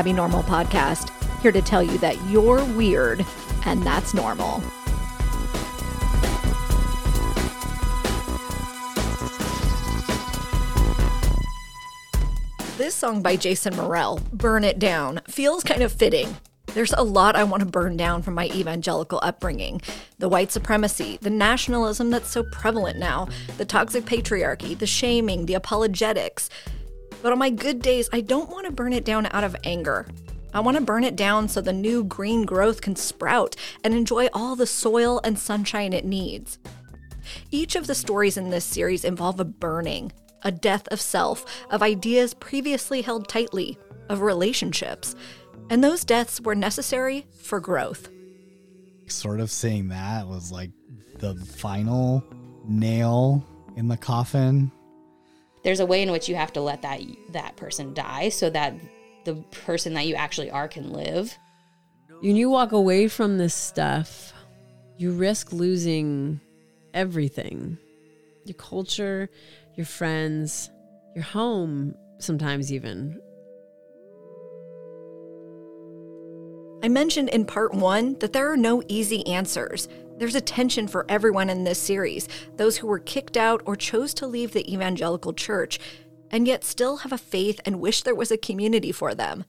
Abby 0.00 0.14
Normal 0.14 0.42
Podcast, 0.44 1.10
here 1.42 1.52
to 1.52 1.60
tell 1.60 1.82
you 1.82 1.98
that 1.98 2.16
you're 2.30 2.64
weird 2.74 3.22
and 3.66 3.82
that's 3.82 4.14
normal. 4.14 4.62
This 12.78 12.94
song 12.94 13.20
by 13.20 13.36
Jason 13.36 13.76
Morell, 13.76 14.22
Burn 14.32 14.64
It 14.64 14.78
Down, 14.78 15.20
feels 15.28 15.62
kind 15.62 15.82
of 15.82 15.92
fitting. 15.92 16.34
There's 16.68 16.94
a 16.94 17.02
lot 17.02 17.36
I 17.36 17.44
want 17.44 17.60
to 17.60 17.68
burn 17.68 17.98
down 17.98 18.22
from 18.22 18.32
my 18.32 18.46
evangelical 18.46 19.20
upbringing 19.22 19.82
the 20.18 20.30
white 20.30 20.50
supremacy, 20.50 21.18
the 21.20 21.28
nationalism 21.28 22.08
that's 22.08 22.30
so 22.30 22.42
prevalent 22.42 22.98
now, 22.98 23.28
the 23.58 23.66
toxic 23.66 24.06
patriarchy, 24.06 24.78
the 24.78 24.86
shaming, 24.86 25.44
the 25.44 25.54
apologetics. 25.54 26.48
But 27.22 27.32
on 27.32 27.38
my 27.38 27.50
good 27.50 27.82
days, 27.82 28.08
I 28.12 28.20
don't 28.20 28.50
want 28.50 28.66
to 28.66 28.72
burn 28.72 28.92
it 28.92 29.04
down 29.04 29.26
out 29.26 29.44
of 29.44 29.56
anger. 29.64 30.06
I 30.52 30.60
want 30.60 30.76
to 30.76 30.82
burn 30.82 31.04
it 31.04 31.16
down 31.16 31.48
so 31.48 31.60
the 31.60 31.72
new 31.72 32.02
green 32.02 32.44
growth 32.44 32.80
can 32.80 32.96
sprout 32.96 33.54
and 33.84 33.94
enjoy 33.94 34.28
all 34.32 34.56
the 34.56 34.66
soil 34.66 35.20
and 35.22 35.38
sunshine 35.38 35.92
it 35.92 36.04
needs. 36.04 36.58
Each 37.50 37.76
of 37.76 37.86
the 37.86 37.94
stories 37.94 38.36
in 38.36 38.50
this 38.50 38.64
series 38.64 39.04
involve 39.04 39.38
a 39.38 39.44
burning, 39.44 40.12
a 40.42 40.50
death 40.50 40.88
of 40.88 41.00
self, 41.00 41.44
of 41.70 41.82
ideas 41.82 42.34
previously 42.34 43.02
held 43.02 43.28
tightly, 43.28 43.78
of 44.08 44.22
relationships. 44.22 45.14
And 45.68 45.84
those 45.84 46.04
deaths 46.04 46.40
were 46.40 46.56
necessary 46.56 47.26
for 47.38 47.60
growth. 47.60 48.08
Sort 49.06 49.40
of 49.40 49.50
saying 49.50 49.88
that 49.88 50.26
was 50.26 50.50
like 50.50 50.70
the 51.18 51.34
final 51.36 52.24
nail 52.64 53.44
in 53.76 53.86
the 53.86 53.96
coffin. 53.96 54.72
There's 55.62 55.80
a 55.80 55.86
way 55.86 56.02
in 56.02 56.10
which 56.10 56.28
you 56.28 56.36
have 56.36 56.52
to 56.54 56.60
let 56.60 56.82
that 56.82 57.00
that 57.30 57.56
person 57.56 57.92
die 57.94 58.30
so 58.30 58.48
that 58.50 58.74
the 59.24 59.34
person 59.64 59.94
that 59.94 60.06
you 60.06 60.14
actually 60.14 60.50
are 60.50 60.68
can 60.68 60.92
live. 60.92 61.36
When 62.20 62.36
you 62.36 62.50
walk 62.50 62.72
away 62.72 63.08
from 63.08 63.38
this 63.38 63.54
stuff, 63.54 64.32
you 64.96 65.12
risk 65.12 65.52
losing 65.52 66.40
everything. 66.94 67.78
Your 68.44 68.54
culture, 68.54 69.30
your 69.76 69.86
friends, 69.86 70.70
your 71.14 71.24
home, 71.24 71.94
sometimes 72.18 72.72
even. 72.72 73.20
I 76.82 76.88
mentioned 76.88 77.28
in 77.28 77.44
part 77.44 77.74
one 77.74 78.18
that 78.20 78.32
there 78.32 78.50
are 78.50 78.56
no 78.56 78.82
easy 78.88 79.26
answers. 79.26 79.88
There's 80.20 80.34
a 80.34 80.42
tension 80.42 80.86
for 80.86 81.06
everyone 81.08 81.48
in 81.48 81.64
this 81.64 81.78
series 81.78 82.28
those 82.58 82.76
who 82.76 82.86
were 82.86 82.98
kicked 82.98 83.38
out 83.38 83.62
or 83.64 83.74
chose 83.74 84.12
to 84.12 84.26
leave 84.26 84.52
the 84.52 84.70
evangelical 84.70 85.32
church, 85.32 85.78
and 86.30 86.46
yet 86.46 86.62
still 86.62 86.98
have 86.98 87.12
a 87.12 87.16
faith 87.16 87.58
and 87.64 87.80
wish 87.80 88.02
there 88.02 88.14
was 88.14 88.30
a 88.30 88.36
community 88.36 88.92
for 88.92 89.14
them. 89.14 89.46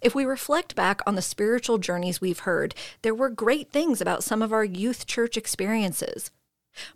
If 0.00 0.12
we 0.12 0.24
reflect 0.24 0.74
back 0.74 1.02
on 1.06 1.14
the 1.14 1.22
spiritual 1.22 1.78
journeys 1.78 2.20
we've 2.20 2.40
heard, 2.40 2.74
there 3.02 3.14
were 3.14 3.30
great 3.30 3.70
things 3.70 4.00
about 4.00 4.24
some 4.24 4.42
of 4.42 4.52
our 4.52 4.64
youth 4.64 5.06
church 5.06 5.36
experiences. 5.36 6.32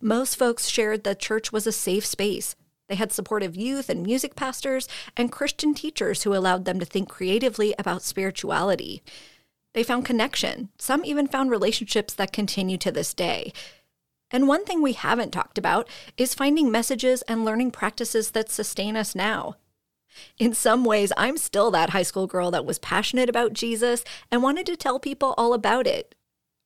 Most 0.00 0.34
folks 0.34 0.66
shared 0.66 1.04
that 1.04 1.20
church 1.20 1.52
was 1.52 1.64
a 1.64 1.72
safe 1.72 2.04
space. 2.04 2.56
They 2.88 2.96
had 2.96 3.12
supportive 3.12 3.54
youth 3.54 3.88
and 3.88 4.02
music 4.02 4.34
pastors 4.34 4.88
and 5.16 5.30
Christian 5.30 5.74
teachers 5.74 6.24
who 6.24 6.34
allowed 6.34 6.64
them 6.64 6.80
to 6.80 6.84
think 6.84 7.08
creatively 7.08 7.72
about 7.78 8.02
spirituality. 8.02 9.04
They 9.76 9.82
found 9.82 10.06
connection. 10.06 10.70
Some 10.78 11.04
even 11.04 11.26
found 11.26 11.50
relationships 11.50 12.14
that 12.14 12.32
continue 12.32 12.78
to 12.78 12.90
this 12.90 13.12
day. 13.12 13.52
And 14.30 14.48
one 14.48 14.64
thing 14.64 14.80
we 14.80 14.94
haven't 14.94 15.32
talked 15.32 15.58
about 15.58 15.86
is 16.16 16.32
finding 16.32 16.70
messages 16.70 17.20
and 17.28 17.44
learning 17.44 17.72
practices 17.72 18.30
that 18.30 18.50
sustain 18.50 18.96
us 18.96 19.14
now. 19.14 19.56
In 20.38 20.54
some 20.54 20.82
ways, 20.82 21.12
I'm 21.18 21.36
still 21.36 21.70
that 21.72 21.90
high 21.90 22.04
school 22.04 22.26
girl 22.26 22.50
that 22.52 22.64
was 22.64 22.78
passionate 22.78 23.28
about 23.28 23.52
Jesus 23.52 24.02
and 24.30 24.42
wanted 24.42 24.64
to 24.64 24.78
tell 24.78 24.98
people 24.98 25.34
all 25.36 25.52
about 25.52 25.86
it. 25.86 26.14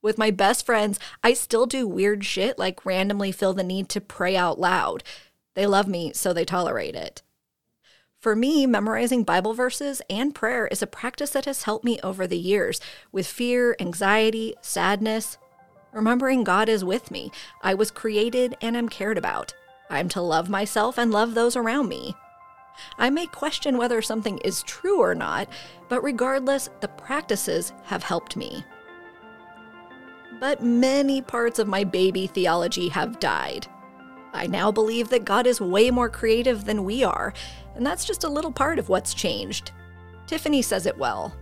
With 0.00 0.16
my 0.16 0.30
best 0.30 0.64
friends, 0.64 1.00
I 1.24 1.34
still 1.34 1.66
do 1.66 1.88
weird 1.88 2.24
shit 2.24 2.60
like 2.60 2.86
randomly 2.86 3.32
feel 3.32 3.54
the 3.54 3.64
need 3.64 3.88
to 3.88 4.00
pray 4.00 4.36
out 4.36 4.60
loud. 4.60 5.02
They 5.56 5.66
love 5.66 5.88
me, 5.88 6.12
so 6.12 6.32
they 6.32 6.44
tolerate 6.44 6.94
it. 6.94 7.22
For 8.20 8.36
me, 8.36 8.66
memorizing 8.66 9.24
Bible 9.24 9.54
verses 9.54 10.02
and 10.10 10.34
prayer 10.34 10.66
is 10.66 10.82
a 10.82 10.86
practice 10.86 11.30
that 11.30 11.46
has 11.46 11.62
helped 11.62 11.86
me 11.86 11.98
over 12.02 12.26
the 12.26 12.36
years 12.36 12.78
with 13.10 13.26
fear, 13.26 13.74
anxiety, 13.80 14.54
sadness. 14.60 15.38
Remembering 15.94 16.44
God 16.44 16.68
is 16.68 16.84
with 16.84 17.10
me. 17.10 17.32
I 17.62 17.72
was 17.72 17.90
created 17.90 18.58
and 18.60 18.76
am 18.76 18.90
cared 18.90 19.16
about. 19.16 19.54
I'm 19.88 20.10
to 20.10 20.20
love 20.20 20.50
myself 20.50 20.98
and 20.98 21.10
love 21.10 21.32
those 21.32 21.56
around 21.56 21.88
me. 21.88 22.14
I 22.98 23.08
may 23.08 23.24
question 23.24 23.78
whether 23.78 24.02
something 24.02 24.36
is 24.44 24.64
true 24.64 25.00
or 25.00 25.14
not, 25.14 25.48
but 25.88 26.02
regardless, 26.02 26.68
the 26.80 26.88
practices 26.88 27.72
have 27.84 28.02
helped 28.02 28.36
me. 28.36 28.62
But 30.38 30.62
many 30.62 31.22
parts 31.22 31.58
of 31.58 31.68
my 31.68 31.84
baby 31.84 32.26
theology 32.26 32.90
have 32.90 33.18
died. 33.18 33.66
I 34.32 34.46
now 34.46 34.70
believe 34.70 35.08
that 35.08 35.24
God 35.24 35.46
is 35.46 35.60
way 35.60 35.90
more 35.90 36.08
creative 36.08 36.64
than 36.64 36.84
we 36.84 37.02
are, 37.04 37.32
and 37.74 37.84
that's 37.86 38.04
just 38.04 38.24
a 38.24 38.28
little 38.28 38.52
part 38.52 38.78
of 38.78 38.88
what's 38.88 39.14
changed. 39.14 39.72
Tiffany 40.26 40.62
says 40.62 40.86
it 40.86 40.98
well. 40.98 41.34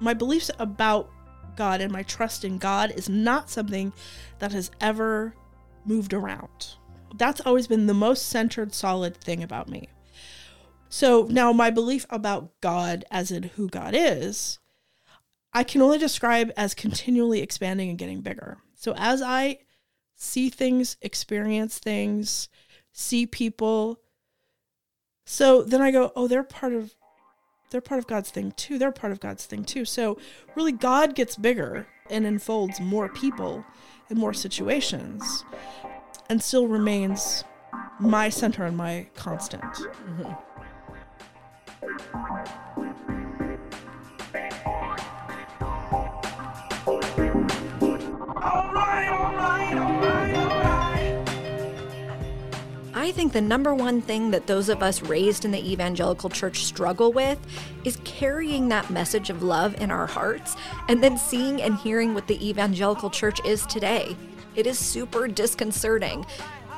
My 0.00 0.14
beliefs 0.14 0.50
about 0.58 1.10
God 1.56 1.80
and 1.80 1.92
my 1.92 2.04
trust 2.04 2.44
in 2.44 2.58
God 2.58 2.92
is 2.92 3.08
not 3.08 3.50
something 3.50 3.92
that 4.38 4.52
has 4.52 4.70
ever 4.80 5.34
moved 5.84 6.14
around. 6.14 6.76
That's 7.16 7.40
always 7.40 7.66
been 7.66 7.86
the 7.86 7.94
most 7.94 8.28
centered, 8.28 8.74
solid 8.74 9.16
thing 9.16 9.42
about 9.42 9.68
me. 9.68 9.88
So 10.88 11.26
now 11.28 11.52
my 11.52 11.70
belief 11.70 12.06
about 12.10 12.52
God, 12.60 13.04
as 13.10 13.30
in 13.30 13.42
who 13.42 13.68
God 13.68 13.94
is, 13.96 14.58
I 15.52 15.64
can 15.64 15.82
only 15.82 15.98
describe 15.98 16.52
as 16.56 16.74
continually 16.74 17.40
expanding 17.40 17.90
and 17.90 17.98
getting 17.98 18.20
bigger. 18.20 18.58
So 18.74 18.94
as 18.96 19.20
I 19.20 19.58
see 20.18 20.50
things, 20.50 20.98
experience 21.00 21.78
things, 21.78 22.50
see 22.92 23.24
people, 23.24 24.00
so 25.30 25.62
then 25.62 25.82
I 25.82 25.90
go, 25.90 26.10
oh, 26.16 26.26
they're 26.26 26.42
part 26.42 26.72
of 26.72 26.94
they're 27.70 27.82
part 27.82 27.98
of 27.98 28.06
God's 28.06 28.30
thing 28.30 28.52
too. 28.52 28.78
They're 28.78 28.90
part 28.90 29.12
of 29.12 29.20
God's 29.20 29.44
thing 29.44 29.62
too. 29.62 29.84
So 29.84 30.16
really 30.54 30.72
God 30.72 31.14
gets 31.14 31.36
bigger 31.36 31.86
and 32.08 32.24
enfolds 32.24 32.80
more 32.80 33.10
people 33.10 33.62
and 34.08 34.18
more 34.18 34.32
situations 34.32 35.44
and 36.30 36.42
still 36.42 36.66
remains 36.66 37.44
my 38.00 38.30
center 38.30 38.64
and 38.64 38.74
my 38.74 39.08
constant. 39.14 39.62
Mm-hmm. 39.62 40.32
I 53.08 53.12
think 53.12 53.32
the 53.32 53.40
number 53.40 53.74
one 53.74 54.02
thing 54.02 54.32
that 54.32 54.46
those 54.46 54.68
of 54.68 54.82
us 54.82 55.00
raised 55.00 55.46
in 55.46 55.50
the 55.50 55.72
evangelical 55.72 56.28
church 56.28 56.64
struggle 56.64 57.10
with 57.10 57.38
is 57.82 57.96
carrying 58.04 58.68
that 58.68 58.90
message 58.90 59.30
of 59.30 59.42
love 59.42 59.80
in 59.80 59.90
our 59.90 60.06
hearts 60.06 60.56
and 60.88 61.02
then 61.02 61.16
seeing 61.16 61.62
and 61.62 61.74
hearing 61.78 62.12
what 62.12 62.26
the 62.26 62.46
evangelical 62.46 63.08
church 63.08 63.40
is 63.46 63.64
today. 63.64 64.14
It 64.56 64.66
is 64.66 64.78
super 64.78 65.26
disconcerting. 65.26 66.26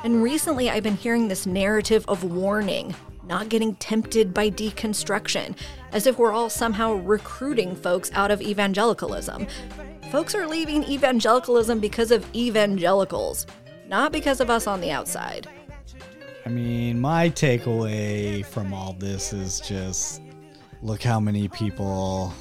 And 0.05 0.23
recently, 0.23 0.69
I've 0.69 0.83
been 0.83 0.95
hearing 0.95 1.27
this 1.27 1.45
narrative 1.45 2.05
of 2.07 2.23
warning, 2.23 2.95
not 3.27 3.49
getting 3.49 3.75
tempted 3.75 4.33
by 4.33 4.51
deconstruction, 4.51 5.57
as 5.91 6.07
if 6.07 6.17
we're 6.17 6.31
all 6.31 6.49
somehow 6.49 6.93
recruiting 6.93 7.75
folks 7.75 8.09
out 8.13 8.31
of 8.31 8.41
evangelicalism. 8.41 9.47
Folks 10.13 10.33
are 10.33 10.47
leaving 10.47 10.85
evangelicalism 10.85 11.81
because 11.81 12.09
of 12.09 12.25
evangelicals, 12.33 13.47
not 13.89 14.13
because 14.13 14.39
of 14.39 14.49
us 14.49 14.65
on 14.65 14.79
the 14.79 14.91
outside. 14.91 15.49
I 16.45 16.49
mean, 16.49 16.99
my 16.99 17.29
takeaway 17.29 18.43
from 18.43 18.73
all 18.73 18.93
this 18.93 19.31
is 19.31 19.59
just 19.59 20.21
look 20.81 21.03
how 21.03 21.19
many 21.19 21.47
people 21.47 22.33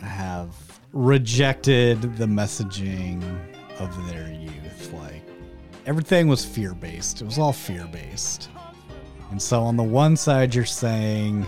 have 0.00 0.54
rejected 0.92 2.16
the 2.16 2.26
messaging 2.26 3.22
of 3.78 4.08
their 4.08 4.32
youth. 4.32 4.92
Like, 4.92 5.22
everything 5.86 6.26
was 6.26 6.44
fear 6.44 6.74
based, 6.74 7.22
it 7.22 7.24
was 7.24 7.38
all 7.38 7.52
fear 7.52 7.86
based. 7.92 8.48
And 9.30 9.40
so, 9.40 9.62
on 9.62 9.76
the 9.76 9.84
one 9.84 10.16
side, 10.16 10.54
you're 10.54 10.64
saying 10.64 11.46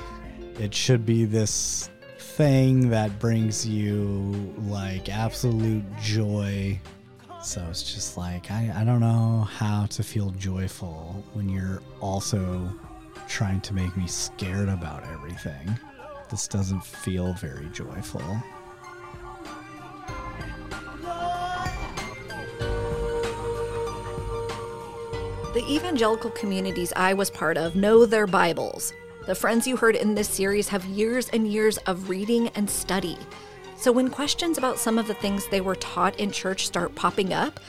it 0.61 0.75
should 0.75 1.05
be 1.05 1.25
this 1.25 1.91
thing 2.19 2.91
that 2.91 3.19
brings 3.19 3.67
you 3.67 4.55
like 4.69 5.09
absolute 5.09 5.85
joy 6.01 6.79
so 7.47 7.65
it's 7.71 7.95
just 7.95 8.17
like, 8.17 8.51
I, 8.51 8.73
I 8.75 8.85
don't 8.85 8.99
know 8.99 9.47
how 9.49 9.87
to 9.87 10.03
feel 10.03 10.31
joyful 10.31 11.23
when 11.33 11.49
you're 11.49 11.81
also 12.01 12.69
trying 13.29 13.61
to 13.61 13.73
make 13.73 13.97
me 13.97 14.09
scared 14.09 14.69
about 14.69 15.05
everything. 15.07 15.79
This 16.29 16.49
doesn't 16.49 16.85
feel 16.85 17.35
very 17.35 17.69
joyful. 17.69 18.21
The 25.55 25.65
evangelical 25.71 26.31
communities 26.31 26.93
I 26.97 27.15
was 27.15 27.31
part 27.31 27.57
of 27.57 27.77
know 27.77 28.07
their 28.07 28.27
Bibles. 28.27 28.93
The 29.27 29.37
friends 29.37 29.69
you 29.69 29.77
heard 29.77 29.95
in 29.95 30.17
this 30.17 30.29
series 30.29 30.67
have 30.69 30.85
years 30.87 31.29
and 31.29 31.47
years 31.47 31.79
of 31.87 32.11
reading 32.11 32.49
and 32.49 32.69
study. 32.69 33.17
So 33.77 33.93
when 33.93 34.09
questions 34.11 34.59
about 34.59 34.79
some 34.79 34.99
of 34.99 35.07
the 35.07 35.15
things 35.15 35.47
they 35.47 35.61
were 35.61 35.77
taught 35.77 36.19
in 36.19 36.31
church 36.33 36.67
start 36.67 36.95
popping 36.95 37.33
up, 37.33 37.61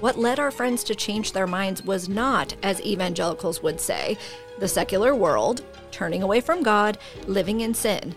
what 0.00 0.18
led 0.18 0.40
our 0.40 0.50
friends 0.50 0.82
to 0.84 0.94
change 0.94 1.32
their 1.32 1.46
minds 1.46 1.82
was 1.84 2.08
not, 2.08 2.54
as 2.62 2.82
evangelicals 2.82 3.62
would 3.62 3.80
say, 3.80 4.18
the 4.58 4.66
secular 4.68 5.14
world, 5.14 5.64
turning 5.92 6.22
away 6.22 6.40
from 6.40 6.62
God, 6.62 6.98
living 7.26 7.60
in 7.60 7.74
sin, 7.74 8.14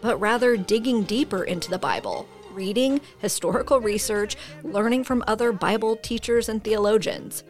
but 0.00 0.16
rather 0.18 0.56
digging 0.56 1.02
deeper 1.02 1.44
into 1.44 1.68
the 1.70 1.78
Bible, 1.78 2.26
reading, 2.52 3.00
historical 3.18 3.80
research, 3.80 4.36
learning 4.62 5.04
from 5.04 5.22
other 5.26 5.52
Bible 5.52 5.96
teachers 5.96 6.48
and 6.48 6.64
theologians. 6.64 7.44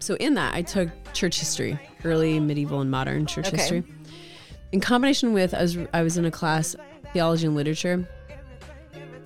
So 0.00 0.14
in 0.16 0.34
that, 0.34 0.54
I 0.54 0.62
took 0.62 0.88
church 1.12 1.38
history, 1.38 1.78
early, 2.04 2.40
medieval, 2.40 2.80
and 2.80 2.90
modern 2.90 3.26
church 3.26 3.46
Okay. 3.46 3.56
history. 3.56 3.84
In 4.72 4.80
combination 4.80 5.32
with, 5.32 5.54
I 5.54 5.62
was 5.62 5.78
I 5.92 6.02
was 6.02 6.16
in 6.16 6.24
a 6.24 6.30
class, 6.30 6.74
theology 7.12 7.46
and 7.46 7.54
literature. 7.54 8.08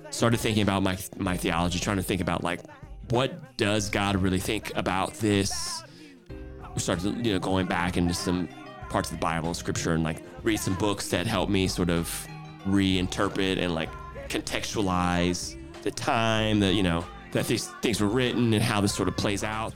Started 0.09 0.39
thinking 0.39 0.63
about 0.63 0.83
my 0.83 0.97
my 1.17 1.37
theology, 1.37 1.79
trying 1.79 1.97
to 1.97 2.03
think 2.03 2.21
about 2.21 2.43
like 2.43 2.61
what 3.09 3.57
does 3.57 3.89
God 3.89 4.15
really 4.17 4.39
think 4.39 4.71
about 4.75 5.13
this. 5.15 5.83
We 6.73 6.79
started 6.79 7.25
you 7.25 7.33
know 7.33 7.39
going 7.39 7.67
back 7.67 7.97
into 7.97 8.13
some 8.13 8.49
parts 8.89 9.11
of 9.11 9.17
the 9.17 9.21
Bible 9.21 9.47
and 9.47 9.57
Scripture 9.57 9.93
and 9.93 10.03
like 10.03 10.21
read 10.43 10.59
some 10.59 10.75
books 10.75 11.09
that 11.09 11.27
helped 11.27 11.51
me 11.51 11.67
sort 11.67 11.89
of 11.89 12.27
reinterpret 12.65 13.57
and 13.57 13.73
like 13.73 13.89
contextualize 14.29 15.57
the 15.83 15.91
time 15.91 16.59
that 16.59 16.73
you 16.73 16.83
know 16.83 17.05
that 17.31 17.47
these 17.47 17.67
things 17.81 18.01
were 18.01 18.07
written 18.07 18.53
and 18.53 18.63
how 18.63 18.81
this 18.81 18.93
sort 18.93 19.07
of 19.07 19.17
plays 19.17 19.43
out. 19.43 19.73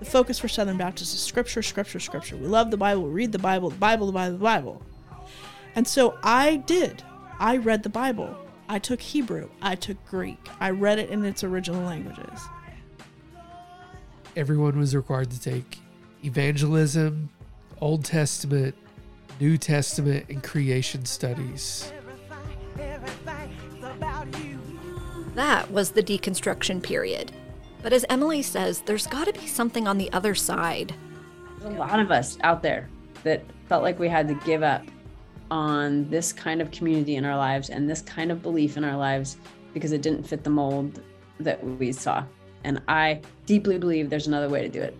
The 0.00 0.04
focus 0.10 0.38
for 0.38 0.48
Southern 0.48 0.76
Baptists 0.76 1.14
is 1.14 1.20
scripture, 1.20 1.62
scripture, 1.62 2.00
scripture. 2.00 2.36
We 2.36 2.46
love 2.46 2.72
the 2.72 2.76
Bible, 2.76 3.04
we 3.04 3.10
read 3.10 3.30
the 3.30 3.38
Bible, 3.38 3.70
the 3.70 3.76
Bible, 3.76 4.06
the 4.06 4.12
Bible, 4.12 4.36
the 4.36 4.44
Bible. 4.44 4.82
And 5.76 5.86
so 5.86 6.18
I 6.22 6.56
did. 6.56 7.02
I 7.42 7.56
read 7.56 7.82
the 7.82 7.88
Bible. 7.88 8.36
I 8.68 8.78
took 8.78 9.00
Hebrew. 9.00 9.50
I 9.60 9.74
took 9.74 9.96
Greek. 10.06 10.38
I 10.60 10.70
read 10.70 11.00
it 11.00 11.10
in 11.10 11.24
its 11.24 11.42
original 11.42 11.82
languages. 11.82 12.40
everyone 14.36 14.78
was 14.78 14.94
required 14.94 15.32
to 15.32 15.40
take 15.40 15.80
evangelism, 16.24 17.30
Old 17.80 18.04
Testament, 18.04 18.76
New 19.40 19.58
Testament, 19.58 20.26
and 20.28 20.40
creation 20.40 21.04
studies. 21.04 21.92
That 25.34 25.68
was 25.72 25.90
the 25.90 26.02
deconstruction 26.04 26.80
period. 26.80 27.32
But 27.82 27.92
as 27.92 28.04
Emily 28.08 28.42
says, 28.42 28.82
there's 28.82 29.08
got 29.08 29.26
to 29.26 29.32
be 29.32 29.48
something 29.48 29.88
on 29.88 29.98
the 29.98 30.12
other 30.12 30.36
side. 30.36 30.94
There's 31.58 31.74
a 31.74 31.76
lot 31.76 31.98
of 31.98 32.12
us 32.12 32.38
out 32.44 32.62
there 32.62 32.88
that 33.24 33.42
felt 33.68 33.82
like 33.82 33.98
we 33.98 34.08
had 34.08 34.28
to 34.28 34.34
give 34.46 34.62
up 34.62 34.84
on 35.50 36.08
this 36.08 36.32
kind 36.32 36.60
of 36.60 36.70
community 36.70 37.16
in 37.16 37.24
our 37.24 37.36
lives 37.36 37.70
and 37.70 37.88
this 37.88 38.02
kind 38.02 38.30
of 38.30 38.42
belief 38.42 38.76
in 38.76 38.84
our 38.84 38.96
lives 38.96 39.36
because 39.74 39.92
it 39.92 40.02
didn't 40.02 40.22
fit 40.22 40.44
the 40.44 40.50
mold 40.50 41.02
that 41.40 41.62
we 41.64 41.92
saw. 41.92 42.24
And 42.64 42.80
I 42.88 43.20
deeply 43.46 43.78
believe 43.78 44.10
there's 44.10 44.26
another 44.26 44.48
way 44.48 44.62
to 44.62 44.68
do 44.68 44.80
it. 44.80 44.96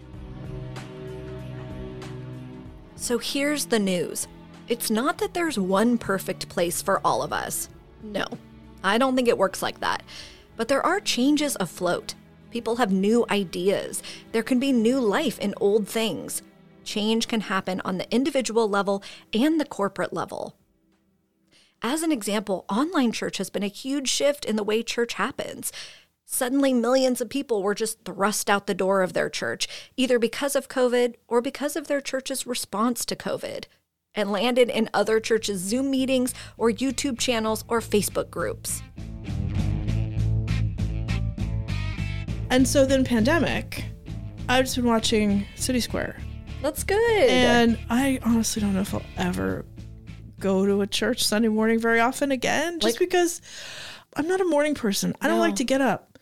So 2.96 3.18
here's 3.18 3.66
the 3.66 3.78
news 3.78 4.28
it's 4.68 4.90
not 4.90 5.18
that 5.18 5.34
there's 5.34 5.58
one 5.58 5.98
perfect 5.98 6.48
place 6.48 6.80
for 6.80 7.00
all 7.04 7.22
of 7.22 7.32
us. 7.32 7.68
No, 8.02 8.24
I 8.84 8.96
don't 8.98 9.16
think 9.16 9.28
it 9.28 9.38
works 9.38 9.62
like 9.62 9.80
that. 9.80 10.02
But 10.56 10.68
there 10.68 10.84
are 10.84 11.00
changes 11.00 11.56
afloat. 11.58 12.14
People 12.50 12.76
have 12.76 12.92
new 12.92 13.24
ideas. 13.30 14.02
There 14.32 14.42
can 14.42 14.60
be 14.60 14.72
new 14.72 15.00
life 15.00 15.38
in 15.38 15.54
old 15.60 15.88
things. 15.88 16.42
Change 16.84 17.28
can 17.28 17.42
happen 17.42 17.80
on 17.84 17.98
the 17.98 18.12
individual 18.14 18.68
level 18.68 19.02
and 19.32 19.60
the 19.60 19.64
corporate 19.64 20.12
level. 20.12 20.56
As 21.82 22.02
an 22.02 22.12
example, 22.12 22.64
online 22.68 23.10
church 23.10 23.38
has 23.38 23.50
been 23.50 23.64
a 23.64 23.68
huge 23.68 24.08
shift 24.08 24.44
in 24.44 24.56
the 24.56 24.62
way 24.62 24.82
church 24.82 25.14
happens. 25.14 25.72
Suddenly, 26.24 26.72
millions 26.72 27.20
of 27.20 27.28
people 27.28 27.62
were 27.62 27.74
just 27.74 28.04
thrust 28.04 28.48
out 28.48 28.66
the 28.66 28.74
door 28.74 29.02
of 29.02 29.12
their 29.12 29.28
church, 29.28 29.66
either 29.96 30.18
because 30.18 30.54
of 30.54 30.68
COVID 30.68 31.16
or 31.26 31.42
because 31.42 31.74
of 31.74 31.88
their 31.88 32.00
church's 32.00 32.46
response 32.46 33.04
to 33.04 33.16
COVID, 33.16 33.64
and 34.14 34.30
landed 34.30 34.70
in 34.70 34.88
other 34.94 35.18
churches' 35.20 35.60
Zoom 35.60 35.90
meetings 35.90 36.32
or 36.56 36.70
YouTube 36.70 37.18
channels 37.18 37.64
or 37.68 37.80
Facebook 37.80 38.30
groups. 38.30 38.82
And 42.50 42.68
so 42.68 42.86
then 42.86 43.02
pandemic, 43.04 43.86
I've 44.48 44.66
just 44.66 44.76
been 44.76 44.84
watching 44.84 45.46
City 45.56 45.80
Square. 45.80 46.16
That's 46.62 46.84
good. 46.84 47.28
And 47.28 47.78
I 47.90 48.18
honestly 48.22 48.62
don't 48.62 48.74
know 48.74 48.80
if 48.80 48.94
I'll 48.94 49.02
ever 49.16 49.64
go 50.38 50.64
to 50.66 50.80
a 50.82 50.86
church 50.86 51.24
Sunday 51.24 51.48
morning 51.48 51.78
very 51.78 52.00
often 52.00 52.30
again, 52.32 52.80
just 52.80 52.94
Like- 52.94 52.98
because 53.00 53.40
I'm 54.14 54.28
not 54.28 54.40
a 54.40 54.44
morning 54.44 54.74
person. 54.74 55.14
I 55.20 55.28
don't 55.28 55.38
like 55.38 55.56
to 55.56 55.64
get 55.64 55.80
up. 55.80 56.18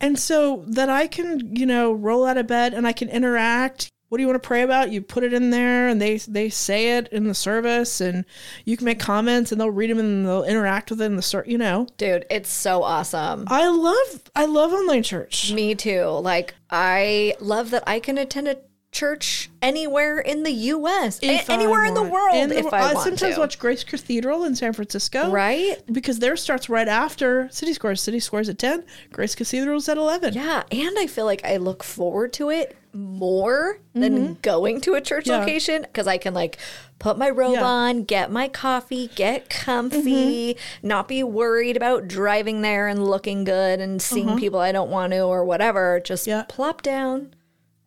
And 0.00 0.18
so 0.18 0.64
that 0.68 0.88
I 0.88 1.06
can, 1.06 1.54
you 1.54 1.66
know, 1.66 1.92
roll 1.92 2.24
out 2.26 2.36
of 2.36 2.46
bed 2.46 2.74
and 2.74 2.86
I 2.86 2.92
can 2.92 3.08
interact. 3.08 3.88
What 4.08 4.16
do 4.18 4.22
you 4.22 4.28
want 4.28 4.42
to 4.42 4.46
pray 4.46 4.62
about? 4.62 4.90
You 4.90 5.02
put 5.02 5.22
it 5.22 5.34
in 5.34 5.50
there 5.50 5.86
and 5.88 6.00
they 6.00 6.16
they 6.16 6.48
say 6.48 6.96
it 6.96 7.08
in 7.08 7.24
the 7.24 7.34
service 7.34 8.00
and 8.00 8.24
you 8.64 8.76
can 8.76 8.86
make 8.86 8.98
comments 8.98 9.52
and 9.52 9.60
they'll 9.60 9.70
read 9.70 9.90
them 9.90 9.98
and 9.98 10.26
they'll 10.26 10.44
interact 10.44 10.90
with 10.90 11.02
it 11.02 11.04
in 11.04 11.16
the 11.16 11.42
you 11.46 11.58
know. 11.58 11.86
Dude, 11.98 12.24
it's 12.30 12.50
so 12.50 12.82
awesome. 12.82 13.44
I 13.48 13.68
love 13.68 14.22
I 14.34 14.46
love 14.46 14.72
online 14.72 15.02
church. 15.02 15.52
Me 15.52 15.74
too. 15.74 16.04
Like, 16.06 16.54
I 16.70 17.34
love 17.40 17.70
that 17.70 17.84
I 17.86 18.00
can 18.00 18.16
attend 18.16 18.48
a 18.48 18.56
church 18.90 19.50
anywhere 19.60 20.18
in 20.18 20.42
the 20.44 20.50
U.S., 20.50 21.20
a- 21.22 21.44
anywhere 21.50 21.84
in 21.84 21.94
the 21.94 22.02
world 22.02 22.34
In 22.36 22.48
the 22.48 22.58
if 22.58 22.72
I 22.72 22.94
want 22.94 23.04
sometimes 23.04 23.34
to. 23.34 23.40
watch 23.40 23.58
Grace 23.58 23.84
Cathedral 23.84 24.44
in 24.44 24.56
San 24.56 24.72
Francisco. 24.72 25.30
Right? 25.30 25.76
because 25.92 26.18
theirs 26.20 26.42
starts 26.42 26.68
right 26.68 26.88
after 26.88 27.48
City 27.50 27.72
Scores. 27.74 28.00
City 28.00 28.18
Scores 28.20 28.48
at 28.48 28.58
10, 28.58 28.84
Grace 29.12 29.34
Cathedral's 29.34 29.88
at 29.88 29.96
11. 29.98 30.34
Yeah, 30.34 30.62
and 30.72 30.98
I 30.98 31.06
feel 31.06 31.26
like 31.26 31.44
I 31.44 31.58
look 31.58 31.84
forward 31.84 32.32
to 32.34 32.50
it 32.50 32.76
more 32.94 33.78
than 33.92 34.34
going 34.42 34.80
to 34.80 34.94
a 34.94 35.00
church 35.00 35.24
Mm-hmm. 35.26 35.32
Yeah. 35.32 35.38
location 35.40 35.82
because 35.82 36.06
I 36.06 36.16
can 36.16 36.32
like 36.32 36.56
put 36.98 37.18
my 37.18 37.28
robe 37.28 37.52
Yeah. 37.52 37.58
Mm-hmm. 37.58 37.66
on, 37.66 38.04
get 38.04 38.32
my 38.32 38.48
coffee, 38.48 39.08
get 39.14 39.50
comfy, 39.50 40.56
not 40.82 41.06
be 41.06 41.22
worried 41.22 41.76
about 41.76 42.08
driving 42.08 42.62
there 42.62 42.88
and 42.88 43.04
looking 43.06 43.44
good 43.44 43.80
and 43.80 44.00
seeing 44.00 44.38
people 44.38 44.58
I 44.58 44.72
don't 44.72 44.90
want 44.90 45.12
to 45.12 45.20
or 45.20 45.44
whatever. 45.44 46.00
Just 46.02 46.26
Uh-huh. 46.26 46.38
Yeah. 46.38 46.44
plop 46.48 46.80
down 46.82 47.34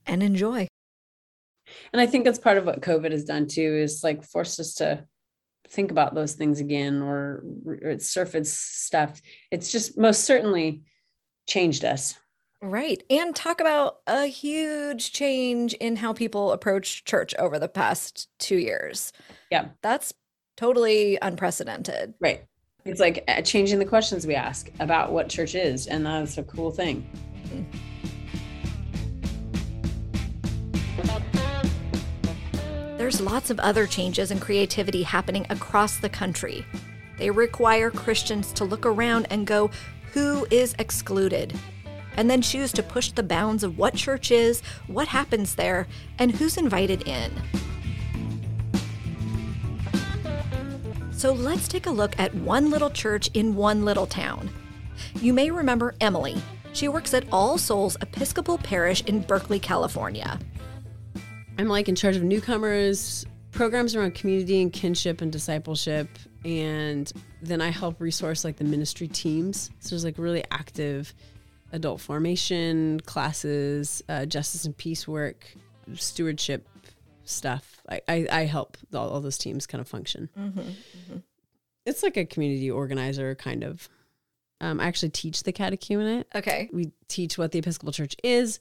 and 0.06 0.22
enjoy. 0.24 0.68
And 1.94 2.02
I 2.02 2.08
think 2.08 2.26
that's 2.26 2.40
part 2.40 2.58
of 2.58 2.66
what 2.66 2.82
COVID 2.82 3.12
has 3.12 3.26
done 3.26 3.48
too, 3.48 3.62
is 3.62 4.04
like 4.04 4.24
forced 4.24 4.60
us 4.60 4.76
to 4.76 5.06
think 5.70 5.92
about 5.92 6.16
those 6.16 6.34
things 6.34 6.60
again 6.60 7.02
or, 7.02 7.44
or 7.84 8.00
surface 8.00 8.54
stuff. 8.54 9.22
It's 9.52 9.72
just 9.72 9.98
most 9.98 10.24
certainly 10.24 10.84
changed 11.48 11.86
us. 11.86 12.16
Right. 12.62 13.04
And 13.10 13.36
talk 13.36 13.60
about 13.60 13.98
a 14.06 14.26
huge 14.26 15.12
change 15.14 15.74
in 15.74 15.96
how 15.96 16.14
people 16.14 16.52
approach 16.52 17.06
church 17.06 17.34
over 17.40 17.58
the 17.58 17.68
past 17.68 18.30
two 18.38 18.58
years. 18.58 19.12
Yeah. 19.50 19.70
That's 19.82 20.14
totally 20.58 21.18
unprecedented. 21.22 22.14
Right. 22.20 22.46
It's 22.86 23.00
like 23.00 23.24
uh, 23.28 23.42
changing 23.42 23.80
the 23.80 23.86
questions 23.86 24.28
we 24.28 24.36
ask 24.36 24.72
about 24.80 25.12
what 25.12 25.30
church 25.30 25.56
is. 25.56 25.88
And 25.88 26.06
that's 26.06 26.38
a 26.38 26.44
cool 26.44 26.72
thing. 26.72 27.10
There's 33.02 33.20
lots 33.20 33.50
of 33.50 33.60
other 33.60 33.88
changes 33.88 34.30
and 34.30 34.40
creativity 34.40 35.02
happening 35.02 35.48
across 35.50 35.98
the 35.98 36.08
country. 36.08 36.64
They 37.18 37.32
require 37.32 37.90
Christians 37.90 38.54
to 38.54 38.64
look 38.64 38.86
around 38.86 39.26
and 39.32 39.48
go, 39.48 39.72
who 40.14 40.46
is 40.52 40.76
excluded? 40.78 41.60
And 42.16 42.30
then 42.30 42.44
choose 42.44 42.72
to 42.74 42.84
push 42.84 43.12
the 43.12 43.24
bounds 43.24 43.64
of 43.64 43.80
what 43.80 43.96
church 43.96 44.30
is, 44.30 44.62
what 44.86 45.08
happens 45.08 45.56
there, 45.56 45.88
and 46.20 46.32
who's 46.32 46.58
invited 46.58 47.08
in. 47.08 47.32
So 51.10 51.34
let's 51.34 51.68
take 51.68 51.88
a 51.88 51.92
look 51.92 52.14
at 52.20 52.36
one 52.36 52.70
little 52.70 52.92
church 52.92 53.32
in 53.34 53.56
one 53.56 53.84
little 53.84 54.06
town. 54.06 54.48
You 55.16 55.34
may 55.34 55.50
remember 55.50 55.96
Emily. 56.02 56.40
She 56.74 56.88
works 56.88 57.16
at 57.16 57.26
All 57.32 57.58
Souls 57.58 57.98
Episcopal 58.00 58.60
Parish 58.60 59.04
in 59.06 59.22
Berkeley, 59.22 59.58
California. 59.58 60.38
I'm 61.62 61.68
like 61.68 61.88
in 61.88 61.94
charge 61.96 62.16
of 62.16 62.24
newcomers, 62.24 63.24
programs 63.52 63.96
around 63.96 64.16
community 64.16 64.64
and 64.64 64.74
kinship 64.74 65.22
and 65.22 65.32
discipleship. 65.32 66.10
And 66.44 67.12
then 67.44 67.62
I 67.62 67.70
help 67.70 68.02
resource 68.02 68.44
like 68.44 68.58
the 68.58 68.64
ministry 68.64 69.08
teams. 69.08 69.70
So 69.78 69.90
there's 69.90 70.04
like 70.04 70.18
really 70.18 70.44
active 70.50 71.14
adult 71.72 72.02
formation 72.02 73.00
classes, 73.02 74.02
uh, 74.10 74.26
justice 74.26 74.66
and 74.66 74.76
peace 74.76 75.08
work, 75.08 75.46
stewardship 75.94 76.68
stuff. 77.26 77.80
I, 77.88 78.02
I, 78.08 78.28
I 78.32 78.46
help 78.46 78.76
all, 78.92 79.10
all 79.12 79.22
those 79.22 79.38
teams 79.38 79.68
kind 79.68 79.82
of 79.82 79.88
function. 79.88 80.30
It's 81.86 82.02
like 82.02 82.18
a 82.18 82.26
community 82.26 82.72
organizer 82.72 83.36
kind 83.36 83.64
of. 83.64 83.88
Um, 84.62 84.80
I 84.80 84.86
actually 84.86 85.10
teach 85.10 85.44
the 85.44 85.54
catechumenate. 85.54 86.26
Okay. 86.34 86.72
We 86.74 86.92
teach 87.08 87.38
what 87.38 87.52
the 87.52 87.60
Episcopal 87.60 87.94
Church 87.94 88.16
is, 88.24 88.60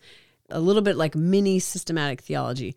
a 0.50 0.61
little 0.61 0.83
bit 0.83 0.97
like 0.97 1.14
mini 1.14 1.59
systematic 1.59 2.21
theology. 2.21 2.76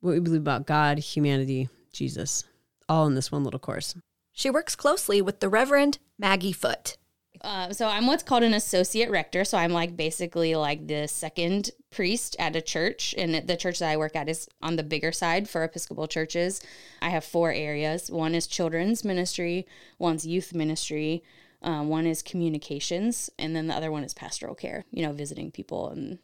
what 0.00 0.12
we 0.12 0.20
believe 0.20 0.40
about 0.40 0.66
God, 0.66 0.98
humanity, 0.98 1.68
Jesus, 1.92 2.44
all 2.88 3.06
in 3.06 3.14
this 3.14 3.32
one 3.32 3.44
little 3.44 3.60
course. 3.60 3.94
She 4.32 4.50
works 4.50 4.76
closely 4.76 5.22
with 5.22 5.40
the 5.40 5.48
Reverend 5.48 5.98
Maggie 6.18 6.52
Foote. 6.52 6.96
Uh, 7.40 7.72
so 7.72 7.86
I'm 7.86 8.06
what's 8.06 8.22
called 8.22 8.42
an 8.42 8.54
associate 8.54 9.10
rector. 9.10 9.44
So 9.44 9.58
I'm 9.58 9.72
like 9.72 9.96
basically 9.96 10.54
like 10.54 10.86
the 10.86 11.06
second 11.06 11.70
priest 11.90 12.36
at 12.38 12.56
a 12.56 12.62
church, 12.62 13.14
and 13.18 13.46
the 13.46 13.56
church 13.56 13.78
that 13.78 13.90
I 13.90 13.96
work 13.96 14.16
at 14.16 14.28
is 14.28 14.48
on 14.62 14.76
the 14.76 14.82
bigger 14.82 15.12
side 15.12 15.48
for 15.48 15.62
Episcopal 15.62 16.08
churches. 16.08 16.62
I 17.02 17.10
have 17.10 17.24
four 17.24 17.52
areas. 17.52 18.10
One 18.10 18.34
is 18.34 18.46
children's 18.46 19.04
ministry, 19.04 19.66
one's 19.98 20.26
youth 20.26 20.54
ministry, 20.54 21.22
um, 21.62 21.88
one 21.88 22.06
is 22.06 22.22
communications, 22.22 23.30
and 23.38 23.54
then 23.54 23.66
the 23.66 23.74
other 23.74 23.92
one 23.92 24.04
is 24.04 24.14
pastoral 24.14 24.54
care. 24.54 24.84
You 24.90 25.06
know, 25.06 25.12
visiting 25.12 25.50
people 25.50 25.90
and. 25.90 26.18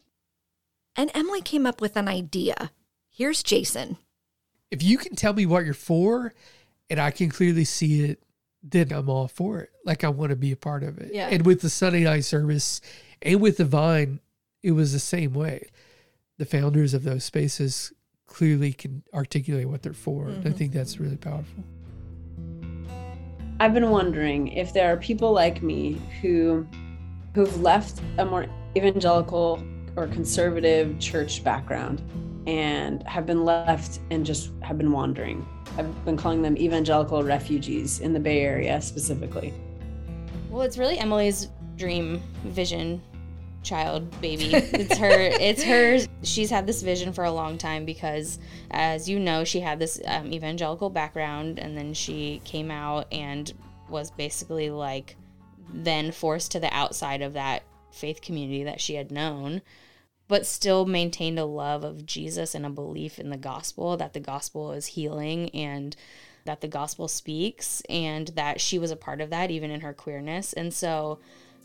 And 1.00 1.11
Emily 1.14 1.40
came 1.40 1.64
up 1.64 1.80
with 1.80 1.97
an 1.97 2.09
idea. 2.09 2.73
Here's 3.09 3.42
Jason. 3.42 3.97
If 4.71 4.83
you 4.83 4.99
can 4.99 5.16
tell 5.16 5.33
me 5.33 5.47
what 5.47 5.64
you're 5.64 5.73
for, 5.73 6.35
and 6.90 7.00
I 7.00 7.11
can 7.11 7.30
clearly 7.30 7.64
see 7.64 8.04
it 8.04 8.23
then 8.62 8.92
I'm 8.92 9.09
all 9.09 9.26
for 9.26 9.61
it. 9.61 9.71
Like 9.87 10.04
I 10.04 10.11
want 10.11 10.28
to 10.28 10.37
be 10.37 10.52
a 10.52 10.57
part 10.57 10.83
of 10.83 10.99
it. 10.99 11.14
Yeah. 11.14 11.28
And 11.28 11.47
with 11.47 11.62
the 11.62 11.71
Sunday 11.71 12.04
night 12.04 12.26
service 12.26 12.83
and 13.23 13.40
with 13.40 13.57
the 13.57 13.64
Vine, 13.64 14.21
it 14.62 14.73
was 14.73 14.92
the 14.92 14.99
same 14.99 15.33
way. 15.33 15.71
The 16.37 16.45
founders 16.45 16.92
of 16.92 17.02
those 17.02 17.25
spaces 17.25 17.95
clearly 18.26 18.75
can 18.75 19.02
articulate 19.14 19.71
what 19.71 19.83
they're 19.83 19.95
for. 19.95 20.26
And 20.26 20.37
I 20.37 20.49
mm-hmm. 20.49 20.59
think 20.59 20.73
that's 20.75 21.00
really 21.00 21.16
powerful. 21.16 21.64
I've 23.59 23.73
been 23.73 23.88
wondering 23.88 24.49
if 24.49 24.75
there 24.75 24.92
are 24.92 24.99
people 24.99 25.33
like 25.33 25.62
me 25.62 26.02
who 26.21 26.66
who've 27.35 27.62
left 27.62 28.02
a 28.19 28.26
more 28.26 28.45
evangelical 28.76 29.64
or 30.00 30.09
conservative 30.09 30.99
church 30.99 31.45
background 31.45 32.02
and 32.47 33.02
have 33.07 33.26
been 33.26 33.45
left 33.45 34.00
and 34.11 34.25
just 34.25 34.50
have 34.62 34.78
been 34.78 34.92
wandering. 34.92 35.47
I've 35.76 36.04
been 36.04 36.16
calling 36.16 36.42
them 36.42 36.57
evangelical 36.57 37.23
refugees 37.23 38.00
in 38.00 38.12
the 38.12 38.21
Bay 38.21 38.40
Area 38.40 38.80
specifically. 38.80 39.54
Well, 40.49 40.62
it's 40.62 40.78
really 40.78 40.99
Emily's 40.99 41.49
dream 41.76 42.23
vision 42.45 43.00
child 43.62 44.11
baby 44.23 44.50
it's 44.54 44.97
her 44.97 45.11
it's 45.11 45.62
hers 45.62 46.09
she's 46.23 46.49
had 46.49 46.66
this 46.66 46.80
vision 46.80 47.12
for 47.12 47.25
a 47.25 47.30
long 47.30 47.59
time 47.59 47.85
because 47.85 48.38
as 48.71 49.07
you 49.07 49.19
know 49.19 49.45
she 49.45 49.61
had 49.61 49.78
this 49.78 50.00
um, 50.07 50.33
evangelical 50.33 50.88
background 50.88 51.59
and 51.59 51.76
then 51.76 51.92
she 51.92 52.40
came 52.45 52.71
out 52.71 53.07
and 53.12 53.52
was 53.90 54.11
basically 54.12 54.71
like 54.71 55.16
then 55.75 56.11
forced 56.11 56.52
to 56.52 56.61
the 56.61 56.75
outside 56.75 57.21
of 57.21 57.35
that 57.35 57.62
faith 57.90 58.23
community 58.23 58.64
that 58.64 58.80
she 58.80 58.95
had 58.95 59.11
known 59.11 59.61
but 60.31 60.47
still 60.47 60.87
maintained 60.87 61.39
a 61.39 61.45
love 61.45 61.85
of 61.85 62.07
jesus 62.07 62.55
and 62.55 62.65
a 62.65 62.71
belief 62.71 63.19
in 63.19 63.29
the 63.29 63.37
gospel 63.37 63.99
that 63.99 64.15
the 64.15 64.21
gospel 64.21 64.73
is 64.73 64.87
healing 64.87 65.51
and 65.51 65.95
that 66.47 66.63
the 66.63 66.69
gospel 66.69 67.07
speaks 67.07 67.83
and 67.91 68.29
that 68.29 68.61
she 68.61 68.79
was 68.79 68.91
a 68.91 68.97
part 68.97 69.21
of 69.21 69.29
that 69.29 69.51
even 69.51 69.71
in 69.71 69.83
her 69.83 69.93
queerness 69.93 70.55
and 70.55 70.73
so 70.73 71.19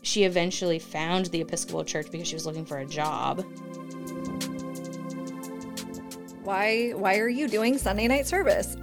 she 0.06 0.22
eventually 0.22 0.78
found 0.78 1.26
the 1.26 1.40
Episcopal 1.40 1.84
Church 1.84 2.10
because 2.10 2.28
she 2.28 2.34
was 2.34 2.46
looking 2.46 2.64
for 2.64 2.78
a 2.78 2.86
job. 2.86 3.44
Why 6.44 6.92
why 6.92 7.18
are 7.18 7.28
you 7.28 7.48
doing 7.48 7.76
Sunday 7.76 8.06
night 8.06 8.26
service? 8.26 8.76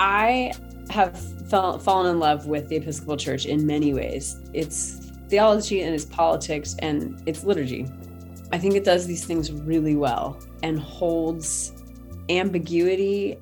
I 0.00 0.52
have 0.88 1.18
fell, 1.48 1.78
fallen 1.78 2.10
in 2.10 2.18
love 2.18 2.46
with 2.46 2.68
the 2.68 2.76
Episcopal 2.76 3.18
Church 3.18 3.44
in 3.44 3.66
many 3.66 3.92
ways. 3.92 4.40
It's 4.54 5.12
theology 5.28 5.82
and 5.82 5.94
its 5.94 6.06
politics 6.06 6.74
and 6.78 7.22
its 7.26 7.44
liturgy. 7.44 7.86
I 8.52 8.58
think 8.58 8.74
it 8.74 8.84
does 8.84 9.06
these 9.06 9.24
things 9.24 9.50
really 9.50 9.96
well 9.96 10.38
and 10.62 10.78
holds 10.78 11.72
ambiguity 12.28 13.38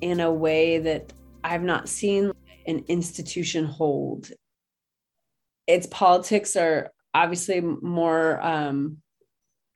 in 0.00 0.20
a 0.20 0.32
way 0.32 0.78
that 0.78 1.12
I've 1.44 1.62
not 1.62 1.88
seen 1.88 2.32
an 2.66 2.84
institution 2.88 3.64
hold. 3.64 4.30
Its 5.68 5.86
politics 5.86 6.56
are 6.56 6.90
obviously 7.14 7.60
more 7.60 8.40
um, 8.44 8.98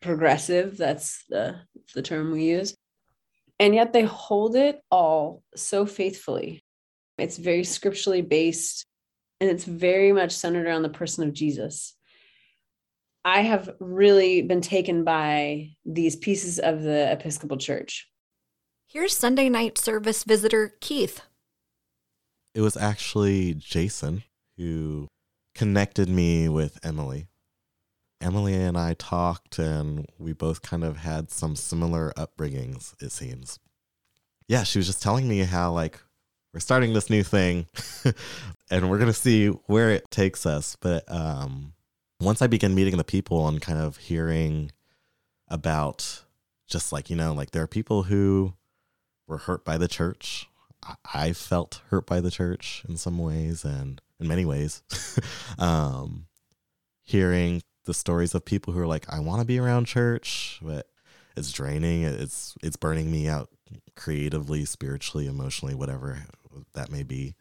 progressive. 0.02 0.76
That's 0.76 1.24
the, 1.28 1.60
the 1.94 2.02
term 2.02 2.32
we 2.32 2.44
use. 2.44 2.74
And 3.60 3.74
yet 3.74 3.92
they 3.92 4.02
hold 4.02 4.56
it 4.56 4.80
all 4.90 5.42
so 5.54 5.86
faithfully. 5.86 6.64
It's 7.16 7.36
very 7.36 7.62
scripturally 7.62 8.22
based 8.22 8.86
and 9.40 9.48
it's 9.48 9.64
very 9.64 10.12
much 10.12 10.32
centered 10.32 10.66
around 10.66 10.82
the 10.82 10.88
person 10.88 11.28
of 11.28 11.32
Jesus. 11.32 11.96
I 13.24 13.40
have 13.40 13.70
really 13.80 14.42
been 14.42 14.60
taken 14.60 15.02
by 15.02 15.70
these 15.86 16.14
pieces 16.14 16.58
of 16.58 16.82
the 16.82 17.10
Episcopal 17.10 17.56
Church. 17.56 18.10
Here's 18.86 19.16
Sunday 19.16 19.48
night 19.48 19.78
service 19.78 20.24
visitor 20.24 20.74
Keith. 20.80 21.22
It 22.54 22.60
was 22.60 22.76
actually 22.76 23.54
Jason 23.54 24.24
who 24.58 25.08
connected 25.54 26.08
me 26.08 26.48
with 26.50 26.78
Emily. 26.84 27.28
Emily 28.20 28.54
and 28.54 28.76
I 28.76 28.94
talked, 28.94 29.58
and 29.58 30.06
we 30.18 30.32
both 30.32 30.62
kind 30.62 30.84
of 30.84 30.98
had 30.98 31.30
some 31.30 31.56
similar 31.56 32.12
upbringings, 32.16 32.94
it 33.02 33.10
seems. 33.10 33.58
Yeah, 34.48 34.64
she 34.64 34.78
was 34.78 34.86
just 34.86 35.02
telling 35.02 35.26
me 35.26 35.40
how, 35.40 35.72
like, 35.72 35.98
we're 36.52 36.60
starting 36.60 36.92
this 36.92 37.10
new 37.10 37.22
thing 37.22 37.66
and 38.70 38.88
we're 38.88 38.98
going 38.98 39.10
to 39.10 39.12
see 39.12 39.48
where 39.48 39.90
it 39.90 40.10
takes 40.10 40.46
us. 40.46 40.76
But 40.80 41.10
um, 41.10 41.72
once 42.20 42.42
I 42.42 42.46
began 42.46 42.74
meeting 42.74 42.96
the 42.96 43.04
people 43.04 43.46
and 43.48 43.60
kind 43.60 43.78
of 43.78 43.96
hearing 43.96 44.70
about 45.48 46.24
just 46.66 46.92
like, 46.92 47.10
you 47.10 47.16
know, 47.16 47.32
like 47.32 47.50
there 47.50 47.62
are 47.62 47.68
people 47.68 48.04
who 48.04 48.54
were 49.26 49.38
hurt 49.38 49.64
by 49.64 49.78
the 49.78 49.88
church. 49.88 50.48
I, 51.14 51.32
felt 51.32 51.80
hurt 51.88 52.06
by 52.06 52.20
the 52.20 52.30
church 52.30 52.84
in 52.86 52.98
some 52.98 53.16
ways 53.18 53.64
and 53.64 54.02
in 54.20 54.28
many 54.28 54.44
ways. 54.44 54.82
um, 55.58 56.26
hearing 57.04 57.62
the 57.86 57.94
stories 57.94 58.34
of 58.34 58.44
people 58.44 58.74
who 58.74 58.80
are 58.80 58.86
like, 58.86 59.10
I 59.10 59.20
want 59.20 59.40
to 59.40 59.46
be 59.46 59.58
around 59.58 59.86
church, 59.86 60.58
but 60.60 60.86
it's 61.36 61.52
draining. 61.52 62.02
It's 62.02 62.54
it's 62.62 62.76
burning 62.76 63.10
me 63.10 63.28
out 63.28 63.48
creatively, 63.96 64.64
spiritually, 64.64 65.26
emotionally, 65.26 65.74
whatever 65.74 66.26
that 66.74 66.90
may 66.90 67.02
be. 67.02 67.34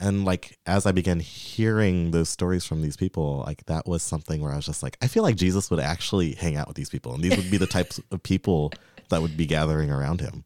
And 0.00 0.24
like 0.24 0.58
as 0.64 0.86
I 0.86 0.92
began 0.92 1.20
hearing 1.20 2.10
those 2.10 2.30
stories 2.30 2.64
from 2.64 2.80
these 2.80 2.96
people, 2.96 3.44
like 3.46 3.64
that 3.66 3.86
was 3.86 4.02
something 4.02 4.40
where 4.40 4.50
I 4.50 4.56
was 4.56 4.64
just 4.64 4.82
like, 4.82 4.96
I 5.02 5.06
feel 5.06 5.22
like 5.22 5.36
Jesus 5.36 5.70
would 5.70 5.78
actually 5.78 6.32
hang 6.32 6.56
out 6.56 6.66
with 6.66 6.76
these 6.76 6.88
people, 6.88 7.14
and 7.14 7.22
these 7.22 7.36
would 7.36 7.50
be 7.50 7.58
the 7.58 7.66
types 7.66 8.00
of 8.10 8.22
people 8.22 8.72
that 9.10 9.20
would 9.20 9.36
be 9.36 9.44
gathering 9.44 9.90
around 9.90 10.22
him. 10.22 10.44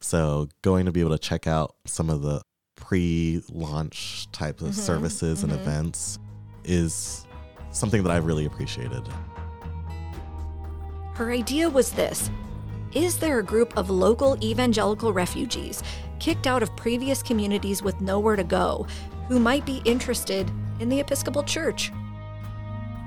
So 0.00 0.48
going 0.62 0.86
to 0.86 0.92
be 0.92 1.00
able 1.00 1.10
to 1.10 1.18
check 1.18 1.46
out 1.46 1.76
some 1.84 2.08
of 2.08 2.22
the 2.22 2.42
pre-launch 2.76 4.26
type 4.32 4.60
of 4.60 4.68
mm-hmm, 4.68 4.80
services 4.80 5.42
and 5.42 5.52
mm-hmm. 5.52 5.62
events 5.62 6.18
is 6.64 7.26
something 7.70 8.02
that 8.02 8.10
I 8.10 8.16
really 8.16 8.46
appreciated. 8.46 9.06
Her 11.14 11.30
idea 11.30 11.68
was 11.68 11.92
this 11.92 12.30
Is 12.94 13.16
there 13.16 13.38
a 13.38 13.42
group 13.42 13.74
of 13.78 13.88
local 13.88 14.36
evangelical 14.44 15.14
refugees 15.14 15.82
kicked 16.20 16.46
out 16.46 16.62
of 16.62 16.76
previous 16.76 17.22
communities 17.22 17.82
with 17.82 17.98
nowhere 18.02 18.36
to 18.36 18.44
go 18.44 18.86
who 19.28 19.38
might 19.38 19.64
be 19.64 19.80
interested 19.86 20.50
in 20.78 20.90
the 20.90 21.00
Episcopal 21.00 21.42
Church? 21.42 21.90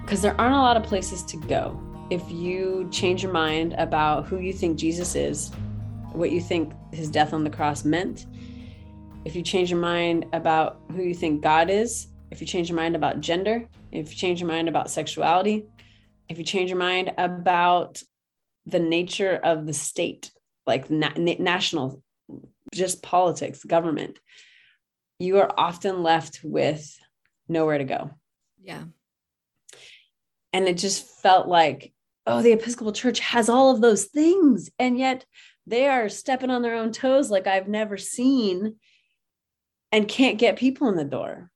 Because 0.01 0.23
there 0.23 0.39
aren't 0.41 0.55
a 0.55 0.59
lot 0.59 0.75
of 0.75 0.81
places 0.81 1.21
to 1.25 1.37
go. 1.37 1.79
If 2.09 2.23
you 2.31 2.89
change 2.91 3.21
your 3.21 3.31
mind 3.31 3.73
about 3.77 4.25
who 4.25 4.39
you 4.39 4.53
think 4.53 4.79
Jesus 4.79 5.13
is, 5.13 5.51
what 6.13 6.31
you 6.31 6.41
think 6.41 6.73
his 6.91 7.11
death 7.11 7.31
on 7.31 7.43
the 7.43 7.51
cross 7.51 7.85
meant, 7.85 8.25
if 9.23 9.35
you 9.35 9.43
change 9.43 9.69
your 9.69 9.79
mind 9.79 10.25
about 10.33 10.81
who 10.93 11.03
you 11.03 11.13
think 11.13 11.43
God 11.43 11.69
is, 11.69 12.07
if 12.31 12.41
you 12.41 12.47
change 12.47 12.69
your 12.69 12.75
mind 12.75 12.95
about 12.95 13.21
gender, 13.21 13.67
if 13.91 14.09
you 14.09 14.15
change 14.15 14.39
your 14.39 14.49
mind 14.49 14.67
about 14.67 14.89
sexuality, 14.89 15.67
if 16.27 16.39
you 16.39 16.43
change 16.43 16.71
your 16.71 16.79
mind 16.79 17.11
about 17.19 18.01
the 18.65 18.79
nature 18.79 19.35
of 19.35 19.65
the 19.65 19.73
state, 19.73 20.31
like 20.65 20.89
na- 20.89 21.13
na- 21.15 21.35
national, 21.39 22.01
just 22.73 23.03
politics, 23.03 23.63
government, 23.63 24.19
you 25.19 25.39
are 25.39 25.51
often 25.57 26.03
left 26.03 26.41
with 26.43 26.97
nowhere 27.47 27.77
to 27.77 27.83
go. 27.83 28.11
Yeah. 28.61 28.83
And 30.51 30.67
it 30.67 30.77
just 30.77 31.07
felt 31.21 31.47
like, 31.47 31.93
oh, 32.25 32.41
the 32.41 32.53
Episcopal 32.53 32.93
Church 32.93 33.19
has 33.19 33.49
all 33.49 33.73
of 33.73 33.81
those 33.81 34.05
things. 34.05 34.69
And 34.79 34.97
yet 34.97 35.25
they 35.67 35.87
are 35.87 36.09
stepping 36.09 36.49
on 36.49 36.61
their 36.61 36.75
own 36.75 36.91
toes 36.91 37.29
like 37.29 37.47
I've 37.47 37.67
never 37.67 37.97
seen 37.97 38.75
and 39.91 40.07
can't 40.07 40.37
get 40.37 40.57
people 40.57 40.89
in 40.89 40.95
the 40.95 41.03
door 41.03 41.51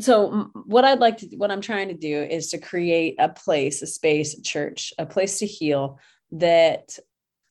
so 0.00 0.50
what 0.66 0.84
i'd 0.84 1.00
like 1.00 1.18
to 1.18 1.26
what 1.36 1.50
i'm 1.50 1.60
trying 1.60 1.88
to 1.88 1.94
do 1.94 2.22
is 2.22 2.50
to 2.50 2.58
create 2.58 3.16
a 3.18 3.28
place 3.28 3.82
a 3.82 3.86
space 3.86 4.36
a 4.38 4.42
church 4.42 4.92
a 4.98 5.06
place 5.06 5.38
to 5.38 5.46
heal 5.46 5.98
that 6.32 6.98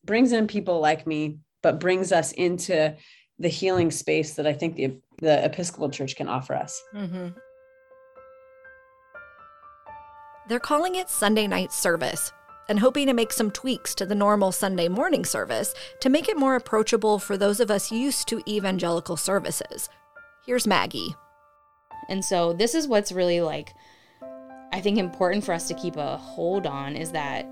brings 0.05 0.31
in 0.31 0.47
people 0.47 0.79
like 0.79 1.05
me 1.07 1.37
but 1.63 1.79
brings 1.79 2.11
us 2.11 2.31
into 2.33 2.95
the 3.39 3.49
healing 3.49 3.91
space 3.91 4.35
that 4.35 4.47
i 4.47 4.53
think 4.53 4.75
the, 4.75 4.95
the 5.19 5.43
episcopal 5.45 5.89
church 5.89 6.15
can 6.15 6.27
offer 6.27 6.55
us 6.55 6.81
Mm-hmm. 6.93 7.27
They're 10.47 10.59
calling 10.59 10.95
it 10.95 11.09
Sunday 11.09 11.45
night 11.45 11.73
service. 11.73 12.31
and 12.69 12.79
hoping 12.79 13.07
to 13.07 13.13
make 13.13 13.31
some 13.31 13.49
tweaks 13.51 13.95
to 13.95 14.05
the 14.05 14.15
normal 14.15 14.51
Sunday 14.51 14.89
morning 14.89 15.23
service 15.23 15.73
to 16.01 16.09
make 16.09 16.27
it 16.27 16.37
more 16.37 16.55
approachable 16.55 17.17
for 17.17 17.37
those 17.37 17.61
of 17.61 17.71
us 17.71 17.91
used 17.93 18.27
to 18.27 18.41
evangelical 18.45 19.15
services. 19.15 19.87
Here's 20.45 20.67
Maggie. 20.67 21.15
And 22.09 22.23
so 22.23 22.51
this 22.51 22.75
is 22.75 22.87
what's 22.87 23.11
really 23.13 23.39
like 23.41 23.73
I 24.73 24.81
think 24.81 24.97
important 24.97 25.45
for 25.45 25.53
us 25.53 25.67
to 25.69 25.73
keep 25.75 25.95
a 25.95 26.17
hold 26.17 26.67
on 26.67 26.95
is 26.97 27.11
that 27.13 27.45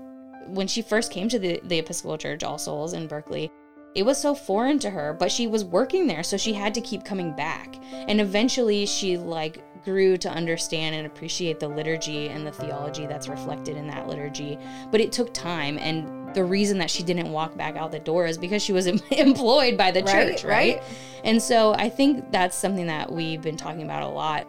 when 0.48 0.66
she 0.66 0.82
first 0.82 1.12
came 1.12 1.28
to 1.28 1.38
the, 1.38 1.60
the 1.64 1.78
Episcopal 1.78 2.18
Church 2.18 2.42
All 2.42 2.58
Souls 2.58 2.92
in 2.92 3.06
Berkeley, 3.06 3.50
it 3.94 4.04
was 4.04 4.20
so 4.20 4.34
foreign 4.34 4.78
to 4.80 4.90
her, 4.90 5.14
but 5.14 5.32
she 5.32 5.46
was 5.46 5.64
working 5.64 6.06
there, 6.06 6.22
so 6.22 6.36
she 6.36 6.52
had 6.52 6.74
to 6.74 6.80
keep 6.82 7.04
coming 7.04 7.34
back. 7.34 7.76
And 7.92 8.20
eventually 8.20 8.84
she 8.84 9.16
like 9.16 9.62
grew 9.84 10.16
to 10.18 10.28
understand 10.28 10.94
and 10.96 11.06
appreciate 11.06 11.60
the 11.60 11.68
liturgy 11.68 12.28
and 12.28 12.46
the 12.46 12.52
theology 12.52 13.06
that's 13.06 13.28
reflected 13.28 13.76
in 13.76 13.86
that 13.86 14.06
liturgy. 14.06 14.58
But 14.90 15.00
it 15.00 15.12
took 15.12 15.32
time 15.32 15.78
and 15.78 16.34
the 16.34 16.44
reason 16.44 16.76
that 16.78 16.90
she 16.90 17.02
didn't 17.02 17.32
walk 17.32 17.56
back 17.56 17.76
out 17.76 17.92
the 17.92 17.98
door 17.98 18.26
is 18.26 18.36
because 18.36 18.62
she 18.62 18.72
was 18.72 18.86
employed 19.10 19.78
by 19.78 19.90
the 19.90 20.02
Right, 20.02 20.12
church, 20.32 20.44
right? 20.44 20.76
right. 20.76 20.82
And 21.24 21.40
so 21.40 21.72
I 21.72 21.88
think 21.88 22.30
that's 22.30 22.54
something 22.56 22.86
that 22.88 23.10
we've 23.10 23.40
been 23.40 23.56
talking 23.56 23.82
about 23.82 24.02
a 24.02 24.08
lot 24.08 24.46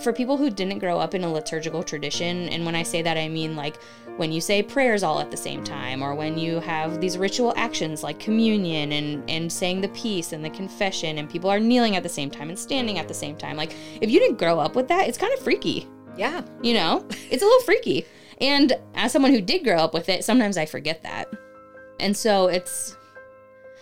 for 0.00 0.12
people 0.12 0.36
who 0.36 0.50
didn't 0.50 0.78
grow 0.80 0.98
up 0.98 1.14
in 1.14 1.24
a 1.24 1.32
liturgical 1.32 1.82
tradition, 1.82 2.48
and 2.48 2.64
when 2.66 2.74
I 2.74 2.82
say 2.82 3.02
that, 3.02 3.16
I 3.16 3.28
mean 3.28 3.56
like 3.56 3.76
when 4.16 4.30
you 4.32 4.40
say 4.40 4.62
prayers 4.62 5.02
all 5.02 5.18
at 5.20 5.30
the 5.30 5.36
same 5.36 5.64
time, 5.64 6.02
or 6.02 6.14
when 6.14 6.38
you 6.38 6.60
have 6.60 7.00
these 7.00 7.18
ritual 7.18 7.52
actions 7.56 8.02
like 8.02 8.18
communion 8.20 8.92
and, 8.92 9.28
and 9.28 9.52
saying 9.52 9.80
the 9.80 9.88
peace 9.88 10.32
and 10.32 10.44
the 10.44 10.50
confession, 10.50 11.18
and 11.18 11.28
people 11.28 11.50
are 11.50 11.58
kneeling 11.60 11.96
at 11.96 12.02
the 12.02 12.08
same 12.08 12.30
time 12.30 12.48
and 12.48 12.58
standing 12.58 12.98
at 12.98 13.08
the 13.08 13.14
same 13.14 13.36
time. 13.36 13.56
Like, 13.56 13.74
if 14.00 14.10
you 14.10 14.20
didn't 14.20 14.38
grow 14.38 14.60
up 14.60 14.76
with 14.76 14.88
that, 14.88 15.08
it's 15.08 15.18
kind 15.18 15.32
of 15.32 15.40
freaky, 15.40 15.88
Yeah. 16.16 16.42
you 16.62 16.74
know? 16.74 17.04
It's 17.30 17.42
a 17.42 17.46
little 17.46 17.60
freaky. 17.62 18.06
And 18.40 18.72
as 18.94 19.10
someone 19.12 19.32
who 19.32 19.40
did 19.40 19.64
grow 19.64 19.78
up 19.78 19.94
with 19.94 20.08
it, 20.08 20.24
sometimes 20.24 20.56
I 20.56 20.66
forget 20.66 21.02
that. 21.02 21.28
And 21.98 22.16
so 22.16 22.46
it's 22.46 22.96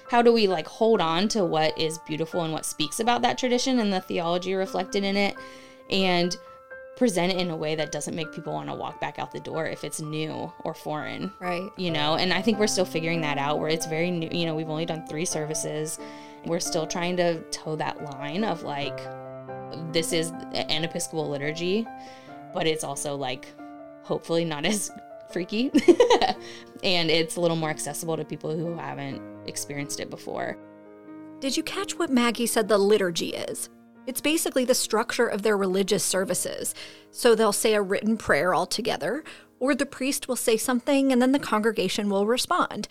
how 0.08 0.20
do 0.22 0.32
we 0.32 0.46
like 0.46 0.66
hold 0.66 1.00
on 1.00 1.26
to 1.28 1.44
what 1.44 1.76
is 1.78 1.98
beautiful 2.06 2.42
and 2.42 2.52
what 2.52 2.66
speaks 2.66 3.00
about 3.00 3.22
that 3.22 3.38
tradition 3.38 3.78
and 3.78 3.90
the 3.90 4.00
theology 4.02 4.52
reflected 4.54 5.04
in 5.04 5.16
it 5.16 5.34
and 5.92 6.36
present 6.96 7.32
it 7.32 7.38
in 7.38 7.50
a 7.50 7.56
way 7.56 7.74
that 7.74 7.90
doesn't 7.92 8.14
make 8.14 8.32
people 8.32 8.52
want 8.52 8.68
to 8.68 8.74
walk 8.74 9.00
back 9.00 9.18
out 9.18 9.32
the 9.32 9.40
door 9.40 9.66
if 9.66 9.82
it's 9.84 10.00
new 10.00 10.52
or 10.64 10.74
foreign 10.74 11.32
Right. 11.40 11.68
you 11.76 11.90
know 11.90 12.16
and 12.16 12.32
i 12.32 12.42
think 12.42 12.58
we're 12.58 12.66
still 12.66 12.84
figuring 12.84 13.20
that 13.22 13.38
out 13.38 13.58
where 13.60 13.68
it's 13.68 13.86
very 13.86 14.10
new 14.10 14.28
you 14.30 14.44
know 14.46 14.54
we've 14.54 14.68
only 14.68 14.84
done 14.86 15.06
three 15.06 15.24
services 15.24 15.98
we're 16.44 16.60
still 16.60 16.86
trying 16.86 17.16
to 17.16 17.40
toe 17.50 17.76
that 17.76 18.02
line 18.04 18.44
of 18.44 18.62
like 18.62 18.98
this 19.92 20.12
is 20.12 20.30
an 20.54 20.84
episcopal 20.84 21.28
liturgy 21.30 21.86
but 22.52 22.66
it's 22.66 22.84
also 22.84 23.14
like 23.16 23.46
hopefully 24.02 24.44
not 24.44 24.64
as 24.72 24.90
freaky 25.32 25.70
and 26.84 27.10
it's 27.10 27.36
a 27.36 27.40
little 27.40 27.56
more 27.56 27.70
accessible 27.70 28.16
to 28.18 28.24
people 28.24 28.54
who 28.56 28.76
haven't 28.76 29.20
experienced 29.48 29.98
it 29.98 30.10
before 30.10 30.58
Did 31.40 31.56
you 31.56 31.62
catch 31.62 31.98
what 31.98 32.10
Maggie 32.10 32.46
said 32.46 32.68
the 32.68 32.76
liturgy 32.78 33.30
is? 33.30 33.70
It's 34.06 34.20
basically 34.20 34.64
the 34.64 34.74
structure 34.74 35.26
of 35.26 35.42
their 35.42 35.56
religious 35.56 36.04
services. 36.04 36.74
So 37.10 37.34
they'll 37.34 37.52
say 37.52 37.74
a 37.74 37.82
written 37.82 38.16
prayer 38.16 38.52
all 38.52 38.66
together, 38.66 39.22
or 39.60 39.74
the 39.74 39.86
priest 39.86 40.26
will 40.26 40.36
say 40.36 40.56
something 40.56 41.12
and 41.12 41.22
then 41.22 41.32
the 41.32 41.38
congregation 41.38 42.10
will 42.10 42.26
respond. 42.26 42.88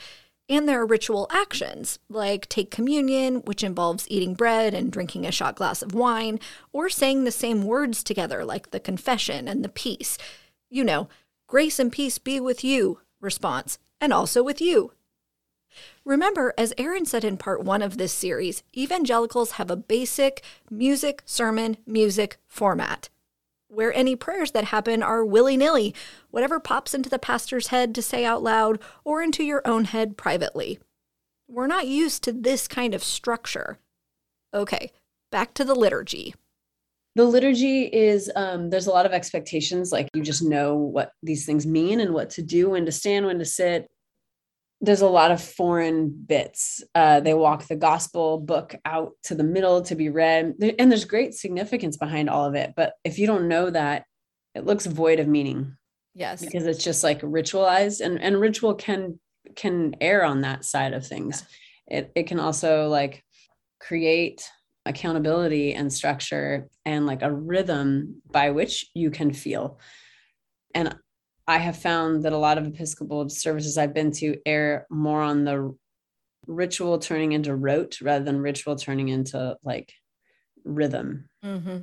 And 0.48 0.68
there 0.68 0.82
are 0.82 0.86
ritual 0.86 1.28
actions, 1.30 2.00
like 2.10 2.48
take 2.48 2.72
communion, 2.72 3.38
which 3.42 3.64
involves 3.64 4.08
eating 4.10 4.34
bread 4.34 4.74
and 4.74 4.92
drinking 4.92 5.26
a 5.26 5.32
shot 5.32 5.56
glass 5.56 5.82
of 5.82 5.94
wine, 5.94 6.40
or 6.74 6.90
saying 6.90 7.24
the 7.24 7.32
same 7.32 7.64
words 7.64 8.04
together, 8.04 8.44
like 8.44 8.72
the 8.72 8.80
confession 8.80 9.48
and 9.48 9.64
the 9.64 9.70
peace. 9.70 10.18
You 10.70 10.84
know, 10.84 11.10
grace 11.48 11.80
and 11.80 11.92
peace 11.92 12.18
be 12.18 12.40
with 12.40 12.64
you 12.64 13.00
response, 13.22 13.78
and 14.00 14.12
also 14.12 14.42
with 14.42 14.60
you. 14.60 14.94
Remember, 16.06 16.54
as 16.58 16.74
Aaron 16.78 17.06
said 17.06 17.24
in 17.24 17.38
part 17.38 17.64
one 17.64 17.82
of 17.82 17.98
this 17.98 18.14
series, 18.14 18.64
evangelicals 18.76 19.52
have 19.52 19.72
a 19.72 19.76
basic 19.76 20.44
music, 20.70 21.22
sermon, 21.26 21.78
music 21.86 22.38
format, 22.48 23.10
where 23.68 23.94
any 23.94 24.16
prayers 24.16 24.52
that 24.52 24.66
happen 24.66 25.02
are 25.02 25.24
willy 25.24 25.56
nilly, 25.56 25.96
whatever 26.30 26.60
pops 26.60 26.94
into 26.94 27.10
the 27.10 27.20
pastor's 27.20 27.68
head 27.68 27.96
to 27.96 28.02
say 28.02 28.26
out 28.26 28.44
loud 28.44 28.80
or 29.04 29.22
into 29.22 29.44
your 29.44 29.62
own 29.66 29.86
head 29.86 30.18
privately. 30.18 30.80
We're 31.48 31.68
not 31.68 31.88
used 31.88 32.24
to 32.24 32.32
this 32.32 32.68
kind 32.68 32.94
of 32.94 33.04
structure. 33.04 33.78
Okay, 34.54 34.92
back 35.32 35.54
to 35.54 35.64
the 35.64 35.76
liturgy. 35.76 36.36
the 37.16 37.24
liturgy 37.26 37.84
is 37.84 38.32
um, 38.36 38.70
there's 38.70 38.88
a 38.88 38.92
lot 38.92 39.06
of 39.06 39.12
expectations 39.12 39.92
like 39.92 40.08
you 40.14 40.22
just 40.24 40.44
know 40.44 40.76
what 40.76 41.12
these 41.24 41.46
things 41.46 41.66
mean 41.66 42.00
and 42.00 42.14
what 42.14 42.30
to 42.32 42.42
do 42.42 42.70
when 42.72 42.86
to 42.86 42.92
stand 42.92 43.26
when 43.26 43.40
to 43.40 43.46
sit 43.46 43.90
there's 44.82 45.02
a 45.02 45.08
lot 45.08 45.32
of 45.32 45.42
foreign 45.42 46.10
bits. 46.10 46.84
Uh, 46.96 47.20
they 47.20 47.36
walk 47.36 47.68
the 47.68 47.76
gospel 47.76 48.40
book 48.40 48.76
out 48.84 49.12
to 49.24 49.36
the 49.36 49.44
middle 49.44 49.84
to 49.84 49.96
be 49.96 50.10
read. 50.10 50.56
And 50.80 50.92
there's 50.92 51.06
great 51.06 51.36
significance 51.36 51.98
behind 51.98 52.30
all 52.30 52.46
of 52.46 52.56
it 52.56 52.74
but 52.76 52.94
if 53.04 53.20
you 53.20 53.28
don't 53.28 53.48
know 53.48 53.70
that 53.70 54.06
it 54.56 54.66
looks 54.66 54.86
void 54.86 55.20
of 55.20 55.28
meaning. 55.28 55.78
Yes. 56.14 56.44
because 56.44 56.66
it's 56.66 56.84
just 56.84 57.06
like 57.06 57.22
ritualized 57.22 58.02
and 58.02 58.22
and 58.22 58.38
ritual 58.38 58.74
can 58.76 59.18
can 59.56 59.96
err 60.02 60.26
on 60.26 60.42
that 60.42 60.66
side 60.66 60.94
of 60.94 61.08
things. 61.08 61.44
It, 61.88 62.12
it 62.16 62.28
can 62.28 62.40
also 62.40 62.88
like 62.88 63.24
create 63.80 64.50
accountability 64.86 65.74
and 65.74 65.92
structure 65.92 66.68
and 66.86 67.06
like 67.06 67.22
a 67.22 67.32
rhythm 67.32 68.22
by 68.32 68.52
which 68.52 68.90
you 68.94 69.12
can 69.12 69.34
feel. 69.34 69.80
And 70.74 70.96
i 71.48 71.58
have 71.58 71.78
found 71.78 72.24
that 72.24 72.34
a 72.34 72.38
lot 72.38 72.58
of 72.58 72.68
episcopal 72.68 73.28
services 73.30 73.78
i've 73.78 73.94
been 73.94 74.12
to 74.12 74.38
err 74.46 74.86
more 74.90 75.22
on 75.22 75.44
the 75.44 75.76
ritual 76.48 76.98
turning 77.00 77.32
into 77.34 77.56
rote 77.56 78.02
rather 78.02 78.26
than 78.26 78.42
ritual 78.42 78.76
turning 78.76 79.10
into 79.10 79.56
like 79.64 79.94
rhythm 80.66 81.28
Mm-hmm. 81.44 81.78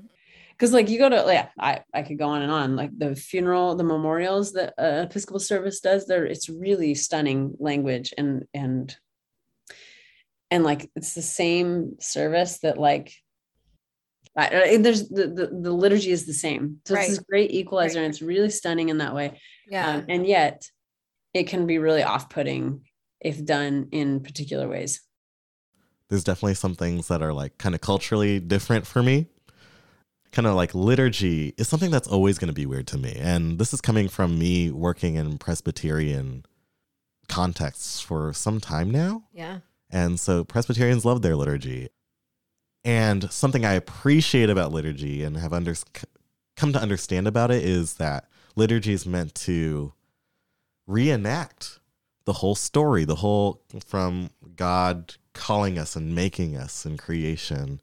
because 0.52 0.72
like 0.72 0.88
you 0.88 0.98
go 0.98 1.08
to 1.08 1.24
yeah 1.26 1.48
I, 1.58 1.82
I 1.92 2.02
could 2.02 2.18
go 2.18 2.28
on 2.28 2.42
and 2.42 2.52
on 2.52 2.76
like 2.76 2.96
the 2.96 3.16
funeral 3.16 3.74
the 3.74 3.84
memorials 3.84 4.52
that 4.52 4.74
uh, 4.78 5.02
episcopal 5.04 5.40
service 5.40 5.80
does 5.80 6.06
there 6.06 6.24
it's 6.24 6.48
really 6.48 6.94
stunning 6.94 7.54
language 7.58 8.14
and 8.16 8.44
and 8.54 8.96
and 10.50 10.64
like 10.64 10.90
it's 10.94 11.14
the 11.14 11.22
same 11.22 11.96
service 12.00 12.60
that 12.60 12.78
like 12.78 13.12
I, 14.36 14.62
I- 14.62 14.76
there's 14.78 15.08
the, 15.08 15.26
the 15.28 15.46
the 15.62 15.72
liturgy 15.72 16.10
is 16.10 16.26
the 16.26 16.32
same 16.34 16.80
so 16.84 16.94
it's 16.94 17.08
this 17.08 17.18
great 17.20 17.50
equalizer 17.50 17.98
and 17.98 18.08
it's 18.08 18.22
really 18.22 18.50
stunning 18.50 18.88
in 18.88 18.98
that 18.98 19.14
way 19.14 19.40
Yeah. 19.68 19.88
um, 19.88 20.04
and 20.08 20.26
yet 20.26 20.70
it 21.34 21.44
can 21.48 21.66
be 21.66 21.78
really 21.78 22.02
off-putting 22.02 22.82
if 23.20 23.44
done 23.44 23.88
in 23.92 24.20
particular 24.20 24.68
ways 24.68 25.00
there's 26.08 26.24
definitely 26.24 26.54
some 26.54 26.74
things 26.74 27.08
that 27.08 27.22
are 27.22 27.32
like 27.34 27.58
kind 27.58 27.74
of 27.74 27.82
culturally 27.82 28.40
different 28.40 28.86
for 28.86 29.02
me. 29.02 29.26
Kind 30.32 30.46
of 30.46 30.54
like 30.54 30.74
liturgy 30.74 31.52
is 31.58 31.68
something 31.68 31.90
that's 31.90 32.08
always 32.08 32.38
going 32.38 32.48
to 32.48 32.54
be 32.54 32.64
weird 32.64 32.86
to 32.88 32.96
me. 32.96 33.14
And 33.20 33.58
this 33.58 33.74
is 33.74 33.82
coming 33.82 34.08
from 34.08 34.38
me 34.38 34.70
working 34.70 35.16
in 35.16 35.36
Presbyterian 35.36 36.46
contexts 37.28 38.00
for 38.00 38.32
some 38.32 38.58
time 38.60 38.90
now. 38.90 39.24
yeah. 39.34 39.58
And 39.90 40.18
so 40.20 40.44
Presbyterians 40.44 41.04
love 41.04 41.20
their 41.22 41.36
liturgy. 41.36 41.88
And 42.88 43.30
something 43.30 43.66
I 43.66 43.74
appreciate 43.74 44.48
about 44.48 44.72
liturgy 44.72 45.22
and 45.22 45.36
have 45.36 45.52
under, 45.52 45.74
come 46.56 46.72
to 46.72 46.80
understand 46.80 47.28
about 47.28 47.50
it 47.50 47.62
is 47.62 47.96
that 47.96 48.24
liturgy 48.56 48.94
is 48.94 49.04
meant 49.04 49.34
to 49.34 49.92
reenact 50.86 51.80
the 52.24 52.32
whole 52.32 52.54
story, 52.54 53.04
the 53.04 53.16
whole 53.16 53.60
from 53.84 54.30
God 54.56 55.16
calling 55.34 55.78
us 55.78 55.96
and 55.96 56.14
making 56.14 56.56
us 56.56 56.86
in 56.86 56.96
creation, 56.96 57.82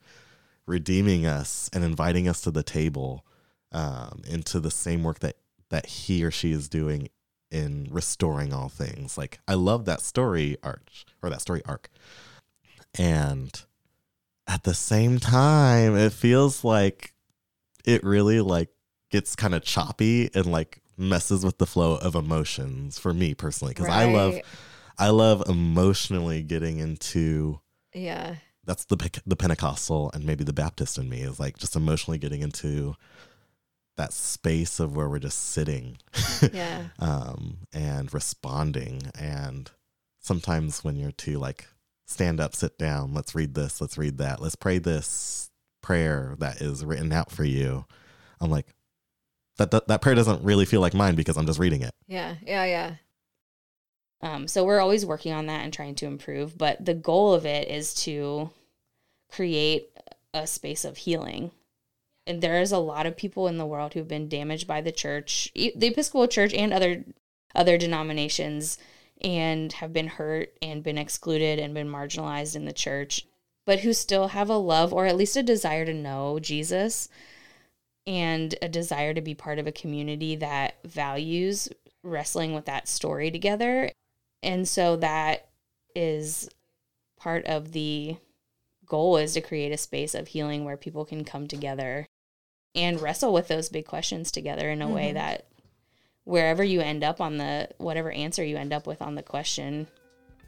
redeeming 0.65 1.27
us 1.27 1.69
and 1.71 1.83
inviting 1.83 2.27
us 2.27 2.41
to 2.41 2.49
the 2.49 2.63
table 2.63 3.27
um, 3.71 4.23
into 4.27 4.59
the 4.59 4.71
same 4.71 5.03
work 5.03 5.19
that 5.19 5.35
that 5.69 5.85
he 5.85 6.23
or 6.23 6.31
she 6.31 6.51
is 6.51 6.67
doing 6.67 7.09
in 7.51 7.87
restoring 7.91 8.51
all 8.53 8.69
things. 8.69 9.19
Like 9.19 9.37
I 9.47 9.53
love 9.53 9.85
that 9.85 10.01
story 10.01 10.57
arch 10.63 11.05
or 11.21 11.29
that 11.29 11.41
story 11.41 11.61
arc. 11.63 11.91
And 12.97 13.63
at 14.47 14.63
the 14.63 14.73
same 14.73 15.19
time, 15.19 15.95
it 15.95 16.13
feels 16.13 16.63
like 16.63 17.13
it 17.85 18.03
really 18.03 18.41
like 18.41 18.69
gets 19.11 19.35
kind 19.35 19.53
of 19.55 19.63
choppy 19.63 20.29
and 20.33 20.45
like 20.45 20.81
messes 20.97 21.43
with 21.45 21.57
the 21.57 21.65
flow 21.65 21.95
of 21.97 22.15
emotions 22.15 22.97
for 22.97 23.13
me 23.13 23.33
personally 23.33 23.73
because 23.73 23.89
I 23.89 24.11
love 24.11 24.35
I 24.97 25.09
love 25.09 25.43
emotionally 25.49 26.41
getting 26.41 26.79
into 26.79 27.59
Yeah. 27.93 28.35
that's 28.65 28.85
the 28.85 28.97
the 29.25 29.35
Pentecostal 29.35 30.09
and 30.13 30.25
maybe 30.25 30.43
the 30.43 30.53
Baptist 30.53 30.97
in 30.97 31.09
me 31.09 31.21
is 31.21 31.39
like 31.39 31.57
just 31.57 31.75
emotionally 31.75 32.17
getting 32.17 32.41
into 32.41 32.95
that 33.97 34.13
space 34.13 34.79
of 34.79 34.95
where 34.95 35.07
we're 35.09 35.19
just 35.19 35.51
sitting 35.51 35.97
Yeah. 36.53 36.87
um, 36.99 37.59
and 37.73 38.13
responding. 38.13 39.01
And 39.17 39.69
sometimes 40.19 40.83
when 40.83 40.95
you're 40.97 41.11
too 41.11 41.37
like 41.39 41.67
stand 42.05 42.39
up, 42.39 42.55
sit 42.55 42.77
down, 42.77 43.13
let's 43.13 43.35
read 43.35 43.53
this, 43.55 43.81
let's 43.81 43.97
read 43.97 44.17
that, 44.17 44.41
let's 44.41 44.55
pray 44.55 44.77
this 44.77 45.49
prayer 45.81 46.35
that 46.39 46.61
is 46.61 46.85
written 46.85 47.11
out 47.11 47.31
for 47.31 47.43
you. 47.43 47.85
I'm 48.39 48.49
like, 48.49 48.67
that, 49.57 49.71
that, 49.71 49.87
that 49.87 50.01
prayer 50.01 50.15
doesn't 50.15 50.43
really 50.43 50.65
feel 50.65 50.81
like 50.81 50.93
mine 50.93 51.15
because 51.15 51.37
I'm 51.37 51.45
just 51.45 51.59
reading 51.59 51.81
it. 51.81 51.91
Yeah. 52.07 52.35
Yeah. 52.45 52.65
Yeah. 52.65 52.95
Um, 54.21 54.47
so 54.47 54.63
we're 54.63 54.79
always 54.79 55.05
working 55.05 55.33
on 55.33 55.45
that 55.45 55.63
and 55.63 55.71
trying 55.71 55.95
to 55.95 56.05
improve. 56.05 56.57
But 56.57 56.83
the 56.83 56.93
goal 56.93 57.33
of 57.33 57.45
it 57.45 57.69
is 57.69 57.93
to 58.05 58.49
create 59.31 59.89
a 60.33 60.47
space 60.47 60.83
of 60.83 60.97
healing. 60.97 61.51
And 62.27 62.41
there 62.41 62.59
is 62.59 62.71
a 62.71 62.79
lot 62.79 63.05
of 63.05 63.15
people 63.15 63.47
in 63.47 63.57
the 63.57 63.65
world 63.65 63.93
who've 63.93 64.07
been 64.07 64.27
damaged 64.27 64.67
by 64.67 64.81
the 64.81 64.91
church, 64.91 65.51
the 65.53 65.87
Episcopal 65.87 66.27
Church, 66.27 66.53
and 66.53 66.73
other 66.73 67.05
other 67.53 67.77
denominations, 67.77 68.77
and 69.21 69.71
have 69.73 69.93
been 69.93 70.07
hurt 70.07 70.53
and 70.61 70.83
been 70.83 70.97
excluded 70.97 71.59
and 71.59 71.73
been 71.73 71.89
marginalized 71.89 72.55
in 72.55 72.65
the 72.65 72.73
church, 72.73 73.25
but 73.65 73.79
who 73.79 73.93
still 73.93 74.29
have 74.29 74.49
a 74.49 74.57
love 74.57 74.93
or 74.93 75.05
at 75.05 75.15
least 75.15 75.35
a 75.35 75.43
desire 75.43 75.85
to 75.85 75.93
know 75.93 76.39
Jesus 76.39 77.09
and 78.07 78.55
a 78.61 78.69
desire 78.69 79.13
to 79.13 79.21
be 79.21 79.33
part 79.33 79.57
of 79.57 79.67
a 79.67 79.71
community 79.71 80.35
that 80.35 80.75
values 80.83 81.69
wrestling 82.03 82.53
with 82.53 82.65
that 82.65 82.87
story 82.87 83.31
together. 83.31 83.89
And 84.43 84.67
so 84.67 84.95
that 84.97 85.49
is 85.95 86.49
part 87.17 87.45
of 87.45 87.71
the 87.71 88.17
goal 88.85 89.17
is 89.17 89.33
to 89.33 89.41
create 89.41 89.71
a 89.71 89.77
space 89.77 90.13
of 90.13 90.27
healing 90.27 90.63
where 90.63 90.77
people 90.77 91.05
can 91.05 91.23
come 91.23 91.47
together 91.47 92.05
and 92.75 93.01
wrestle 93.01 93.33
with 93.33 93.47
those 93.47 93.69
big 93.69 93.85
questions 93.85 94.31
together 94.31 94.69
in 94.69 94.81
a 94.81 94.87
way 94.87 95.07
mm-hmm. 95.07 95.15
that 95.15 95.47
wherever 96.25 96.63
you 96.63 96.81
end 96.81 97.03
up 97.03 97.21
on 97.21 97.37
the 97.37 97.67
whatever 97.77 98.11
answer 98.11 98.43
you 98.43 98.57
end 98.57 98.73
up 98.73 98.85
with 98.87 99.01
on 99.01 99.15
the 99.15 99.23
question 99.23 99.87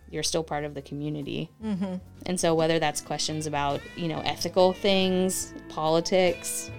you're 0.10 0.24
still 0.24 0.44
part 0.44 0.64
of 0.64 0.74
the 0.74 0.82
community 0.82 1.50
Mm-hmm. 1.64 1.96
and 2.26 2.40
so 2.40 2.54
whether 2.56 2.80
that's 2.80 3.00
questions 3.02 3.46
about 3.48 3.80
you 3.96 4.08
know 4.08 4.20
ethical 4.22 4.74
things 4.74 5.54
politics 5.70 6.72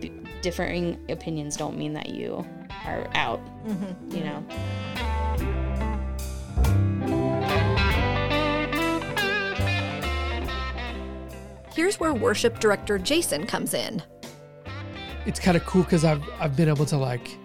b- 0.00 0.12
differing 0.42 0.98
opinions 1.08 1.56
don't 1.56 1.76
mean 1.78 1.92
that 1.94 2.08
you 2.10 2.44
are 2.86 3.08
out 3.14 3.40
Mm-hmm. 3.66 4.16
you 4.16 4.24
know 4.24 4.44
Here's 11.74 11.98
where 11.98 12.12
worship 12.12 12.58
director 12.60 12.98
Jason 12.98 13.46
comes 13.46 13.72
in. 13.74 14.02
it's 15.24 15.40
kind 15.40 15.56
of 15.56 15.64
cool 15.64 15.82
because 15.84 16.04
I've 16.04 16.22
I've 16.38 16.56
been 16.56 16.68
able 16.68 16.84
to 16.86 16.96
like 16.98 17.36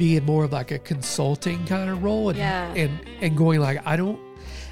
be 0.00 0.16
in 0.16 0.24
more 0.24 0.44
of 0.44 0.52
like 0.52 0.70
a 0.70 0.78
consulting 0.78 1.64
kind 1.66 1.90
of 1.90 2.02
role 2.02 2.30
and 2.30 2.38
Yeah. 2.38 2.72
and 2.74 2.98
and 3.20 3.36
going 3.36 3.60
like 3.60 3.86
I 3.86 3.96
don't 3.96 4.18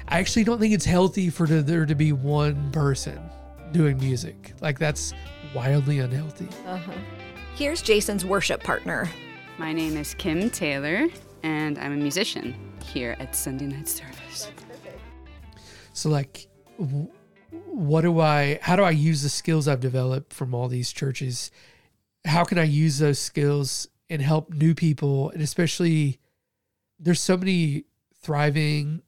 I 0.07 0.19
actually 0.19 0.43
don't 0.43 0.59
think 0.59 0.73
it's 0.73 0.85
healthy 0.85 1.29
for 1.29 1.45
the, 1.45 1.61
there 1.61 1.85
to 1.85 1.93
be 1.95 2.11
one 2.13 2.71
person 2.71 3.19
doing 3.71 3.97
music 3.99 4.53
like 4.59 4.79
that's 4.79 5.13
wildly 5.53 5.99
unhealthy. 5.99 6.47
Uh-huh. 6.65 6.91
Here's 7.55 7.81
Jason's 7.83 8.25
worship 8.25 8.63
partner. 8.63 9.07
My 9.59 9.71
name 9.73 9.97
is 9.97 10.13
Kim 10.15 10.49
Taylor, 10.49 11.07
and 11.43 11.77
I'm 11.77 11.91
a 11.91 11.95
musician 11.97 12.55
here 12.83 13.15
at 13.19 13.35
Sunday 13.35 13.65
Night 13.65 13.87
Service. 13.87 14.49
So 15.93 16.09
like, 16.09 16.47
w- 16.79 17.09
what 17.67 18.01
do 18.01 18.19
I? 18.19 18.59
How 18.61 18.75
do 18.75 18.83
I 18.83 18.91
use 18.91 19.21
the 19.21 19.29
skills 19.29 19.67
I've 19.67 19.81
developed 19.81 20.33
from 20.33 20.53
all 20.55 20.67
these 20.69 20.91
churches? 20.93 21.51
How 22.25 22.43
can 22.45 22.57
I 22.57 22.63
use 22.63 22.99
those 22.99 23.19
skills 23.19 23.87
and 24.09 24.21
help 24.21 24.51
new 24.51 24.73
people? 24.73 25.29
And 25.31 25.41
especially, 25.41 26.19
there's 26.99 27.21
so 27.21 27.37
many 27.37 27.85
thriving, 28.21 29.01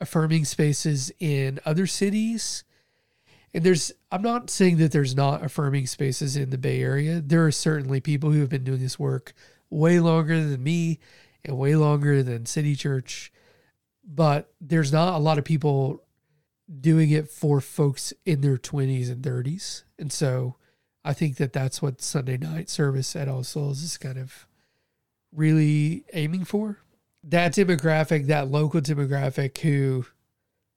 affirming 0.00 0.44
spaces 0.44 1.12
in 1.18 1.58
other 1.64 1.86
cities. 1.86 2.64
And 3.54 3.64
there's, 3.64 3.92
I'm 4.10 4.22
not 4.22 4.50
saying 4.50 4.78
that 4.78 4.92
there's 4.92 5.14
not 5.14 5.44
affirming 5.44 5.86
spaces 5.86 6.36
in 6.36 6.50
the 6.50 6.58
Bay 6.58 6.80
Area. 6.82 7.20
There 7.20 7.44
are 7.46 7.52
certainly 7.52 8.00
people 8.00 8.30
who 8.30 8.40
have 8.40 8.48
been 8.48 8.64
doing 8.64 8.80
this 8.80 8.98
work 8.98 9.34
way 9.68 10.00
longer 10.00 10.42
than 10.42 10.62
me 10.62 11.00
and 11.44 11.58
way 11.58 11.76
longer 11.76 12.22
than 12.22 12.46
City 12.46 12.74
Church. 12.74 13.32
But 14.04 14.52
there's 14.60 14.92
not 14.92 15.14
a 15.14 15.18
lot 15.18 15.38
of 15.38 15.44
people 15.44 16.02
doing 16.80 17.10
it 17.10 17.28
for 17.28 17.60
folks 17.60 18.12
in 18.24 18.40
their 18.40 18.56
20s 18.56 19.10
and 19.10 19.22
30s. 19.22 19.84
And 19.98 20.12
so 20.12 20.56
I 21.04 21.12
think 21.12 21.36
that 21.36 21.52
that's 21.52 21.82
what 21.82 22.00
Sunday 22.00 22.36
night 22.36 22.70
service 22.70 23.16
at 23.16 23.28
All 23.28 23.42
Souls 23.42 23.82
is 23.82 23.96
kind 23.98 24.18
of 24.18 24.46
really 25.34 26.04
aiming 26.12 26.44
for. 26.44 26.78
That 27.24 27.52
demographic, 27.52 28.26
that 28.26 28.50
local 28.50 28.80
demographic 28.80 29.58
who 29.58 30.06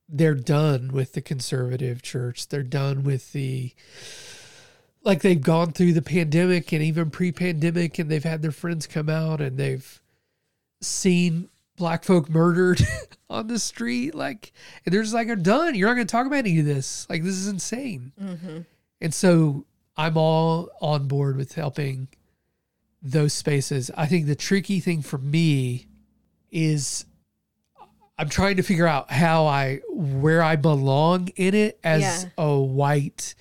they're 0.08 0.36
done 0.36 0.92
with 0.94 1.14
the 1.14 1.22
conservative 1.22 2.02
church. 2.02 2.48
They're 2.48 2.64
done 2.64 3.04
with 3.04 3.34
the 3.34 3.74
like 5.04 5.22
they've 5.22 5.42
gone 5.42 5.72
through 5.72 5.94
the 5.94 6.02
pandemic 6.02 6.72
and 6.72 6.82
even 6.82 7.10
pre-pandemic 7.12 8.00
and 8.00 8.10
they've 8.10 8.24
had 8.24 8.42
their 8.42 8.52
friends 8.52 8.88
come 8.88 9.10
out 9.10 9.40
and 9.42 9.58
they've 9.58 10.02
seen 10.82 11.50
black 11.78 12.04
folk 12.04 12.30
murdered 12.30 12.82
on 13.30 13.48
the 13.48 13.60
street 13.60 14.16
like 14.16 14.52
and 14.86 14.94
they're 14.94 15.02
just 15.04 15.14
like 15.14 15.30
i'm 15.30 15.44
done 15.44 15.76
you're 15.76 15.88
not 15.88 15.94
going 15.96 16.08
to 16.08 16.12
talk 16.12 16.26
about 16.26 16.38
any 16.38 16.58
of 16.60 16.66
this 16.66 17.06
like 17.10 17.22
this 17.24 17.36
is 17.36 17.48
insane 17.48 18.12
Mm-hmm. 18.22 18.60
and 19.02 19.14
so 19.14 19.66
i'm 19.98 20.18
all 20.18 20.70
on 20.82 21.08
board 21.08 21.38
with 21.38 21.54
helping 21.56 22.08
those 23.02 23.34
spaces 23.34 23.92
i 23.96 24.06
think 24.06 24.26
the 24.26 24.36
tricky 24.36 24.80
thing 24.80 25.02
for 25.02 25.18
me 25.18 25.88
is 26.52 27.06
i'm 28.18 28.30
trying 28.30 28.56
to 28.56 28.64
figure 28.64 28.88
out 28.88 29.12
how 29.12 29.46
i 29.46 29.80
where 29.90 30.42
i 30.42 30.56
belong 30.56 31.28
in 31.36 31.54
it 31.54 31.80
as 31.84 32.02
Yeah. 32.02 32.30
a 32.38 32.60
white 32.60 33.36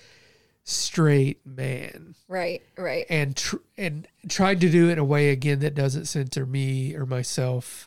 straight 0.65 1.45
man 1.47 2.15
Right, 2.27 2.63
right. 2.79 3.05
and 3.11 3.37
tr- 3.37 3.57
and 3.77 4.09
trying 4.29 4.59
to 4.61 4.71
do 4.71 4.89
it 4.89 4.93
in 4.93 4.99
a 4.99 5.05
way 5.05 5.29
again 5.31 5.59
that 5.61 5.75
doesn't 5.75 6.07
center 6.07 6.47
me 6.47 6.95
or 6.97 7.05
myself, 7.07 7.87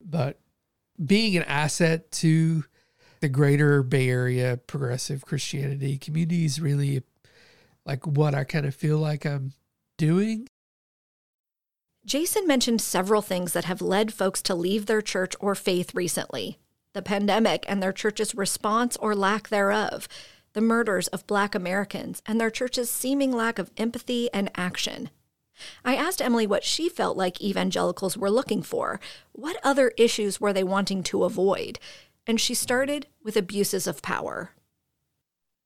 but 0.00 0.38
being 1.04 1.36
an 1.36 1.42
asset 1.42 2.10
to 2.12 2.64
the 3.20 3.28
greater 3.28 3.82
Bay 3.82 4.08
Area 4.08 4.56
progressive 4.56 5.26
Christianity 5.26 5.98
community 5.98 6.44
is 6.44 6.60
really 6.60 7.02
like 7.84 8.06
what 8.06 8.34
I 8.34 8.44
kind 8.44 8.66
of 8.66 8.74
feel 8.74 8.98
like 8.98 9.24
I'm 9.24 9.52
doing. 9.98 10.48
Jason 12.04 12.46
mentioned 12.46 12.80
several 12.80 13.22
things 13.22 13.52
that 13.52 13.64
have 13.66 13.80
led 13.80 14.12
folks 14.12 14.42
to 14.42 14.54
leave 14.54 14.86
their 14.86 15.02
church 15.02 15.34
or 15.40 15.54
faith 15.54 15.94
recently 15.94 16.58
the 16.94 17.02
pandemic 17.02 17.64
and 17.68 17.82
their 17.82 17.92
church's 17.92 18.34
response 18.34 18.98
or 18.98 19.14
lack 19.14 19.48
thereof, 19.48 20.06
the 20.52 20.60
murders 20.60 21.08
of 21.08 21.26
Black 21.26 21.54
Americans, 21.54 22.22
and 22.26 22.38
their 22.38 22.50
church's 22.50 22.90
seeming 22.90 23.32
lack 23.32 23.58
of 23.58 23.70
empathy 23.78 24.28
and 24.34 24.50
action. 24.54 25.08
I 25.84 25.96
asked 25.96 26.20
Emily 26.20 26.46
what 26.46 26.64
she 26.64 26.88
felt 26.88 27.16
like 27.16 27.40
evangelicals 27.40 28.16
were 28.16 28.30
looking 28.30 28.62
for. 28.62 29.00
What 29.32 29.56
other 29.62 29.92
issues 29.96 30.40
were 30.40 30.52
they 30.52 30.64
wanting 30.64 31.02
to 31.04 31.24
avoid? 31.24 31.78
And 32.26 32.40
she 32.40 32.54
started 32.54 33.06
with 33.22 33.36
abuses 33.36 33.86
of 33.86 34.02
power. 34.02 34.50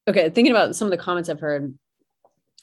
okay, 0.09 0.31
thinking 0.31 0.53
about 0.53 0.77
some 0.77 0.87
of 0.87 0.93
the 0.93 0.97
comments 1.03 1.29
I've 1.29 1.41
heard, 1.41 1.77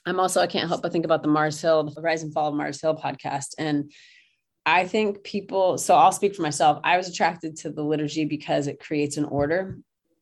I'm 0.05 0.19
also 0.19 0.41
I 0.41 0.47
can't 0.47 0.67
help 0.67 0.81
but 0.81 0.91
think 0.91 1.05
about 1.05 1.21
the 1.23 1.29
Mars 1.29 1.61
Hill, 1.61 1.83
the 1.83 2.01
Rise 2.01 2.23
and 2.23 2.33
Fall 2.33 2.49
of 2.49 2.55
Mars 2.55 2.81
Hill 2.81 2.95
podcast, 2.95 3.55
and 3.57 3.91
I 4.65 4.85
think 4.85 5.23
people. 5.23 5.77
So 5.77 5.95
I'll 5.95 6.11
speak 6.11 6.35
for 6.35 6.41
myself. 6.41 6.79
I 6.83 6.97
was 6.97 7.07
attracted 7.07 7.57
to 7.57 7.69
the 7.69 7.83
liturgy 7.83 8.25
because 8.25 8.67
it 8.67 8.79
creates 8.79 9.17
an 9.17 9.25
order, 9.25 9.77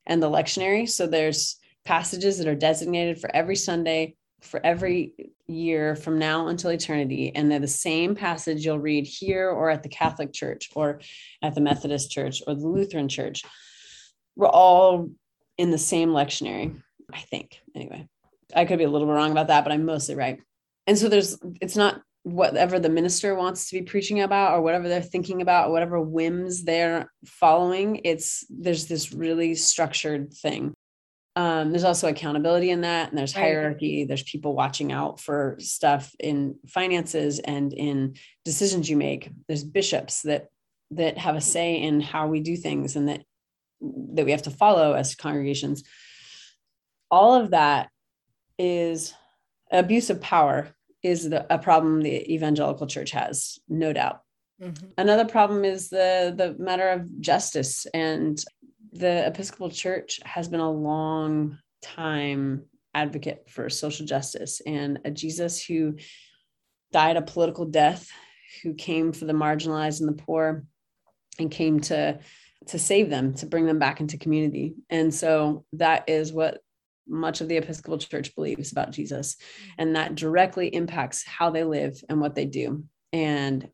and 0.06 0.22
the 0.22 0.30
lectionary. 0.30 0.90
So 0.90 1.08
there's 1.08 1.58
passages 1.86 2.38
that 2.38 2.48
are 2.48 2.56
designated 2.56 3.20
for 3.20 3.34
every 3.36 3.56
Sunday 3.56 4.16
for 4.42 4.60
every 4.66 5.14
year 5.48 5.96
from 5.96 6.18
now 6.18 6.48
until 6.48 6.72
eternity, 6.72 7.32
and 7.36 7.52
they're 7.52 7.60
the 7.60 7.68
same 7.68 8.16
passage 8.16 8.66
you'll 8.66 8.80
read 8.80 9.06
here 9.06 9.50
or 9.50 9.70
at 9.70 9.84
the 9.84 9.90
Catholic 9.90 10.34
Church 10.34 10.70
or 10.76 11.00
at 11.42 11.56
the 11.56 11.62
Methodist 11.62 12.12
Church 12.12 12.42
or 12.48 12.56
the 12.56 12.68
Lutheran 12.68 13.08
Church. 13.08 13.44
We're 14.36 14.48
all 14.48 15.10
in 15.58 15.72
the 15.72 15.78
same 15.78 16.10
lectionary. 16.10 16.82
I 17.14 17.20
think. 17.20 17.60
Anyway, 17.76 18.08
I 18.56 18.66
could 18.66 18.78
be 18.78 18.84
a 18.84 18.90
little 18.90 19.08
bit 19.08 19.14
wrong 19.14 19.32
about 19.32 19.48
that, 19.48 19.64
but 19.64 19.72
I'm 19.72 19.86
mostly 19.86 20.16
right. 20.16 20.40
And 20.88 20.98
so 20.98 21.10
there's, 21.10 21.38
it's 21.62 21.76
not 21.76 22.02
whatever 22.24 22.80
the 22.80 22.90
minister 22.90 23.34
wants 23.36 23.70
to 23.70 23.80
be 23.80 23.86
preaching 23.86 24.22
about 24.22 24.54
or 24.54 24.62
whatever 24.62 24.88
they're 24.88 25.02
thinking 25.02 25.42
about, 25.42 25.70
or 25.70 25.72
whatever 25.72 26.00
whims 26.00 26.64
they're 26.64 27.12
following. 27.26 28.02
It's, 28.04 28.46
there's 28.50 28.88
this 28.88 29.12
really 29.12 29.56
structured 29.56 30.34
thing. 30.34 30.74
Um, 31.36 31.72
there's 31.72 31.86
also 31.86 32.10
accountability 32.10 32.72
in 32.72 32.82
that, 32.82 33.10
and 33.10 33.18
there's 33.18 33.34
hierarchy. 33.34 34.04
There's 34.04 34.24
people 34.24 34.54
watching 34.54 34.92
out 34.92 35.20
for 35.20 35.56
stuff 35.60 36.14
in 36.20 36.56
finances 36.68 37.40
and 37.40 37.72
in 37.72 38.16
decisions 38.44 38.90
you 38.90 38.98
make. 38.98 39.32
There's 39.48 39.64
bishops 39.64 40.24
that 40.24 40.48
that 40.94 41.18
have 41.18 41.38
a 41.38 41.42
say 41.42 41.82
in 41.82 42.02
how 42.02 42.28
we 42.28 42.42
do 42.42 42.58
things 42.58 42.98
and 42.98 43.08
that 43.08 43.24
that 43.80 44.26
we 44.26 44.32
have 44.32 44.42
to 44.42 44.52
follow 44.52 44.92
as 44.92 45.16
congregations 45.16 45.84
all 47.12 47.36
of 47.36 47.52
that 47.52 47.90
is 48.62 49.14
abuse 49.72 50.10
of 50.10 50.22
power 50.22 50.70
is 51.02 51.30
the, 51.30 51.52
a 51.52 51.58
problem 51.58 52.02
the 52.02 52.32
evangelical 52.32 52.86
church 52.86 53.12
has 53.12 53.58
no 53.68 53.92
doubt 53.92 54.22
mm-hmm. 54.62 54.88
another 54.98 55.26
problem 55.26 55.66
is 55.66 55.90
the 55.90 56.34
the 56.36 56.56
matter 56.64 56.90
of 56.90 57.20
justice 57.20 57.88
and 57.94 58.44
the 58.94 59.26
episcopal 59.26 59.70
church 59.70 60.20
has 60.24 60.48
been 60.48 60.60
a 60.60 60.72
long 60.72 61.58
time 61.82 62.64
advocate 62.94 63.50
for 63.50 63.70
social 63.70 64.06
justice 64.06 64.62
and 64.66 65.00
a 65.06 65.12
jesus 65.12 65.64
who 65.64 65.96
died 66.92 67.18
a 67.18 67.22
political 67.22 67.66
death 67.66 68.10
who 68.62 68.74
came 68.74 69.12
for 69.12 69.26
the 69.26 69.34
marginalized 69.34 70.02
and 70.02 70.10
the 70.10 70.24
poor 70.24 70.66
and 71.40 71.50
came 71.50 71.80
to 71.80 72.20
to 72.68 72.80
save 72.80 73.10
them, 73.10 73.34
to 73.36 73.46
bring 73.46 73.66
them 73.66 73.80
back 73.80 74.00
into 74.00 74.18
community. 74.18 74.76
And 74.90 75.14
so 75.14 75.66
that 75.74 76.04
is 76.08 76.32
what 76.32 76.62
much 77.12 77.42
of 77.42 77.48
the 77.48 77.58
Episcopal 77.58 77.98
Church 77.98 78.34
believes 78.36 78.72
about 78.72 78.92
Jesus. 78.92 79.36
And 79.78 79.96
that 79.96 80.16
directly 80.16 80.68
impacts 80.68 81.26
how 81.26 81.50
they 81.50 81.64
live 81.64 82.02
and 82.10 82.20
what 82.22 82.36
they 82.36 82.46
do. 82.46 82.86
And 83.14 83.68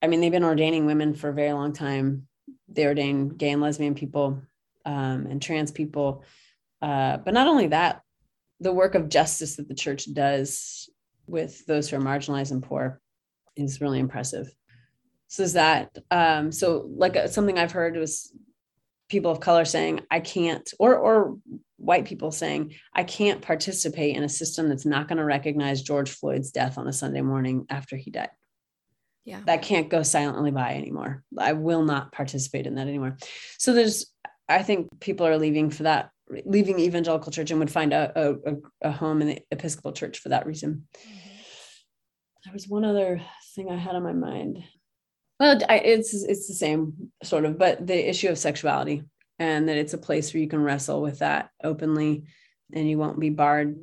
I 0.00 0.06
mean, 0.06 0.20
they've 0.20 0.30
been 0.32 0.44
ordaining 0.44 0.86
women 0.86 1.14
for 1.14 1.28
a 1.28 1.34
very 1.34 1.52
long 1.52 1.72
time. 1.72 2.28
They 2.68 2.86
ordain 2.86 3.28
gay 3.28 3.50
and 3.50 3.60
lesbian 3.60 3.94
people 3.94 4.42
um, 4.84 5.26
and 5.26 5.42
trans 5.42 5.70
people. 5.70 6.24
Uh, 6.80 7.16
but 7.18 7.34
not 7.34 7.46
only 7.46 7.68
that, 7.68 8.02
the 8.60 8.72
work 8.72 8.94
of 8.94 9.08
justice 9.08 9.56
that 9.56 9.68
the 9.68 9.74
church 9.74 10.12
does 10.12 10.88
with 11.26 11.64
those 11.66 11.88
who 11.88 11.96
are 11.96 12.00
marginalized 12.00 12.50
and 12.50 12.62
poor 12.62 13.00
is 13.56 13.80
really 13.80 13.98
impressive. 13.98 14.54
So 15.28 15.42
is 15.42 15.54
that 15.54 15.96
um, 16.10 16.52
so 16.52 16.88
like 16.96 17.16
uh, 17.16 17.26
something 17.26 17.58
I've 17.58 17.72
heard 17.72 17.96
was 17.96 18.32
people 19.08 19.30
of 19.30 19.40
color 19.40 19.64
saying 19.64 20.00
I 20.10 20.20
can't 20.20 20.68
or 20.78 20.96
or 20.96 21.38
white 21.76 22.04
people 22.04 22.30
saying 22.30 22.74
I 22.92 23.04
can't 23.04 23.42
participate 23.42 24.16
in 24.16 24.22
a 24.22 24.28
system 24.28 24.68
that's 24.68 24.86
not 24.86 25.08
going 25.08 25.18
to 25.18 25.24
recognize 25.24 25.82
George 25.82 26.10
Floyd's 26.10 26.50
death 26.50 26.78
on 26.78 26.86
a 26.86 26.92
Sunday 26.92 27.20
morning 27.20 27.66
after 27.68 27.96
he 27.96 28.10
died. 28.10 28.30
Yeah. 29.24 29.40
That 29.46 29.62
can't 29.62 29.88
go 29.88 30.02
silently 30.02 30.50
by 30.50 30.74
anymore. 30.74 31.24
I 31.38 31.54
will 31.54 31.82
not 31.82 32.12
participate 32.12 32.66
in 32.66 32.74
that 32.74 32.88
anymore. 32.88 33.16
So 33.58 33.72
there's 33.72 34.06
I 34.48 34.62
think 34.62 35.00
people 35.00 35.26
are 35.26 35.38
leaving 35.38 35.70
for 35.70 35.84
that 35.84 36.10
leaving 36.44 36.78
evangelical 36.78 37.32
church 37.32 37.50
and 37.50 37.60
would 37.60 37.70
find 37.70 37.92
a, 37.92 38.12
a, 38.14 38.54
a 38.82 38.90
home 38.90 39.20
in 39.22 39.28
the 39.28 39.38
Episcopal 39.50 39.92
church 39.92 40.18
for 40.18 40.30
that 40.30 40.46
reason. 40.46 40.86
Mm-hmm. 40.96 41.28
There 42.44 42.52
was 42.52 42.68
one 42.68 42.84
other 42.84 43.22
thing 43.54 43.70
I 43.70 43.76
had 43.76 43.94
on 43.94 44.02
my 44.02 44.12
mind. 44.12 44.62
Well, 45.40 45.58
I, 45.68 45.78
it's 45.78 46.14
it's 46.14 46.46
the 46.46 46.54
same 46.54 47.10
sort 47.22 47.44
of, 47.44 47.58
but 47.58 47.86
the 47.86 48.08
issue 48.08 48.28
of 48.28 48.38
sexuality 48.38 49.02
and 49.38 49.68
that 49.68 49.76
it's 49.76 49.94
a 49.94 49.98
place 49.98 50.32
where 50.32 50.40
you 50.42 50.48
can 50.48 50.62
wrestle 50.62 51.02
with 51.02 51.20
that 51.20 51.50
openly, 51.62 52.24
and 52.72 52.88
you 52.88 52.98
won't 52.98 53.20
be 53.20 53.30
barred 53.30 53.76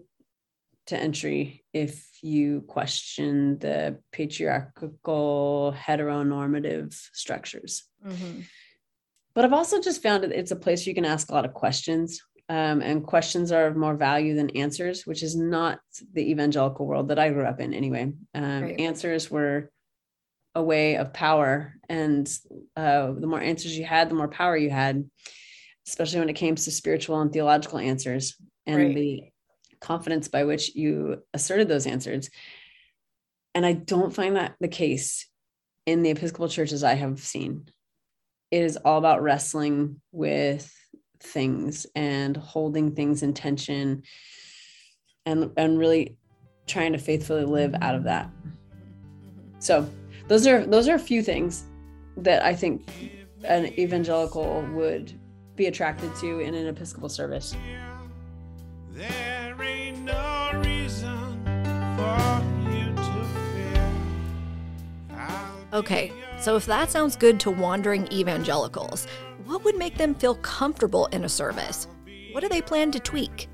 to 0.87 0.97
entry 0.97 1.63
if 1.73 2.07
you 2.21 2.61
question 2.61 3.57
the 3.59 3.99
patriarchal 4.11 5.75
heteronormative 5.77 6.93
structures. 7.13 7.83
But 9.33 9.45
I've 9.45 9.53
also 9.53 9.79
just 9.79 10.03
found 10.03 10.23
that 10.23 10.31
it's 10.31 10.51
a 10.51 10.55
place 10.55 10.81
where 10.81 10.91
you 10.91 10.95
can 10.95 11.05
ask 11.05 11.29
a 11.29 11.33
lot 11.33 11.45
of 11.45 11.53
questions. 11.53 12.21
Um, 12.49 12.81
and 12.81 13.05
questions 13.05 13.53
are 13.53 13.67
of 13.67 13.77
more 13.77 13.95
value 13.95 14.35
than 14.35 14.49
answers, 14.51 15.07
which 15.07 15.23
is 15.23 15.37
not 15.37 15.79
the 16.11 16.31
evangelical 16.31 16.85
world 16.85 17.07
that 17.07 17.19
I 17.19 17.29
grew 17.29 17.45
up 17.45 17.61
in 17.61 17.73
anyway. 17.73 18.11
Um, 18.35 18.61
Right. 18.63 18.79
Answers 18.79 19.31
were 19.31 19.71
a 20.53 20.61
way 20.61 20.97
of 20.97 21.13
power. 21.13 21.75
And 21.87 22.27
uh, 22.75 23.13
the 23.13 23.27
more 23.27 23.39
answers 23.39 23.77
you 23.77 23.85
had, 23.85 24.09
the 24.09 24.15
more 24.15 24.27
power 24.27 24.57
you 24.57 24.69
had, 24.69 25.09
especially 25.87 26.19
when 26.19 26.29
it 26.29 26.35
came 26.35 26.55
to 26.55 26.71
spiritual 26.71 27.19
and 27.21 27.31
theological 27.31 27.79
answers 27.79 28.35
and 28.65 28.77
Right. 28.77 28.95
the 28.95 29.23
confidence 29.79 30.27
by 30.27 30.43
which 30.43 30.75
you 30.75 31.23
asserted 31.33 31.67
those 31.67 31.87
answers. 31.87 32.29
And 33.55 33.65
I 33.65 33.73
don't 33.73 34.13
find 34.13 34.35
that 34.35 34.55
the 34.59 34.67
case 34.67 35.27
in 35.85 36.03
the 36.03 36.11
Episcopal 36.11 36.47
churches 36.47 36.83
I 36.83 36.93
have 36.93 37.19
seen. 37.19 37.65
It 38.51 38.61
is 38.63 38.77
all 38.77 38.97
about 38.97 39.23
wrestling 39.23 40.01
with 40.11 40.73
things 41.19 41.85
and 41.95 42.35
holding 42.37 42.95
things 42.95 43.23
in 43.23 43.33
tension 43.33 44.03
and 45.25 45.51
and 45.57 45.77
really 45.77 46.17
trying 46.67 46.93
to 46.93 46.97
faithfully 46.97 47.45
live 47.45 47.75
out 47.81 47.95
of 47.95 48.03
that. 48.05 48.29
So 49.59 49.87
those 50.27 50.47
are 50.47 50.65
those 50.65 50.87
are 50.87 50.95
a 50.95 50.99
few 50.99 51.21
things 51.21 51.65
that 52.17 52.43
I 52.43 52.55
think 52.55 52.87
an 53.43 53.67
evangelical 53.79 54.65
would 54.73 55.13
be 55.61 55.67
attracted 55.67 56.13
to 56.15 56.39
in 56.39 56.55
an 56.55 56.65
Episcopal 56.65 57.07
service. 57.07 57.55
There 58.93 59.55
ain't 59.61 59.99
no 59.99 60.49
reason 60.55 61.45
for 61.95 62.41
you 62.71 62.91
to 62.95 63.27
Okay, 65.77 66.11
so 66.39 66.55
if 66.55 66.65
that 66.65 66.89
sounds 66.89 67.15
good 67.15 67.39
to 67.41 67.51
wandering 67.51 68.11
evangelicals, 68.11 69.05
what 69.45 69.63
would 69.63 69.77
make 69.77 69.97
them 69.97 70.15
feel 70.15 70.33
comfortable 70.33 71.05
in 71.11 71.25
a 71.25 71.29
service? 71.29 71.87
What 72.31 72.41
do 72.41 72.49
they 72.49 72.63
plan 72.63 72.91
to 72.93 72.99
tweak? 72.99 73.47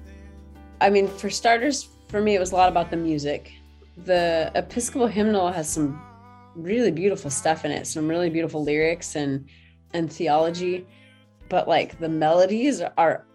I 0.80 0.90
mean, 0.90 1.10
for 1.10 1.30
starters, 1.30 1.90
for 2.08 2.22
me, 2.22 2.36
it 2.36 2.40
was 2.40 2.54
a 2.54 2.56
lot 2.56 2.70
about 2.70 2.90
the 2.90 2.96
music. 2.96 3.52
The 4.06 4.50
Episcopal 4.56 5.08
hymnal 5.08 5.52
has 5.52 5.68
some 5.68 6.02
really 6.56 6.92
beautiful 6.92 7.30
stuff 7.30 7.66
in 7.66 7.72
it, 7.72 7.86
some 7.86 8.08
really 8.08 8.30
beautiful 8.30 8.64
lyrics 8.64 9.18
and 9.18 9.46
and 9.94 10.12
theology, 10.12 10.86
but 11.50 11.68
like 11.68 12.00
the 12.00 12.10
melodies 12.10 12.82
are 12.82 13.26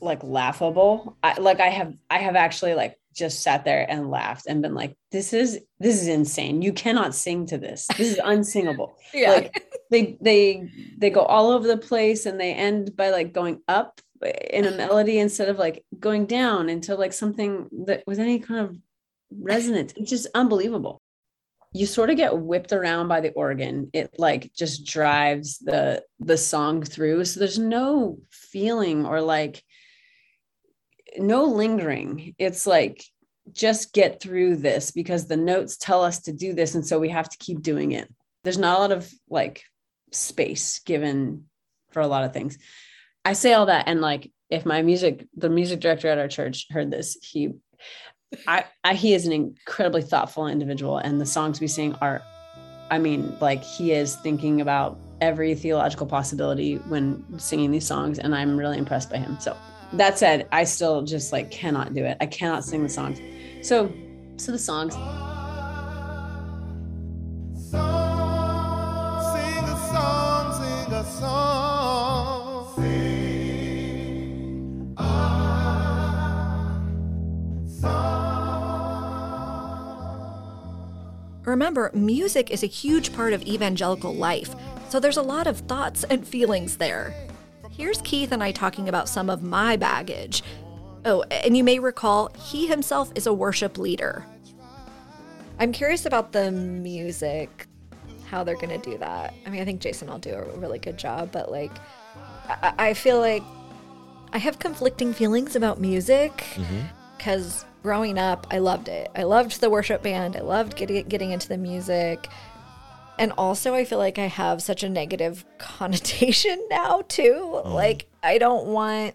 like 0.00 0.22
laughable. 0.22 1.16
I 1.22 1.38
like 1.40 1.60
I 1.60 1.68
have 1.68 1.94
I 2.10 2.18
have 2.18 2.36
actually 2.36 2.74
like 2.74 2.96
just 3.14 3.42
sat 3.42 3.64
there 3.64 3.90
and 3.90 4.10
laughed 4.10 4.46
and 4.46 4.62
been 4.62 4.74
like, 4.74 4.96
this 5.10 5.32
is 5.32 5.60
this 5.80 6.00
is 6.00 6.08
insane. 6.08 6.62
You 6.62 6.72
cannot 6.72 7.14
sing 7.14 7.46
to 7.46 7.58
this. 7.58 7.86
This 7.96 8.12
is 8.12 8.20
unsingable. 8.22 8.94
Yeah. 9.14 9.30
Like 9.30 9.64
they 9.90 10.18
they 10.20 10.70
they 10.98 11.10
go 11.10 11.22
all 11.22 11.50
over 11.50 11.66
the 11.66 11.78
place 11.78 12.26
and 12.26 12.38
they 12.38 12.52
end 12.52 12.96
by 12.96 13.10
like 13.10 13.32
going 13.32 13.62
up 13.68 14.00
in 14.50 14.66
a 14.66 14.70
melody 14.70 15.18
instead 15.18 15.48
of 15.48 15.58
like 15.58 15.84
going 15.98 16.26
down 16.26 16.68
into 16.68 16.94
like 16.94 17.12
something 17.12 17.68
that 17.86 18.02
with 18.06 18.18
any 18.18 18.38
kind 18.38 18.60
of 18.60 18.76
resonance. 19.30 19.94
It's 19.96 20.10
just 20.10 20.26
unbelievable. 20.34 21.00
You 21.72 21.86
sort 21.86 22.10
of 22.10 22.16
get 22.16 22.38
whipped 22.38 22.72
around 22.72 23.08
by 23.08 23.20
the 23.20 23.32
organ. 23.32 23.90
It 23.92 24.14
like 24.18 24.52
just 24.54 24.86
drives 24.86 25.58
the 25.58 26.02
the 26.20 26.38
song 26.38 26.82
through. 26.82 27.24
So 27.24 27.40
there's 27.40 27.58
no 27.58 28.18
feeling 28.30 29.04
or 29.04 29.20
like 29.20 29.62
no 31.18 31.44
lingering. 31.44 32.34
It's 32.38 32.66
like 32.66 33.04
just 33.52 33.92
get 33.92 34.20
through 34.20 34.56
this 34.56 34.90
because 34.90 35.26
the 35.26 35.36
notes 35.36 35.76
tell 35.76 36.02
us 36.02 36.20
to 36.22 36.32
do 36.32 36.52
this 36.52 36.74
and 36.74 36.84
so 36.84 36.98
we 36.98 37.10
have 37.10 37.28
to 37.28 37.38
keep 37.38 37.62
doing 37.62 37.92
it. 37.92 38.12
There's 38.42 38.58
not 38.58 38.78
a 38.78 38.80
lot 38.80 38.92
of 38.92 39.10
like 39.28 39.62
space 40.12 40.80
given 40.80 41.44
for 41.90 42.00
a 42.00 42.06
lot 42.06 42.24
of 42.24 42.32
things. 42.32 42.58
I 43.24 43.34
say 43.34 43.52
all 43.52 43.66
that 43.66 43.86
and 43.86 44.00
like 44.00 44.30
if 44.50 44.64
my 44.64 44.82
music 44.82 45.26
the 45.36 45.50
music 45.50 45.80
director 45.80 46.08
at 46.08 46.18
our 46.18 46.28
church 46.28 46.66
heard 46.70 46.90
this, 46.90 47.16
he 47.22 47.52
I, 48.46 48.64
I 48.84 48.94
he 48.94 49.14
is 49.14 49.26
an 49.26 49.32
incredibly 49.32 50.02
thoughtful 50.02 50.46
individual 50.46 50.98
and 50.98 51.20
the 51.20 51.26
songs 51.26 51.60
we 51.60 51.68
sing 51.68 51.94
are 52.00 52.22
I 52.90 52.98
mean 52.98 53.36
like 53.40 53.62
he 53.62 53.92
is 53.92 54.16
thinking 54.16 54.60
about 54.60 54.98
every 55.20 55.54
theological 55.54 56.06
possibility 56.06 56.76
when 56.88 57.24
singing 57.38 57.70
these 57.70 57.86
songs 57.86 58.18
and 58.18 58.34
I'm 58.34 58.56
really 58.56 58.78
impressed 58.78 59.10
by 59.10 59.18
him. 59.18 59.38
So 59.40 59.56
that 59.92 60.18
said, 60.18 60.48
I 60.52 60.64
still 60.64 61.02
just 61.02 61.32
like 61.32 61.50
cannot 61.50 61.94
do 61.94 62.04
it. 62.04 62.16
I 62.20 62.26
cannot 62.26 62.64
sing 62.64 62.82
the 62.82 62.88
songs. 62.88 63.20
So 63.62 63.92
so 64.36 64.52
the 64.52 64.58
songs 64.58 64.94
Sing 67.70 67.80
a 69.64 69.76
song, 69.92 70.52
sing 70.54 70.92
a 70.92 71.04
song. 71.04 71.45
Remember, 81.56 81.90
music 81.94 82.50
is 82.50 82.62
a 82.62 82.66
huge 82.66 83.14
part 83.14 83.32
of 83.32 83.42
evangelical 83.44 84.14
life, 84.14 84.54
so 84.90 85.00
there's 85.00 85.16
a 85.16 85.22
lot 85.22 85.46
of 85.46 85.60
thoughts 85.60 86.04
and 86.04 86.28
feelings 86.28 86.76
there. 86.76 87.14
Here's 87.70 88.02
Keith 88.02 88.30
and 88.30 88.42
I 88.42 88.52
talking 88.52 88.90
about 88.90 89.08
some 89.08 89.30
of 89.30 89.42
my 89.42 89.74
baggage. 89.76 90.42
Oh, 91.06 91.22
and 91.30 91.56
you 91.56 91.64
may 91.64 91.78
recall, 91.78 92.28
he 92.36 92.66
himself 92.66 93.10
is 93.14 93.26
a 93.26 93.32
worship 93.32 93.78
leader. 93.78 94.26
I'm 95.58 95.72
curious 95.72 96.04
about 96.04 96.32
the 96.32 96.52
music, 96.52 97.66
how 98.28 98.44
they're 98.44 98.56
going 98.56 98.78
to 98.78 98.90
do 98.90 98.98
that. 98.98 99.32
I 99.46 99.48
mean, 99.48 99.62
I 99.62 99.64
think 99.64 99.80
Jason 99.80 100.08
will 100.08 100.18
do 100.18 100.34
a 100.34 100.58
really 100.58 100.78
good 100.78 100.98
job, 100.98 101.32
but 101.32 101.50
like, 101.50 101.72
I, 102.50 102.74
I 102.78 102.92
feel 102.92 103.18
like 103.18 103.42
I 104.34 104.36
have 104.36 104.58
conflicting 104.58 105.14
feelings 105.14 105.56
about 105.56 105.80
music 105.80 106.32
mm-hmm. 106.32 106.82
because 107.16 107.64
growing 107.86 108.18
up, 108.18 108.48
I 108.50 108.58
loved 108.58 108.88
it. 108.88 109.08
I 109.14 109.22
loved 109.22 109.60
the 109.60 109.70
worship 109.70 110.02
band. 110.02 110.34
I 110.34 110.40
loved 110.40 110.74
getting 110.74 111.06
getting 111.06 111.30
into 111.30 111.46
the 111.46 111.56
music, 111.56 112.28
and 113.16 113.30
also 113.38 113.74
I 113.74 113.84
feel 113.84 113.98
like 113.98 114.18
I 114.18 114.26
have 114.26 114.60
such 114.60 114.82
a 114.82 114.88
negative 114.88 115.44
connotation 115.58 116.66
now 116.68 117.04
too. 117.06 117.62
Like 117.64 118.08
I 118.24 118.38
don't 118.38 118.66
want. 118.66 119.14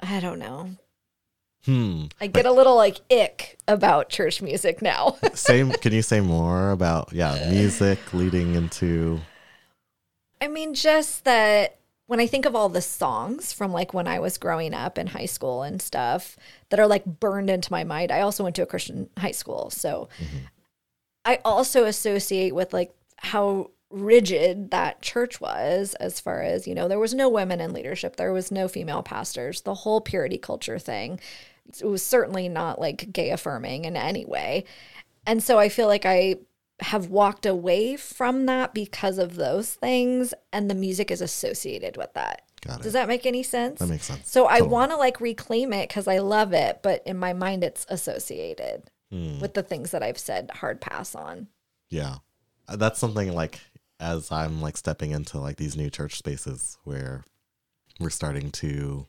I 0.00 0.18
don't 0.18 0.40
know. 0.40 0.70
Hmm. 1.66 2.06
I 2.20 2.26
get 2.26 2.46
a 2.46 2.52
little 2.52 2.74
like 2.74 3.00
ick 3.12 3.58
about 3.68 4.08
church 4.08 4.42
music 4.42 4.82
now. 4.82 5.16
Same. 5.34 5.70
Can 5.80 5.92
you 5.92 6.02
say 6.02 6.18
more 6.18 6.72
about 6.72 7.12
yeah 7.12 7.48
music 7.48 8.12
leading 8.12 8.56
into? 8.56 9.20
I 10.40 10.48
mean, 10.48 10.74
just 10.74 11.24
that 11.26 11.78
when 12.08 12.20
I 12.20 12.26
think 12.26 12.46
of 12.46 12.56
all 12.56 12.70
the 12.70 12.80
songs 12.80 13.52
from 13.52 13.70
like 13.70 13.92
when 13.92 14.08
I 14.08 14.18
was 14.18 14.38
growing 14.38 14.72
up 14.72 14.96
in 14.96 15.08
high 15.08 15.26
school 15.26 15.62
and 15.62 15.80
stuff 15.80 16.38
that 16.70 16.80
are 16.80 16.86
like 16.86 17.04
burned 17.04 17.50
into 17.50 17.70
my 17.70 17.84
mind, 17.84 18.10
I 18.10 18.22
also 18.22 18.42
went 18.42 18.56
to 18.56 18.62
a 18.62 18.66
Christian 18.66 19.10
high 19.18 19.32
school. 19.32 19.68
So 19.68 20.08
I 21.26 21.38
also 21.44 21.84
associate 21.84 22.54
with 22.54 22.72
like 22.72 22.94
how 23.18 23.72
rigid 23.90 24.70
that 24.70 25.02
church 25.02 25.38
was 25.38 25.94
as 25.94 26.18
far 26.18 26.42
as 26.42 26.66
you 26.66 26.74
know 26.74 26.88
there 26.88 26.98
was 26.98 27.12
no 27.12 27.28
women 27.28 27.60
in 27.60 27.74
leadership. 27.74 28.16
There 28.16 28.32
was 28.32 28.50
no 28.50 28.68
female 28.68 29.02
pastors. 29.02 29.60
The 29.60 29.74
whole 29.74 30.00
purity 30.00 30.38
culture 30.38 30.78
thing 30.78 31.20
it 31.68 31.84
was 31.84 32.02
certainly 32.02 32.48
not 32.48 32.80
like 32.80 33.12
gay 33.12 33.28
affirming 33.28 33.84
in 33.84 33.96
any 33.96 34.24
way. 34.24 34.64
And 35.26 35.42
so 35.42 35.58
i 35.58 35.68
feel 35.68 35.88
like 35.88 36.06
i 36.06 36.36
have 36.80 37.08
walked 37.08 37.44
away 37.46 37.96
from 37.96 38.46
that 38.46 38.72
because 38.74 39.18
of 39.18 39.34
those 39.34 39.74
things 39.74 40.32
and 40.52 40.70
the 40.70 40.74
music 40.74 41.10
is 41.10 41.20
associated 41.20 41.96
with 41.96 42.12
that 42.14 42.42
Got 42.60 42.80
it. 42.80 42.82
does 42.84 42.92
that 42.92 43.08
make 43.08 43.26
any 43.26 43.42
sense 43.42 43.80
That 43.80 43.88
makes 43.88 44.04
sense. 44.04 44.28
so 44.30 44.46
i 44.46 44.60
want 44.60 44.90
to 44.92 44.96
like 44.96 45.20
reclaim 45.20 45.72
it 45.72 45.88
because 45.88 46.06
i 46.06 46.18
love 46.18 46.52
it 46.52 46.80
but 46.82 47.02
in 47.06 47.16
my 47.18 47.32
mind 47.32 47.64
it's 47.64 47.84
associated 47.88 48.90
Hmm. 49.10 49.40
with 49.40 49.54
the 49.54 49.62
things 49.62 49.90
that 49.92 50.02
i've 50.02 50.18
said 50.18 50.50
hard 50.56 50.80
pass 50.82 51.14
on 51.14 51.48
Yeah. 51.88 52.16
Uh, 52.68 52.76
That's 52.76 52.98
something 52.98 53.32
like 53.34 53.58
as 53.98 54.30
I'm 54.30 54.60
like 54.60 54.76
stepping 54.76 55.10
into 55.12 55.38
like 55.38 55.56
these 55.56 55.76
new 55.76 55.88
church 55.90 56.18
spaces 56.18 56.76
where 56.84 57.24
we're 57.98 58.10
starting 58.10 58.50
to 58.52 59.06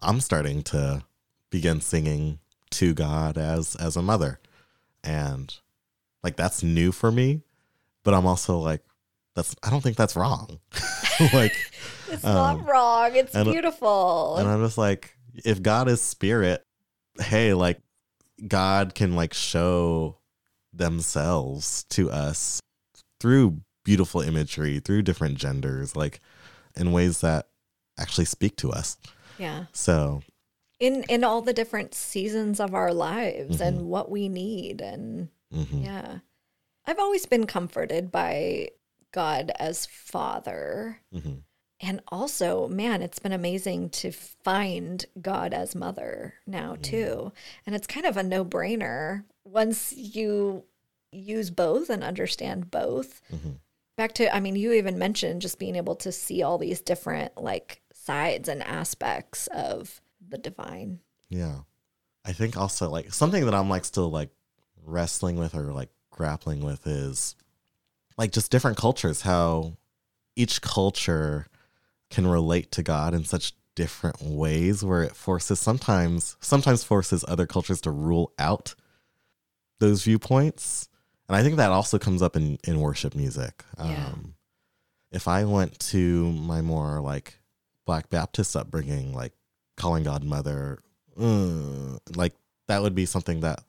I'm 0.00 0.20
starting 0.20 0.62
to 0.64 1.02
begin 1.50 1.80
singing 1.80 2.38
to 2.72 2.92
God 2.94 3.38
as 3.38 3.74
as 3.76 3.96
a 3.96 4.02
mother. 4.02 4.38
And 5.02 5.52
like 6.22 6.36
that's 6.36 6.62
new 6.62 6.92
for 6.92 7.10
me, 7.12 7.42
but 8.04 8.14
I'm 8.14 8.26
also 8.26 8.58
like 8.58 8.82
that's 9.34 9.54
I 9.62 9.70
don't 9.70 9.80
think 9.82 9.96
that's 9.96 10.16
wrong. 10.16 10.58
like 11.32 11.52
it's 12.10 12.24
Um, 12.24 12.34
not 12.34 12.66
wrong 12.68 13.10
it's 13.16 13.34
and- 13.34 13.50
beautiful 13.50 14.36
and 14.36 14.48
I'm 14.48 14.62
just 14.64 14.78
like, 14.78 15.16
if 15.44 15.62
God 15.62 15.88
is 15.88 16.00
spirit, 16.00 16.64
hey, 17.20 17.54
like 17.54 17.80
God 18.46 18.94
can 18.94 19.14
like 19.16 19.34
show 19.34 20.18
themselves 20.72 21.84
to 21.90 22.10
us 22.10 22.60
through 23.20 23.60
beautiful 23.84 24.20
imagery, 24.20 24.78
through 24.80 25.02
different 25.02 25.36
genders, 25.38 25.94
like 25.96 26.20
in 26.76 26.92
ways 26.92 27.20
that 27.20 27.48
actually 27.98 28.24
speak 28.24 28.56
to 28.56 28.70
us. 28.70 28.96
yeah 29.38 29.64
So 29.72 30.22
in 30.80 31.02
in 31.04 31.24
all 31.24 31.42
the 31.42 31.52
different 31.52 31.94
seasons 31.94 32.60
of 32.60 32.74
our 32.74 32.92
lives 32.92 33.56
Mm-hmm. 33.56 33.62
and 33.62 33.86
what 33.88 34.10
we 34.10 34.28
need 34.28 34.80
and 34.80 35.28
mhm. 35.52 35.84
yeah 35.84 36.18
i've 36.86 36.98
always 36.98 37.26
been 37.26 37.46
comforted 37.46 38.10
by 38.10 38.68
god 39.12 39.50
as 39.58 39.86
father 39.86 41.00
Mhm. 41.14 41.42
and 41.80 42.00
also 42.08 42.68
man 42.68 43.02
it's 43.02 43.18
been 43.18 43.32
amazing 43.32 43.90
to 43.90 44.10
find 44.12 45.06
god 45.20 45.54
as 45.54 45.74
mother 45.74 46.34
now 46.46 46.74
Mm. 46.74 46.82
too 46.82 47.32
and 47.66 47.74
it's 47.74 47.86
kind 47.86 48.06
of 48.06 48.16
a 48.16 48.22
no-brainer 48.22 49.24
once 49.44 49.92
you 49.92 50.64
use 51.12 51.50
both 51.50 51.88
and 51.88 52.04
understand 52.04 52.70
both 52.70 53.22
Mhm. 53.32 53.60
back 53.96 54.12
to 54.14 54.34
i 54.34 54.40
mean 54.40 54.56
you 54.56 54.72
even 54.72 54.98
mentioned 54.98 55.40
just 55.42 55.58
being 55.58 55.76
able 55.76 55.96
to 55.96 56.12
see 56.12 56.42
all 56.42 56.58
these 56.58 56.80
different 56.82 57.36
like 57.40 57.80
sides 57.94 58.48
and 58.48 58.62
aspects 58.62 59.46
of 59.48 60.00
the 60.26 60.38
divine 60.38 61.00
Yeah. 61.30 61.60
I 62.24 62.32
think 62.32 62.56
also 62.58 62.90
like 62.90 63.12
something 63.12 63.44
that 63.46 63.54
I'm 63.54 63.68
like 63.70 63.84
still 63.86 64.10
like 64.10 64.30
wrestling 64.88 65.36
with 65.36 65.54
or 65.54 65.72
like 65.72 65.90
grappling 66.10 66.60
with 66.60 66.86
is 66.86 67.36
like 68.16 68.32
just 68.32 68.50
different 68.50 68.76
cultures, 68.76 69.22
how 69.22 69.74
each 70.34 70.60
culture 70.60 71.46
can 72.10 72.26
relate 72.26 72.72
to 72.72 72.82
God 72.82 73.14
in 73.14 73.24
such 73.24 73.52
different 73.74 74.20
ways 74.20 74.84
where 74.84 75.04
it 75.04 75.14
forces 75.14 75.60
sometimes 75.60 76.36
sometimes 76.40 76.82
forces 76.82 77.24
other 77.28 77.46
cultures 77.46 77.80
to 77.80 77.90
rule 77.90 78.32
out 78.38 78.74
those 79.78 80.02
viewpoints. 80.02 80.88
And 81.28 81.36
I 81.36 81.42
think 81.42 81.56
that 81.56 81.70
also 81.70 81.98
comes 81.98 82.22
up 82.22 82.34
in, 82.34 82.58
in 82.64 82.80
worship 82.80 83.14
music. 83.14 83.62
Yeah. 83.78 84.06
Um 84.06 84.34
if 85.10 85.28
I 85.28 85.44
went 85.44 85.78
to 85.90 86.32
my 86.32 86.60
more 86.60 87.00
like 87.00 87.38
Black 87.86 88.10
Baptist 88.10 88.56
upbringing, 88.56 89.14
like 89.14 89.32
calling 89.76 90.04
God 90.04 90.22
mother, 90.22 90.80
uh, 91.18 91.98
like 92.14 92.34
that 92.66 92.82
would 92.82 92.94
be 92.94 93.06
something 93.06 93.40
that 93.40 93.60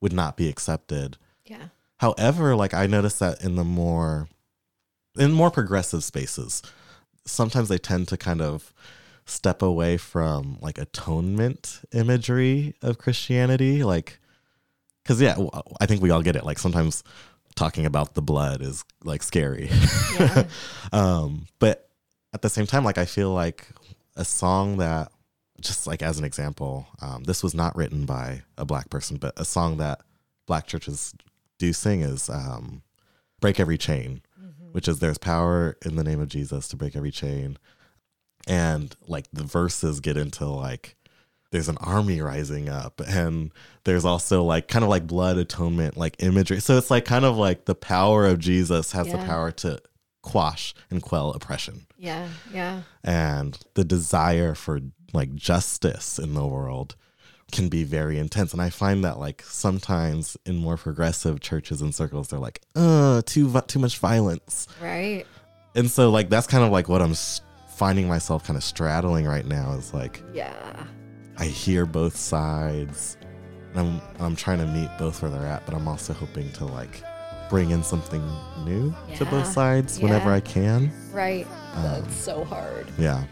would 0.00 0.12
not 0.12 0.36
be 0.36 0.48
accepted. 0.48 1.16
yeah 1.44 1.68
However, 1.98 2.54
like 2.54 2.74
I 2.74 2.86
noticed 2.86 3.20
that 3.20 3.42
in 3.42 3.56
the 3.56 3.64
more 3.64 4.28
in 5.18 5.32
more 5.32 5.50
progressive 5.50 6.04
spaces, 6.04 6.62
sometimes 7.24 7.68
they 7.70 7.78
tend 7.78 8.08
to 8.08 8.18
kind 8.18 8.42
of 8.42 8.72
step 9.24 9.62
away 9.62 9.96
from 9.96 10.58
like 10.60 10.78
atonement 10.78 11.80
imagery 11.92 12.74
of 12.82 12.98
Christianity, 12.98 13.82
like 13.82 14.20
cuz 15.04 15.20
yeah, 15.20 15.36
I 15.80 15.86
think 15.86 16.02
we 16.02 16.10
all 16.10 16.22
get 16.22 16.36
it. 16.36 16.44
Like 16.44 16.58
sometimes 16.58 17.02
talking 17.54 17.86
about 17.86 18.14
the 18.14 18.22
blood 18.22 18.60
is 18.60 18.84
like 19.02 19.22
scary. 19.22 19.70
Yeah. 20.20 20.46
um, 20.92 21.46
but 21.58 21.88
at 22.34 22.42
the 22.42 22.50
same 22.50 22.66
time 22.66 22.84
like 22.84 22.98
I 22.98 23.06
feel 23.06 23.32
like 23.32 23.68
a 24.16 24.24
song 24.24 24.76
that 24.78 25.10
just 25.60 25.86
like 25.86 26.02
as 26.02 26.18
an 26.18 26.24
example, 26.24 26.86
um, 27.00 27.24
this 27.24 27.42
was 27.42 27.54
not 27.54 27.76
written 27.76 28.06
by 28.06 28.42
a 28.58 28.64
black 28.64 28.90
person, 28.90 29.16
but 29.16 29.38
a 29.38 29.44
song 29.44 29.78
that 29.78 30.00
black 30.46 30.66
churches 30.66 31.14
do 31.58 31.72
sing 31.72 32.02
is 32.02 32.28
um, 32.28 32.82
"Break 33.40 33.58
Every 33.58 33.78
Chain," 33.78 34.22
which 34.72 34.88
is 34.88 34.98
"There's 34.98 35.18
power 35.18 35.76
in 35.84 35.96
the 35.96 36.04
name 36.04 36.20
of 36.20 36.28
Jesus 36.28 36.68
to 36.68 36.76
break 36.76 36.96
every 36.96 37.10
chain," 37.10 37.58
and 38.46 38.94
like 39.06 39.26
the 39.32 39.44
verses 39.44 40.00
get 40.00 40.16
into 40.16 40.46
like 40.46 40.96
there's 41.52 41.68
an 41.68 41.78
army 41.78 42.20
rising 42.20 42.68
up, 42.68 43.00
and 43.00 43.52
there's 43.84 44.04
also 44.04 44.42
like 44.42 44.68
kind 44.68 44.84
of 44.84 44.90
like 44.90 45.06
blood 45.06 45.38
atonement 45.38 45.96
like 45.96 46.22
imagery. 46.22 46.60
So 46.60 46.76
it's 46.76 46.90
like 46.90 47.04
kind 47.04 47.24
of 47.24 47.36
like 47.36 47.64
the 47.64 47.74
power 47.74 48.26
of 48.26 48.38
Jesus 48.38 48.92
has 48.92 49.10
the 49.10 49.18
power 49.18 49.50
to 49.52 49.80
quash 50.22 50.74
and 50.90 51.00
quell 51.00 51.30
oppression. 51.30 51.86
Yeah 51.96 52.28
yeah. 52.52 52.82
And 53.04 53.58
the 53.74 53.84
desire 53.84 54.54
for 54.54 54.80
like 55.12 55.34
justice 55.34 56.18
in 56.18 56.34
the 56.34 56.46
world 56.46 56.96
can 57.52 57.68
be 57.68 57.84
very 57.84 58.18
intense. 58.18 58.52
And 58.52 58.60
i 58.60 58.70
find 58.70 59.04
that 59.04 59.18
like 59.18 59.42
sometimes 59.42 60.36
in 60.44 60.56
more 60.56 60.76
progressive 60.76 61.40
churches 61.40 61.80
and 61.80 61.94
circles 61.94 62.28
they're 62.28 62.40
like 62.40 62.60
uh 62.74 63.22
too 63.24 63.52
too 63.68 63.78
much 63.78 63.98
violence. 63.98 64.66
Right. 64.82 65.24
And 65.74 65.90
so 65.90 66.10
like 66.10 66.28
that's 66.30 66.46
kind 66.46 66.64
of 66.64 66.72
like 66.72 66.88
what 66.88 67.02
i'm 67.02 67.14
finding 67.68 68.08
myself 68.08 68.44
kind 68.44 68.56
of 68.56 68.64
straddling 68.64 69.26
right 69.26 69.46
now 69.46 69.72
is 69.74 69.92
like 69.94 70.22
yeah. 70.34 70.86
I 71.38 71.44
hear 71.44 71.84
both 71.86 72.16
sides 72.16 73.16
and 73.70 73.78
i'm 73.80 74.00
i'm 74.18 74.34
trying 74.36 74.58
to 74.58 74.66
meet 74.66 74.88
both 74.98 75.20
where 75.22 75.30
they're 75.30 75.46
at 75.46 75.64
but 75.66 75.74
i'm 75.74 75.86
also 75.86 76.12
hoping 76.14 76.50
to 76.52 76.64
like 76.64 77.02
bring 77.50 77.70
in 77.70 77.82
something 77.82 78.26
new 78.64 78.92
to 79.16 79.24
both 79.26 79.46
sides 79.46 80.00
whenever 80.00 80.30
Yeah. 80.30 80.34
i 80.36 80.40
can. 80.40 80.90
Right. 81.12 81.46
Um, 81.74 81.82
that's 81.82 82.16
so 82.16 82.42
hard. 82.44 82.86
yeah 82.98 83.22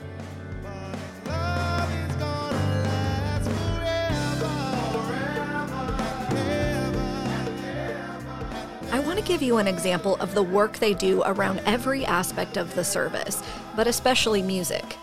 I 8.95 9.01
want 9.01 9.19
to 9.19 9.25
give 9.25 9.43
you 9.43 9.59
an 9.59 9.67
example 9.67 10.17
of 10.17 10.35
the 10.35 10.43
work 10.43 10.79
they 10.79 10.95
do 10.95 11.23
around 11.25 11.61
every 11.67 12.07
aspect 12.07 12.57
of 12.57 12.75
the 12.75 12.85
service, 12.85 13.43
but 13.75 13.87
especially 13.87 14.41
music. 14.41 14.97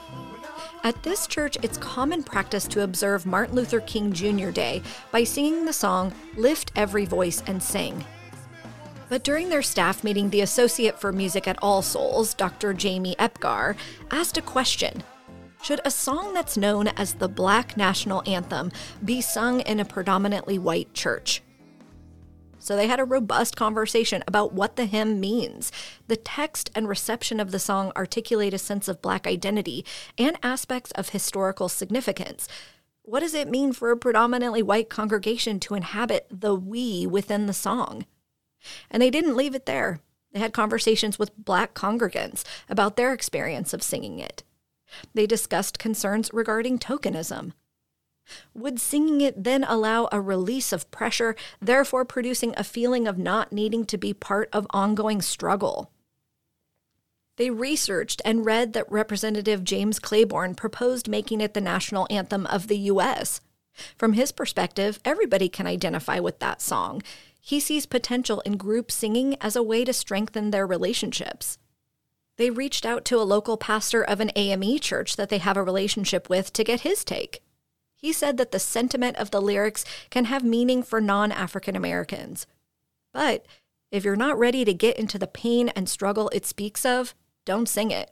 At 0.84 1.03
this 1.03 1.28
church, 1.28 1.57
it's 1.61 1.78
common 1.78 2.24
practice 2.24 2.67
to 2.69 2.84
observe 2.84 3.26
Martin 3.26 3.55
Luther 3.55 3.82
King 3.82 4.13
Jr. 4.13 4.49
Day 4.49 4.82
by 5.11 5.24
singing 5.24 5.65
the 5.65 5.74
song 5.74 6.13
Lift 6.36 6.72
Every 6.76 7.05
Voice 7.05 7.43
and 7.45 7.61
Sing. 7.61 8.03
But 9.09 9.24
during 9.24 9.49
their 9.49 9.61
staff 9.61 10.03
meeting, 10.03 10.30
the 10.30 10.41
Associate 10.41 10.97
for 10.97 11.11
Music 11.11 11.47
at 11.47 11.61
All 11.61 11.82
Souls, 11.82 12.34
Dr. 12.34 12.74
Jamie 12.74 13.17
Epgar, 13.19 13.76
asked 14.09 14.38
a 14.38 14.41
question 14.41 15.03
Should 15.64 15.82
a 15.86 15.91
song 15.91 16.34
that's 16.34 16.57
known 16.57 16.88
as 16.88 17.14
the 17.14 17.30
Black 17.30 17.78
National 17.78 18.24
Anthem 18.26 18.72
be 19.05 19.22
sung 19.22 19.59
in 19.62 19.80
a 19.80 19.86
predominantly 19.86 20.57
white 20.57 20.91
church? 20.95 21.43
So 22.57 22.76
they 22.76 22.88
had 22.88 22.99
a 22.99 23.05
robust 23.05 23.55
conversation 23.55 24.24
about 24.28 24.53
what 24.53 24.76
the 24.76 24.86
hymn 24.86 25.20
means. 25.20 25.72
The 26.07 26.18
text 26.18 26.72
and 26.74 26.88
reception 26.88 27.39
of 27.39 27.51
the 27.51 27.59
song 27.59 27.91
articulate 27.95 28.55
a 28.55 28.57
sense 28.57 28.88
of 28.88 29.03
Black 29.03 29.28
identity 29.28 29.86
and 30.18 30.36
aspects 30.41 30.89
of 30.91 31.09
historical 31.09 31.70
significance. 31.70 32.47
What 33.03 33.20
does 33.20 33.36
it 33.36 33.47
mean 33.47 33.72
for 33.72 33.91
a 33.91 33.97
predominantly 33.97 34.64
white 34.64 34.89
congregation 34.89 35.59
to 35.62 35.76
inhabit 35.76 36.26
the 36.32 36.55
we 36.55 37.05
within 37.05 37.45
the 37.45 37.53
song? 37.53 38.07
And 38.89 39.01
they 39.01 39.12
didn't 39.12 39.38
leave 39.38 39.53
it 39.53 39.68
there. 39.68 39.99
They 40.34 40.39
had 40.39 40.53
conversations 40.53 41.20
with 41.20 41.38
Black 41.38 41.76
congregants 41.76 42.43
about 42.68 42.95
their 42.95 43.14
experience 43.14 43.74
of 43.74 43.84
singing 43.84 44.18
it. 44.18 44.43
They 45.13 45.25
discussed 45.25 45.79
concerns 45.79 46.29
regarding 46.33 46.79
tokenism. 46.79 47.53
Would 48.53 48.79
singing 48.79 49.21
it 49.21 49.43
then 49.43 49.63
allow 49.63 50.07
a 50.11 50.21
release 50.21 50.71
of 50.71 50.89
pressure, 50.91 51.35
therefore 51.59 52.05
producing 52.05 52.53
a 52.55 52.63
feeling 52.63 53.07
of 53.07 53.17
not 53.17 53.51
needing 53.51 53.85
to 53.85 53.97
be 53.97 54.13
part 54.13 54.49
of 54.53 54.67
ongoing 54.69 55.21
struggle? 55.21 55.91
They 57.37 57.49
researched 57.49 58.21
and 58.23 58.45
read 58.45 58.73
that 58.73 58.91
Representative 58.91 59.63
James 59.63 59.99
Clyburn 59.99 60.55
proposed 60.55 61.07
making 61.07 61.41
it 61.41 61.53
the 61.53 61.61
national 61.61 62.07
anthem 62.09 62.45
of 62.45 62.67
the 62.67 62.77
U.S. 62.77 63.41
From 63.97 64.13
his 64.13 64.31
perspective, 64.31 64.99
everybody 65.03 65.49
can 65.49 65.65
identify 65.65 66.19
with 66.19 66.39
that 66.39 66.61
song. 66.61 67.01
he 67.43 67.59
sees 67.59 67.87
potential 67.87 68.41
in 68.41 68.55
group 68.55 68.91
singing 68.91 69.35
as 69.41 69.55
a 69.55 69.63
way 69.63 69.83
to 69.83 69.91
strengthen 69.91 70.51
their 70.51 70.67
relationships. 70.67 71.57
They 72.41 72.49
reached 72.49 72.87
out 72.87 73.05
to 73.05 73.19
a 73.19 73.21
local 73.21 73.55
pastor 73.55 74.01
of 74.01 74.19
an 74.19 74.31
AME 74.35 74.79
church 74.79 75.15
that 75.15 75.29
they 75.29 75.37
have 75.37 75.57
a 75.57 75.63
relationship 75.63 76.27
with 76.27 76.51
to 76.53 76.63
get 76.63 76.79
his 76.79 77.03
take. 77.03 77.43
He 77.95 78.11
said 78.11 78.37
that 78.37 78.51
the 78.51 78.57
sentiment 78.57 79.17
of 79.17 79.29
the 79.29 79.39
lyrics 79.39 79.85
can 80.09 80.25
have 80.25 80.43
meaning 80.43 80.81
for 80.81 80.99
non 80.99 81.31
African 81.31 81.75
Americans. 81.75 82.47
But 83.13 83.45
if 83.91 84.03
you're 84.03 84.15
not 84.15 84.39
ready 84.39 84.65
to 84.65 84.73
get 84.73 84.97
into 84.97 85.19
the 85.19 85.27
pain 85.27 85.69
and 85.75 85.87
struggle 85.87 86.29
it 86.33 86.47
speaks 86.47 86.83
of, 86.83 87.13
don't 87.45 87.69
sing 87.69 87.91
it. 87.91 88.09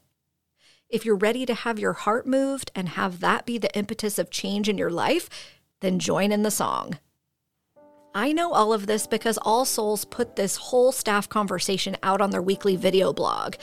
If 0.90 1.06
you're 1.06 1.16
ready 1.16 1.48
to 1.48 1.56
have 1.56 1.80
your 1.80 1.94
heart 1.94 2.28
moved 2.28 2.70
and 2.76 2.90
have 2.90 3.22
that 3.22 3.48
be 3.48 3.58
the 3.58 3.76
impetus 3.76 4.20
of 4.20 4.30
change 4.30 4.70
in 4.70 4.78
your 4.78 4.92
life, 4.92 5.28
then 5.80 5.98
join 5.98 6.32
in 6.32 6.44
the 6.44 6.52
song. 6.52 7.00
I 8.14 8.32
know 8.32 8.54
all 8.54 8.74
of 8.74 8.86
this 8.86 9.08
because 9.08 9.40
All 9.40 9.66
Souls 9.66 10.06
put 10.06 10.36
this 10.36 10.56
whole 10.56 10.92
staff 10.92 11.28
conversation 11.28 11.98
out 12.04 12.22
on 12.22 12.30
their 12.30 12.44
weekly 12.44 12.76
video 12.76 13.12
blog. 13.12 13.56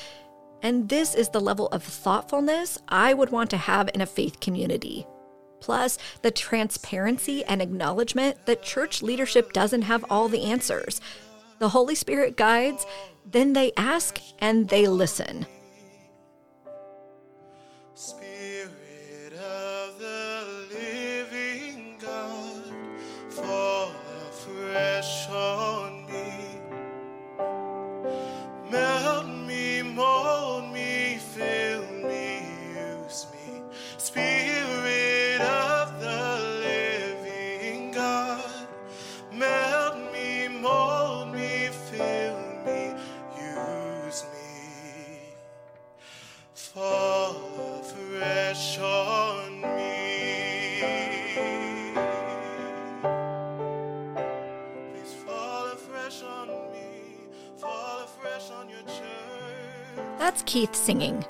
And 0.63 0.89
this 0.89 1.15
is 1.15 1.29
the 1.29 1.41
level 1.41 1.69
of 1.69 1.83
thoughtfulness 1.83 2.79
I 2.89 3.15
would 3.15 3.31
want 3.31 3.51
to 3.51 3.57
have 3.57 3.91
in 3.95 4.01
a 4.01 4.07
faith 4.07 4.41
community. 4.41 5.07
Plus, 5.61 5.99
the 6.23 6.31
transparency 6.31 7.45
and 7.45 7.61
acknowledgement 7.63 8.47
that 8.47 8.63
church 8.63 9.03
leadership 9.03 9.53
doesn't 9.53 9.83
have 9.83 10.05
all 10.11 10.29
the 10.29 10.45
answers. 10.45 11.01
The 11.59 11.71
Holy 11.71 11.95
Spirit 11.95 12.37
guides, 12.37 12.87
then 13.25 13.53
they 13.53 13.73
ask 13.77 14.21
and 14.39 14.69
they 14.69 14.87
listen. 14.87 15.47
Spirit 17.95 19.33
of 19.33 19.99
the 19.99 20.69
living 20.73 21.97
God, 22.01 22.65
fall 23.31 23.91
afresh 24.29 25.29
on 25.29 25.56
Keith 60.47 60.75
singing. 60.75 61.25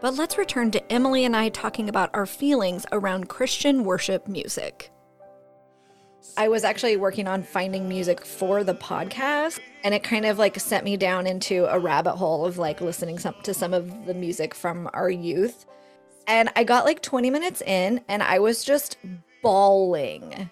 But 0.00 0.14
let's 0.14 0.38
return 0.38 0.70
to 0.70 0.92
Emily 0.92 1.24
and 1.24 1.34
I 1.34 1.48
talking 1.48 1.88
about 1.88 2.10
our 2.14 2.26
feelings 2.26 2.86
around 2.92 3.28
Christian 3.28 3.84
worship 3.84 4.28
music. 4.28 4.92
I 6.36 6.48
was 6.48 6.62
actually 6.62 6.96
working 6.96 7.26
on 7.26 7.42
finding 7.42 7.88
music 7.88 8.24
for 8.24 8.62
the 8.62 8.74
podcast, 8.74 9.58
and 9.82 9.94
it 9.94 10.04
kind 10.04 10.26
of 10.26 10.38
like 10.38 10.60
sent 10.60 10.84
me 10.84 10.96
down 10.96 11.26
into 11.26 11.64
a 11.64 11.78
rabbit 11.78 12.16
hole 12.16 12.44
of 12.44 12.58
like 12.58 12.80
listening 12.80 13.18
some, 13.18 13.34
to 13.42 13.54
some 13.54 13.74
of 13.74 14.06
the 14.06 14.14
music 14.14 14.54
from 14.54 14.88
our 14.92 15.10
youth. 15.10 15.66
And 16.26 16.50
I 16.54 16.64
got 16.64 16.84
like 16.84 17.02
20 17.02 17.30
minutes 17.30 17.62
in, 17.62 18.02
and 18.06 18.22
I 18.22 18.38
was 18.38 18.62
just 18.62 18.98
bawling. 19.42 20.50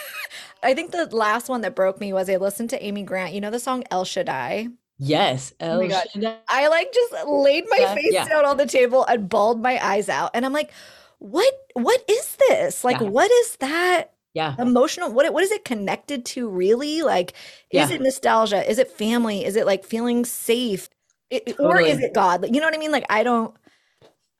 I 0.62 0.74
think 0.74 0.90
the 0.92 1.06
last 1.06 1.48
one 1.48 1.62
that 1.62 1.74
broke 1.74 2.00
me 2.00 2.12
was 2.12 2.28
I 2.28 2.36
listened 2.36 2.70
to 2.70 2.84
Amy 2.84 3.02
Grant. 3.02 3.32
You 3.32 3.40
know 3.40 3.50
the 3.50 3.58
song 3.58 3.84
El 3.90 4.04
Shaddai? 4.04 4.68
Yes. 4.98 5.52
Oh 5.60 5.78
my 5.80 5.88
God. 5.88 6.06
Shaddai. 6.12 6.38
I 6.48 6.68
like 6.68 6.92
just 6.92 7.12
laid 7.26 7.64
my 7.68 7.76
Yeah, 7.78 7.94
face 7.94 8.12
yeah. 8.14 8.28
down 8.28 8.46
on 8.46 8.56
the 8.56 8.66
table 8.66 9.04
and 9.04 9.28
bawled 9.28 9.60
my 9.62 9.78
eyes 9.84 10.08
out. 10.08 10.30
And 10.34 10.44
I'm 10.46 10.52
like, 10.52 10.70
what 11.18 11.52
what 11.74 12.02
is 12.08 12.36
this? 12.48 12.84
Like 12.84 13.00
Yeah. 13.00 13.08
what 13.08 13.30
is 13.30 13.56
that 13.56 14.12
Yeah. 14.34 14.54
emotional? 14.58 15.12
What 15.12 15.30
what 15.32 15.42
is 15.42 15.50
it 15.52 15.64
connected 15.64 16.24
to 16.26 16.48
really? 16.48 17.02
Like 17.02 17.34
is 17.70 17.90
it 17.90 18.00
nostalgia? 18.00 18.68
Is 18.68 18.78
it 18.78 18.90
family? 18.90 19.44
Is 19.44 19.56
it 19.56 19.66
like 19.66 19.84
feeling 19.84 20.24
safe? 20.24 20.88
It- 21.30 21.56
Or 21.58 21.80
is 21.80 21.98
it 21.98 22.14
God? 22.14 22.46
You 22.54 22.60
know 22.60 22.66
what 22.66 22.74
I 22.74 22.78
mean? 22.78 22.92
Like 22.92 23.06
I 23.10 23.22
don't 23.22 23.54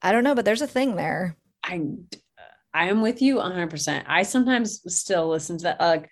I 0.02 0.12
don't 0.12 0.24
know, 0.24 0.34
but 0.34 0.44
there's 0.44 0.62
a 0.62 0.66
thing 0.66 0.96
there. 0.96 1.36
I 1.64 1.82
I 2.72 2.88
am 2.88 3.00
with 3.02 3.20
you 3.22 3.36
100%. 3.36 4.04
I 4.06 4.22
sometimes 4.22 4.82
still 4.94 5.28
listen 5.28 5.58
to 5.58 5.64
that 5.64 5.80
like 5.80 6.08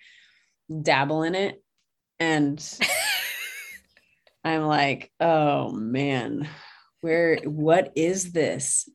dabble 0.81 1.23
in 1.23 1.35
it 1.35 1.63
and 2.19 2.57
I'm 4.45 4.63
like, 4.65 5.11
"Oh 5.19 5.71
man, 5.71 6.47
where 7.01 7.37
what 7.43 7.91
is 7.95 8.31
this?" 8.31 8.87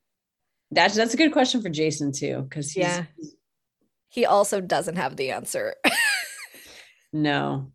That's 0.71 0.95
that's 0.95 1.15
a 1.15 1.17
good 1.17 1.33
question 1.33 1.61
for 1.63 1.69
Jason 1.69 2.13
too 2.13 2.47
cuz 2.51 2.77
Yeah. 2.77 3.05
He 4.09 4.25
also 4.27 4.61
doesn't 4.61 4.97
have 4.97 5.17
the 5.17 5.31
answer. 5.33 5.75
no. 7.13 7.73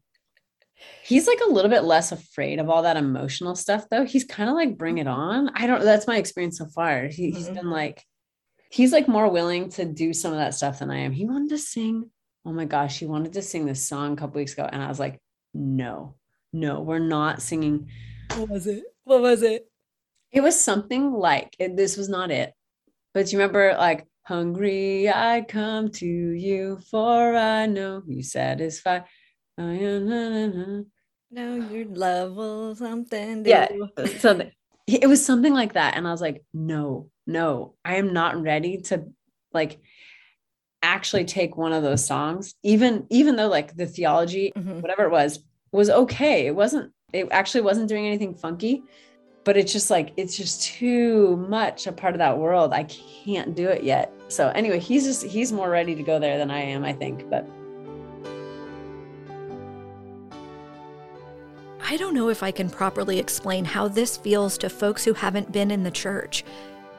He's 1.03 1.27
like 1.27 1.39
a 1.47 1.51
little 1.51 1.69
bit 1.69 1.83
less 1.83 2.11
afraid 2.11 2.59
of 2.59 2.69
all 2.69 2.83
that 2.83 2.97
emotional 2.97 3.55
stuff 3.55 3.85
though. 3.91 4.05
He's 4.05 4.23
kind 4.23 4.49
of 4.49 4.55
like 4.55 4.77
bring 4.77 4.97
it 4.97 5.07
on. 5.07 5.49
I 5.55 5.67
don't 5.67 5.83
that's 5.83 6.07
my 6.07 6.17
experience 6.17 6.57
so 6.57 6.67
far. 6.67 7.07
He, 7.07 7.31
he's 7.31 7.49
Mhm. 7.49 7.53
been 7.55 7.69
like 7.69 8.03
he's 8.71 8.91
like 8.91 9.07
more 9.07 9.29
willing 9.29 9.69
to 9.71 9.85
do 9.85 10.13
some 10.13 10.31
of 10.33 10.39
that 10.39 10.53
stuff 10.55 10.79
than 10.79 10.89
I 10.91 10.99
am. 10.99 11.11
He 11.11 11.25
wanted 11.25 11.49
to 11.49 11.57
sing. 11.57 12.09
Oh 12.45 12.51
my 12.53 12.65
gosh, 12.65 12.99
he 12.99 13.05
wanted 13.05 13.33
to 13.33 13.41
sing 13.41 13.65
this 13.65 13.87
song 13.87 14.13
a 14.13 14.15
couple 14.15 14.37
weeks 14.39 14.53
ago 14.53 14.67
and 14.71 14.81
I 14.81 14.87
was 14.87 14.99
like, 14.99 15.19
"No. 15.53 16.15
No, 16.55 16.79
we're 16.81 16.99
not 16.99 17.41
singing." 17.41 17.89
what 18.37 18.49
was 18.49 18.65
it? 18.65 18.83
What 19.03 19.21
was 19.21 19.43
it? 19.43 19.69
It 20.31 20.41
was 20.41 20.59
something 20.59 21.11
like 21.13 21.55
it, 21.59 21.75
this 21.77 21.95
was 21.97 22.09
not 22.09 22.31
it. 22.31 22.53
But 23.13 23.31
you 23.31 23.37
remember 23.37 23.75
like 23.77 24.07
hungry 24.23 25.07
I 25.09 25.41
come 25.41 25.91
to 25.91 26.05
you 26.05 26.79
for 26.89 27.35
I 27.35 27.65
know 27.67 28.01
you 28.07 28.23
satisfy. 28.23 29.01
No, 29.57 31.55
your 31.55 31.85
love 31.85 32.35
will 32.35 32.75
something 32.75 33.43
do. 33.43 33.49
Yeah. 33.49 33.67
So 34.19 34.49
it 34.87 35.07
was 35.07 35.25
something 35.25 35.53
like 35.53 35.73
that. 35.73 35.95
And 35.95 36.07
I 36.07 36.11
was 36.11 36.21
like, 36.21 36.43
no, 36.53 37.09
no, 37.27 37.75
I 37.83 37.95
am 37.95 38.13
not 38.13 38.41
ready 38.41 38.77
to 38.89 39.05
like 39.53 39.79
actually 40.81 41.25
take 41.25 41.57
one 41.57 41.73
of 41.73 41.83
those 41.83 42.05
songs, 42.05 42.53
even 42.63 43.07
even 43.09 43.35
though 43.35 43.47
like 43.49 43.75
the 43.75 43.85
theology, 43.87 44.51
Mhm. 44.55 44.81
whatever 44.81 45.05
it 45.05 45.11
was, 45.11 45.39
was 45.75 45.89
okay. 45.89 46.47
It 46.47 46.55
wasn't, 46.55 46.91
it 47.13 47.27
actually 47.31 47.61
wasn't 47.61 47.89
doing 47.89 48.07
anything 48.07 48.33
funky, 48.33 48.83
but 49.43 49.57
it's 49.57 49.71
just 49.71 49.89
like 49.89 50.11
it's 50.17 50.35
just 50.35 50.63
too 50.63 51.37
much 51.49 51.87
a 51.87 51.91
part 51.91 52.15
of 52.15 52.19
that 52.19 52.37
world. 52.37 52.73
I 52.73 52.83
can't 52.85 53.55
do 53.55 53.67
it 53.67 53.83
yet. 53.83 54.11
So 54.27 54.49
anyway, 54.49 54.79
he's 54.79 55.03
just 55.03 55.23
he's 55.23 55.51
more 55.51 55.69
ready 55.69 55.95
to 55.95 56.03
go 56.03 56.19
there 56.19 56.37
than 56.37 56.49
I 56.49 56.59
am, 56.59 56.83
I 56.83 56.93
think. 56.93 57.29
But 57.29 57.47
I 61.87 61.97
don't 61.97 62.15
know 62.15 62.29
if 62.29 62.41
I 62.41 62.49
can 62.49 62.69
properly 62.69 63.19
explain 63.19 63.63
how 63.63 63.87
this 63.87 64.17
feels 64.17 64.57
to 64.57 64.69
folks 64.69 65.05
who 65.05 65.13
haven't 65.13 65.51
been 65.51 65.69
in 65.69 65.83
the 65.83 65.91
church. 65.91 66.43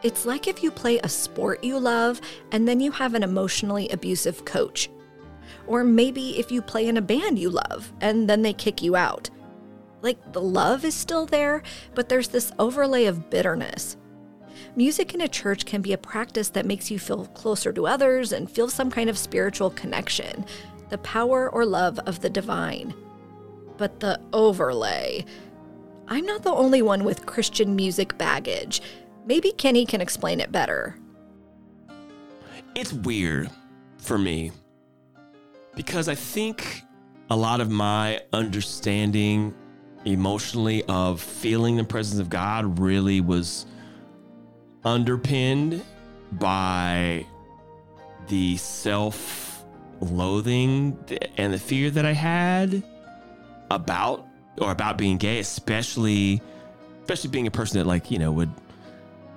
It's 0.03 0.25
like 0.25 0.47
if 0.47 0.63
you 0.63 0.71
play 0.71 0.99
a 0.99 1.09
sport 1.09 1.65
you 1.65 1.79
love 1.79 2.21
and 2.53 2.69
then 2.69 2.81
you 2.81 2.93
have 2.93 3.15
an 3.15 3.25
emotionally 3.25 3.89
abusive 3.89 4.45
coach. 4.45 4.89
Or 5.67 5.85
maybe 5.85 6.39
if 6.39 6.51
you 6.51 6.63
play 6.63 6.87
in 6.87 6.97
a 6.97 7.03
band 7.03 7.39
you 7.39 7.51
love 7.51 7.93
and 8.01 8.29
then 8.29 8.43
they 8.43 8.53
kick 8.53 8.83
you 8.83 8.97
out. 8.97 9.31
Like 10.03 10.33
the 10.33 10.41
love 10.41 10.85
is 10.85 10.95
still 10.95 11.27
there, 11.27 11.63
but 11.95 12.09
there's 12.09 12.29
this 12.29 12.53
overlay 12.59 13.07
of 13.07 13.31
bitterness. 13.31 13.97
Music 14.75 15.15
in 15.15 15.21
a 15.23 15.29
church 15.29 15.67
can 15.67 15.83
be 15.83 15.93
a 15.93 15.99
practice 15.99 16.51
that 16.51 16.67
makes 16.67 16.91
you 16.91 16.99
feel 16.99 17.27
closer 17.29 17.73
to 17.73 17.87
others 17.87 18.33
and 18.33 18.51
feel 18.51 18.69
some 18.69 18.91
kind 18.91 19.11
of 19.11 19.19
spiritual 19.19 19.71
connection, 19.71 20.45
the 20.91 20.99
power 20.99 21.51
or 21.51 21.65
love 21.65 21.99
of 22.01 22.21
the 22.21 22.31
divine 22.31 22.95
but 23.77 24.01
the 24.01 24.21
overlay. 24.33 25.25
I'm 26.09 26.25
not 26.25 26.43
the 26.43 26.53
only 26.53 26.83
one 26.83 27.05
with 27.05 27.27
Christian 27.27 27.75
music 27.75 28.17
baggage. 28.19 28.81
Maybe 29.27 29.53
Kenny 29.53 29.87
can 29.87 30.01
explain 30.01 30.41
it 30.41 30.53
better. 30.53 30.97
it's 32.75 32.93
weird 32.93 33.51
for 33.99 34.19
me 34.19 34.53
because 35.77 36.09
I 36.09 36.17
think 36.17 36.83
a 37.31 37.37
lot 37.37 37.61
of 37.61 37.71
my 37.71 38.21
understanding 38.33 39.55
emotionally 40.05 40.83
of 40.85 41.21
feeling 41.21 41.77
the 41.77 41.85
presence 41.85 42.21
of 42.21 42.31
God 42.31 42.81
really 42.81 43.21
was 43.21 43.67
underpinned 44.85 45.85
by 46.33 47.27
the 48.29 48.57
self 48.57 49.65
loathing 50.01 50.99
and 51.37 51.53
the 51.53 51.59
fear 51.59 51.91
that 51.91 52.05
I 52.05 52.13
had 52.13 52.83
about 53.71 54.27
or 54.59 54.71
about 54.71 54.97
being 54.99 55.19
gay, 55.19 55.39
especially 55.39 56.41
especially 57.03 57.31
being 57.31 57.47
a 57.47 57.51
person 57.51 57.79
that 57.79 57.87
like, 57.87 58.11
you 58.11 58.19
know, 58.19 58.33
would 58.33 58.51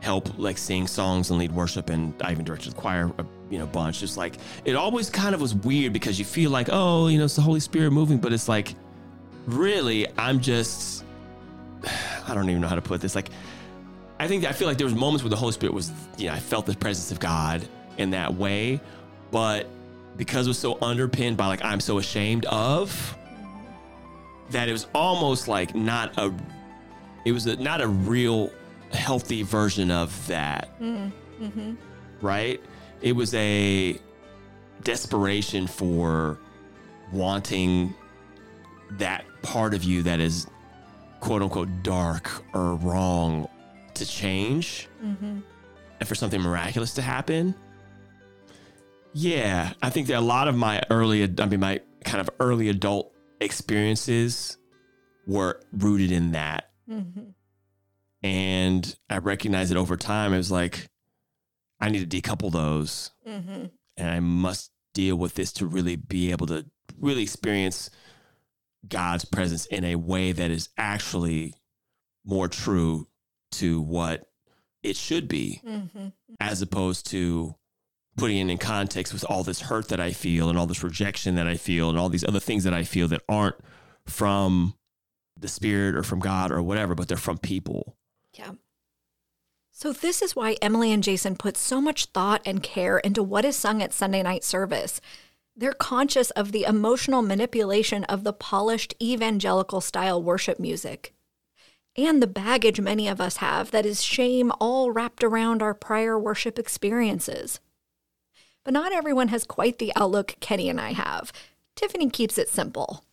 help 0.01 0.37
like 0.37 0.57
sing 0.57 0.87
songs 0.87 1.29
and 1.29 1.39
lead 1.39 1.51
worship 1.51 1.89
and 1.89 2.13
I 2.21 2.31
even 2.31 2.45
directed 2.45 2.71
the 2.71 2.75
choir 2.75 3.11
a 3.17 3.25
you 3.49 3.57
know 3.57 3.65
bunch 3.65 3.99
just 3.99 4.15
like 4.15 4.35
it 4.63 4.75
always 4.75 5.09
kind 5.09 5.35
of 5.35 5.41
was 5.41 5.53
weird 5.53 5.91
because 5.91 6.17
you 6.17 6.23
feel 6.23 6.51
like 6.51 6.69
oh 6.71 7.07
you 7.07 7.17
know 7.17 7.25
it's 7.25 7.35
the 7.35 7.41
Holy 7.41 7.59
Spirit 7.59 7.91
moving 7.91 8.17
but 8.17 8.31
it's 8.31 8.47
like 8.47 8.75
really, 9.49 10.07
I'm 10.17 10.39
just, 10.39 11.03
I 12.27 12.33
don't 12.33 12.49
even 12.49 12.61
know 12.61 12.67
how 12.67 12.75
to 12.75 12.81
put 12.81 13.01
this. 13.01 13.15
Like, 13.15 13.29
I 14.19 14.27
think 14.27 14.45
I 14.45 14.51
feel 14.51 14.67
like 14.67 14.77
there 14.77 14.85
was 14.85 14.95
moments 14.95 15.23
where 15.23 15.29
the 15.29 15.37
Holy 15.37 15.53
Spirit 15.53 15.73
was, 15.73 15.91
you 16.17 16.27
know, 16.27 16.33
I 16.33 16.39
felt 16.39 16.65
the 16.65 16.75
presence 16.75 17.11
of 17.11 17.19
God 17.19 17.67
in 17.97 18.11
that 18.11 18.33
way, 18.33 18.79
but 19.31 19.67
because 20.17 20.47
it 20.47 20.49
was 20.49 20.59
so 20.59 20.77
underpinned 20.81 21.37
by 21.37 21.47
like 21.47 21.63
I'm 21.63 21.79
so 21.79 21.97
ashamed 21.97 22.45
of, 22.45 23.15
that 24.49 24.67
it 24.67 24.71
was 24.71 24.87
almost 24.93 25.47
like 25.47 25.75
not 25.75 26.17
a, 26.17 26.33
it 27.23 27.31
was 27.31 27.45
a, 27.45 27.55
not 27.57 27.81
a 27.81 27.87
real 27.87 28.51
healthy 28.91 29.43
version 29.43 29.91
of 29.91 30.27
that, 30.27 30.69
Mm-hmm. 30.81 31.73
right? 32.21 32.61
It 33.01 33.13
was 33.13 33.33
a 33.33 33.97
desperation 34.83 35.67
for 35.67 36.37
wanting 37.13 37.93
that 38.93 39.23
part 39.41 39.73
of 39.73 39.83
you 39.83 40.01
that 40.03 40.19
is 40.19 40.47
quote 41.19 41.41
unquote 41.41 41.69
dark 41.83 42.29
or 42.53 42.75
wrong 42.75 43.47
to 43.95 44.05
change 44.05 44.87
Mm-hmm. 45.03 45.39
and 45.99 46.07
for 46.07 46.15
something 46.15 46.41
miraculous 46.41 46.93
to 46.95 47.01
happen. 47.01 47.55
Yeah, 49.13 49.73
I 49.81 49.89
think 49.89 50.07
that 50.07 50.17
a 50.17 50.21
lot 50.21 50.47
of 50.47 50.55
my 50.55 50.81
early, 50.89 51.23
I 51.23 51.45
mean, 51.45 51.59
my 51.59 51.79
kind 52.05 52.21
of 52.21 52.29
early 52.39 52.69
adult 52.69 53.11
experiences 53.41 54.57
were 55.25 55.59
rooted 55.73 56.11
in 56.11 56.31
that. 56.33 56.69
Mm-hmm. 56.89 57.29
And 58.21 58.95
I 59.09 59.17
recognized 59.17 59.71
it 59.71 59.77
over 59.77 59.95
time. 59.95 60.33
It 60.33 60.37
was 60.37 60.51
like, 60.51 60.87
I 61.79 61.89
need 61.89 62.09
to 62.09 62.21
decouple 62.21 62.51
those 62.51 63.11
Mm-hmm. 63.27 63.65
and 63.97 64.09
I 64.09 64.19
must 64.19 64.71
deal 64.93 65.15
with 65.15 65.35
this 65.35 65.53
to 65.53 65.65
really 65.67 65.95
be 65.95 66.31
able 66.31 66.47
to 66.47 66.65
really 66.99 67.21
experience 67.23 67.89
God's 68.87 69.23
presence 69.23 69.65
in 69.67 69.83
a 69.85 69.95
way 69.95 70.31
that 70.31 70.51
is 70.51 70.69
actually 70.77 71.53
more 72.25 72.47
true 72.47 73.07
to 73.53 73.81
what 73.81 74.25
it 74.83 74.95
should 74.95 75.27
be, 75.27 75.61
Mm-hmm. 75.65 76.07
as 76.39 76.61
opposed 76.61 77.09
to 77.11 77.55
putting 78.17 78.49
it 78.49 78.51
in 78.51 78.57
context 78.57 79.13
with 79.13 79.23
all 79.29 79.43
this 79.43 79.61
hurt 79.61 79.87
that 79.89 79.99
I 80.01 80.11
feel 80.11 80.49
and 80.49 80.57
all 80.57 80.65
this 80.67 80.83
rejection 80.83 81.35
that 81.35 81.47
I 81.47 81.55
feel 81.55 81.89
and 81.89 81.97
all 81.97 82.09
these 82.09 82.25
other 82.25 82.39
things 82.41 82.65
that 82.65 82.73
I 82.73 82.83
feel 82.83 83.07
that 83.09 83.21
aren't 83.29 83.55
from 84.05 84.73
the 85.37 85.47
spirit 85.47 85.95
or 85.95 86.03
from 86.03 86.19
God 86.19 86.51
or 86.51 86.61
whatever, 86.61 86.95
but 86.95 87.07
they're 87.07 87.15
from 87.17 87.37
people. 87.37 87.95
Yeah. 88.39 88.51
So, 89.71 89.93
this 89.93 90.21
is 90.21 90.35
why 90.35 90.57
Emily 90.61 90.91
and 90.91 91.03
Jason 91.03 91.35
put 91.35 91.55
so 91.55 91.79
much 91.79 92.05
thought 92.05 92.41
and 92.45 92.63
care 92.63 92.97
into 92.97 93.23
what 93.23 93.45
is 93.45 93.55
sung 93.55 93.81
at 93.81 93.93
Sunday 93.93 94.23
night 94.23 94.43
service. 94.43 94.99
They're 95.55 95.73
conscious 95.73 96.31
of 96.31 96.51
the 96.51 96.63
emotional 96.63 97.21
manipulation 97.21 98.03
of 98.05 98.23
the 98.23 98.33
polished 98.33 98.95
evangelical 99.01 99.81
style 99.81 100.21
worship 100.21 100.59
music 100.59 101.13
and 101.95 102.21
the 102.21 102.27
baggage 102.27 102.79
many 102.79 103.07
of 103.07 103.19
us 103.19 103.37
have 103.37 103.71
that 103.71 103.85
is 103.85 104.01
shame 104.01 104.51
all 104.59 104.91
wrapped 104.91 105.23
around 105.23 105.61
our 105.61 105.73
prior 105.73 106.17
worship 106.17 106.57
experiences. 106.57 107.59
But 108.63 108.73
not 108.73 108.93
everyone 108.93 109.29
has 109.29 109.43
quite 109.43 109.79
the 109.79 109.91
outlook 109.95 110.35
Kenny 110.39 110.69
and 110.69 110.79
I 110.79 110.93
have. 110.93 111.31
Tiffany 111.75 112.09
keeps 112.09 112.37
it 112.37 112.49
simple. 112.49 113.03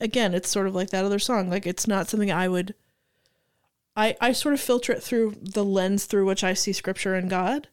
again, 0.00 0.34
it's 0.34 0.48
sort 0.48 0.66
of 0.66 0.74
like 0.74 0.90
that 0.90 1.04
other 1.04 1.18
song. 1.18 1.50
Like 1.50 1.66
it's 1.66 1.86
not 1.86 2.08
something 2.08 2.30
I 2.30 2.48
would 2.48 2.74
I 3.96 4.16
I 4.20 4.32
sort 4.32 4.54
of 4.54 4.60
filter 4.60 4.92
it 4.92 5.02
through 5.02 5.34
the 5.40 5.64
lens 5.64 6.06
through 6.06 6.26
which 6.26 6.44
I 6.44 6.54
see 6.54 6.72
scripture 6.72 7.14
and 7.14 7.30
God. 7.30 7.68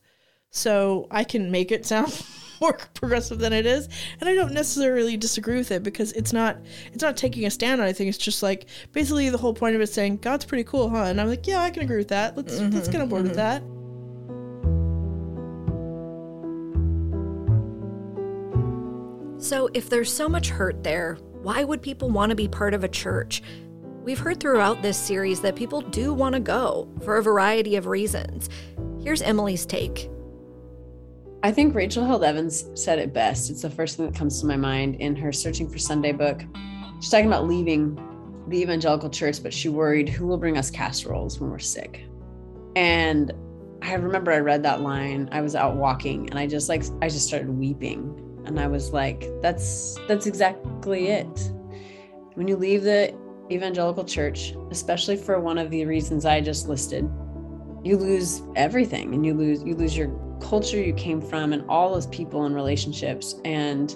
So 0.49 1.07
I 1.09 1.24
can 1.24 1.49
make 1.49 1.71
it 1.71 1.86
sound 1.86 2.24
more 2.61 2.74
progressive 2.93 3.39
than 3.39 3.53
it 3.53 3.65
is. 3.65 3.89
And 4.19 4.30
I 4.30 4.36
don't 4.36 4.53
necessarily 4.53 5.17
disagree 5.17 5.57
with 5.57 5.71
it 5.71 5.84
because 5.84 6.11
it's 6.13 6.32
not 6.32 6.57
it's 6.93 7.01
not 7.01 7.17
taking 7.17 7.45
a 7.45 7.51
stand 7.51 7.82
on 7.82 7.88
anything. 7.88 8.07
It's 8.07 8.17
just 8.17 8.43
like 8.43 8.67
basically 8.91 9.30
the 9.30 9.38
whole 9.38 9.53
point 9.53 9.76
of 9.76 9.82
it 9.82 9.88
saying 9.88 10.17
God's 10.17 10.45
pretty 10.45 10.63
cool, 10.63 10.89
huh? 10.89 11.05
And 11.05 11.19
I'm 11.19 11.28
like, 11.28 11.47
yeah, 11.47 11.61
I 11.61 11.71
can 11.71 11.84
agree 11.84 11.97
with 11.97 12.09
that. 12.09 12.38
Let's 12.38 12.53
mm-hmm, 12.53 12.74
let's 12.74 12.88
get 12.88 13.01
on 13.01 13.09
board 13.09 13.24
with 13.24 13.36
mm-hmm. 13.36 13.38
that. 13.38 13.63
So, 19.43 19.69
if 19.74 19.89
there's 19.89 20.11
so 20.11 20.30
much 20.30 20.47
hurt 20.49 20.84
there, 20.84 21.17
why 21.41 21.65
would 21.65 21.82
people 21.82 22.09
want 22.09 22.30
to 22.30 22.36
be 22.36 22.47
part 22.47 22.74
of 22.74 22.86
a 22.86 22.88
church? 22.88 23.43
We've 24.04 24.20
heard 24.20 24.41
throughout 24.41 24.82
this 24.82 24.97
series 24.97 25.39
that 25.41 25.56
people 25.56 25.80
do 25.80 26.14
want 26.14 26.34
to 26.34 26.41
go 26.41 26.89
for 27.06 27.16
a 27.16 27.24
variety 27.24 27.78
of 27.78 27.88
reasons. 27.88 28.49
Here's 29.01 29.22
Emily's 29.22 29.66
take. 29.66 30.10
I 31.41 31.54
think 31.54 31.74
Rachel 31.74 32.04
Held 32.04 32.22
Evans 32.22 32.70
said 32.74 32.99
it 32.99 33.14
best. 33.14 33.49
It's 33.49 33.62
the 33.62 33.70
first 33.70 33.95
thing 33.95 34.06
that 34.06 34.14
comes 34.14 34.41
to 34.41 34.45
my 34.45 34.58
mind 34.58 34.95
in 34.95 35.16
her 35.16 35.32
Searching 35.32 35.70
for 35.70 35.78
Sunday 35.78 36.12
book. 36.12 36.43
She's 36.99 37.12
talking 37.12 37.28
about 37.28 37.47
leaving 37.47 37.97
the 38.49 38.60
evangelical 38.62 39.10
church, 39.10 39.41
but 39.41 39.54
she 39.54 39.70
worried 39.70 40.10
who 40.10 40.28
will 40.28 40.38
bring 40.38 40.58
us 40.58 40.70
casseroles 40.70 41.39
when 41.39 41.49
we're 41.49 41.60
sick. 41.60 42.04
And 42.76 43.32
I 43.82 43.93
remember 43.93 44.34
I 44.34 44.39
read 44.39 44.64
that 44.64 44.82
line. 44.82 45.30
I 45.32 45.39
was 45.39 45.56
out 45.56 45.78
walking 45.78 46.30
and 46.30 46.38
I 46.38 46.45
just 46.45 46.68
like 46.68 46.84
I 47.01 47.08
just 47.08 47.26
started 47.26 47.49
weeping. 47.49 48.20
And 48.45 48.60
I 48.60 48.68
was 48.68 48.91
like, 48.91 49.30
that's 49.41 49.97
that's 50.10 50.26
exactly 50.26 51.08
it. 51.08 51.51
When 52.34 52.49
you 52.49 52.58
leave 52.58 52.84
the 52.84 53.16
evangelical 53.52 54.04
church, 54.04 54.54
especially 54.72 55.18
for 55.18 55.39
one 55.39 55.58
of 55.58 55.70
the 55.70 55.86
reasons 55.86 56.26
I 56.26 56.41
just 56.41 56.68
listed, 56.68 57.10
you 57.84 57.98
lose 57.98 58.41
everything 58.56 59.14
and 59.14 59.26
you 59.26 59.34
lose 59.34 59.62
you 59.64 59.76
lose 59.76 59.96
your 59.96 60.10
culture 60.39 60.82
you 60.82 60.94
came 60.94 61.22
from 61.22 61.54
and 61.54 61.64
all 61.70 61.94
those 61.94 62.08
people 62.08 62.46
and 62.46 62.56
relationships. 62.56 63.36
And 63.44 63.91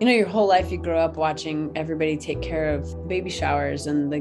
you 0.00 0.06
know 0.06 0.12
your 0.12 0.28
whole 0.28 0.46
life 0.46 0.70
you 0.70 0.78
grow 0.78 0.98
up 0.98 1.16
watching 1.16 1.72
everybody 1.74 2.16
take 2.16 2.42
care 2.42 2.74
of 2.74 3.08
baby 3.08 3.30
showers 3.30 3.86
and 3.86 4.12
the 4.12 4.20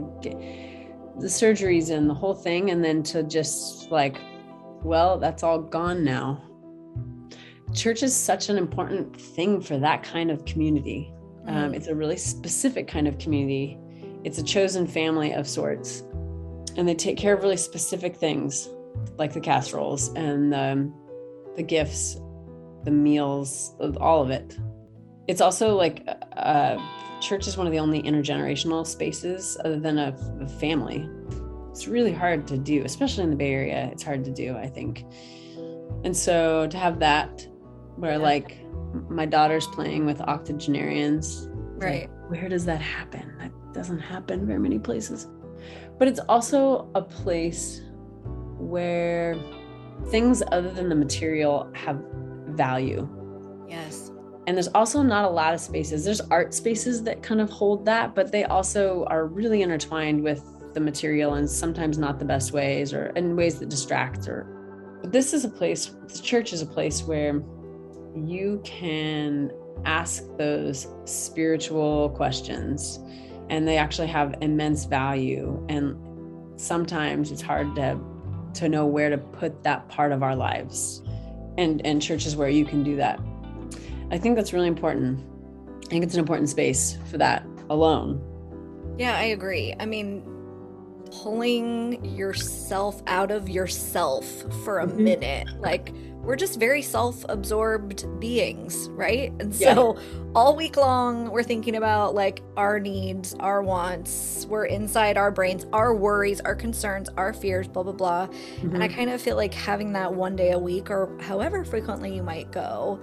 the 1.20 1.28
surgeries 1.28 1.92
and 1.92 2.10
the 2.10 2.14
whole 2.14 2.34
thing. 2.34 2.72
And 2.72 2.84
then 2.84 3.04
to 3.04 3.24
just 3.24 3.92
like 3.92 4.20
well 4.84 5.20
that's 5.20 5.44
all 5.44 5.60
gone 5.60 6.04
now. 6.04 6.44
Church 7.74 8.04
is 8.04 8.16
such 8.16 8.50
an 8.50 8.58
important 8.58 9.20
thing 9.20 9.62
for 9.62 9.78
that 9.80 10.04
kind 10.04 10.30
of 10.30 10.46
community. 10.46 11.12
Um, 11.48 11.74
it's 11.74 11.88
a 11.88 11.96
really 11.96 12.18
specific 12.18 12.88
kind 12.88 13.08
of 13.08 13.18
community 13.18 13.78
it's 14.24 14.38
a 14.38 14.44
chosen 14.44 14.88
family 14.88 15.34
of 15.34 15.48
sorts. 15.48 16.04
And 16.76 16.88
they 16.88 16.96
take 16.96 17.18
care 17.18 17.34
of 17.34 17.44
really 17.44 17.58
specific 17.58 18.16
things 18.16 18.68
like 19.18 19.34
the 19.34 19.40
casseroles 19.40 20.10
and 20.16 20.52
the, 20.52 20.92
the 21.56 21.64
gifts 21.64 22.18
the 22.84 22.92
meals 22.92 23.76
all 24.00 24.22
of 24.22 24.30
it. 24.30 24.58
It's 25.28 25.42
also 25.42 25.76
like 25.76 26.08
uh, 26.36 26.78
church 27.22 27.48
is 27.48 27.58
one 27.58 27.66
of 27.66 27.72
the 27.72 27.80
only 27.80 28.02
intergenerational 28.04 28.86
spaces 28.86 29.58
other 29.64 29.80
than 29.80 29.98
a, 29.98 30.16
a 30.42 30.48
family. 30.48 31.10
It's 31.72 31.88
really 31.88 32.12
hard 32.12 32.46
to 32.48 32.58
do 32.58 32.84
especially 32.84 33.24
in 33.24 33.30
the 33.30 33.36
bay 33.36 33.52
area 33.54 33.90
it's 33.92 34.04
hard 34.04 34.24
to 34.26 34.32
do 34.32 34.56
i 34.58 34.68
think. 34.68 35.06
And 36.04 36.16
so 36.16 36.68
to 36.68 36.78
have 36.78 37.00
that 37.00 37.48
where 37.96 38.18
like 38.18 38.58
my 39.10 39.26
daughter's 39.26 39.66
playing 39.68 40.06
with 40.06 40.22
octogenarians 40.22 41.48
Right. 41.78 42.10
where 42.28 42.48
does 42.48 42.66
that 42.66 42.82
happen? 42.82 43.34
That 43.40 43.52
doesn't 43.74 44.00
happen 44.00 44.46
very 44.46 44.60
many 44.60 44.80
places. 44.80 45.28
But 45.98 46.08
it's 46.08 46.20
also 46.30 46.90
a 46.96 47.02
place 47.02 47.82
where 48.58 49.36
things 50.10 50.44
other 50.52 50.72
than 50.72 50.90
the 50.90 50.96
material 50.96 51.70
have 51.74 52.04
value. 52.48 53.08
Yes. 53.68 54.12
and 54.46 54.58
there's 54.58 54.68
also 54.70 55.02
not 55.02 55.26
a 55.26 55.30
lot 55.30 55.54
of 55.54 55.60
spaces. 55.60 56.04
There's 56.06 56.22
art 56.22 56.54
spaces 56.54 57.02
that 57.04 57.24
kind 57.24 57.42
of 57.42 57.50
hold 57.50 57.86
that 57.86 58.14
but 58.14 58.32
they 58.32 58.44
also 58.44 59.06
are 59.10 59.26
really 59.26 59.62
intertwined 59.62 60.22
with 60.22 60.44
the 60.74 60.80
material 60.80 61.36
and 61.36 61.50
sometimes 61.50 61.98
not 61.98 62.20
the 62.20 62.26
best 62.26 62.52
ways 62.52 62.94
or 62.94 63.08
in 63.16 63.36
ways 63.36 63.60
that 63.60 63.70
distract 63.70 64.28
or 64.28 64.48
but 65.02 65.12
this 65.12 65.34
is 65.34 65.46
a 65.46 65.50
place 65.50 65.96
the 66.08 66.22
church 66.22 66.54
is 66.54 66.62
a 66.62 66.66
place 66.66 67.04
where 67.04 67.44
you 68.16 68.62
can 68.64 69.52
ask 69.86 70.24
those 70.38 70.88
spiritual 71.06 72.10
questions 72.12 73.00
and 73.54 73.68
they 73.68 73.78
actually 73.78 74.08
have 74.08 74.34
immense 74.42 74.86
value. 74.86 75.64
And 75.70 75.96
sometimes 76.60 77.32
it's 77.32 77.42
hard 77.42 77.76
to 77.76 78.00
to 78.56 78.70
know 78.70 78.86
where 78.86 79.10
to 79.10 79.18
put 79.18 79.64
that 79.64 79.88
part 79.90 80.12
of 80.12 80.24
our 80.24 80.36
lives. 80.36 81.04
And 81.60 81.86
and 81.86 82.02
churches 82.02 82.36
where 82.36 82.50
you 82.50 82.66
can 82.66 82.84
do 82.84 82.96
that. 82.96 83.20
I 84.10 84.18
think 84.18 84.36
that's 84.36 84.54
really 84.54 84.68
important. 84.68 85.24
I 85.86 85.90
think 85.90 86.04
it's 86.04 86.16
an 86.16 86.20
important 86.20 86.50
space 86.50 86.98
for 87.12 87.20
that 87.20 87.46
alone. 87.70 88.20
Yeah, 88.98 89.16
I 89.16 89.26
agree. 89.26 89.76
I 89.80 89.86
mean, 89.86 90.24
pulling 91.12 92.04
yourself 92.04 93.04
out 93.06 93.30
of 93.30 93.50
yourself 93.50 94.26
for 94.64 94.80
a 94.80 94.88
mm-hmm. 94.88 95.04
minute. 95.04 95.48
Like, 95.60 95.94
we're 96.24 96.38
just 96.38 96.58
very 96.58 96.82
self 96.82 97.26
absorbed 97.28 98.06
beings, 98.20 98.90
right? 98.92 99.34
And 99.40 99.54
so 99.54 99.98
all 100.34 100.56
week 100.56 100.78
long, 100.78 101.30
we're 101.30 101.44
thinking 101.44 101.76
about 101.76 102.16
like 102.16 102.42
our 102.56 102.80
needs, 102.80 103.36
our 103.40 103.62
wants, 103.62 104.46
we're 104.50 104.66
inside 104.66 105.18
our 105.18 105.32
brains, 105.32 105.66
our 105.74 105.94
worries, 105.94 106.40
our 106.42 106.56
concerns, 106.56 107.10
our 107.18 107.34
fears, 107.34 107.68
blah, 107.68 107.84
blah, 107.84 107.92
blah. 107.92 108.28
And 108.62 108.82
I 108.82 108.88
mm-hmm. 108.88 108.96
kind 108.96 109.10
of 109.10 109.22
feel 109.22 109.36
like 109.36 109.54
having 109.54 109.94
that 109.94 110.14
one 110.14 110.36
day 110.36 110.52
a 110.52 110.60
week 110.60 110.90
or 110.90 111.16
however 111.22 111.66
frequently 111.66 112.16
you 112.16 112.24
might 112.24 112.52
go 112.52 113.02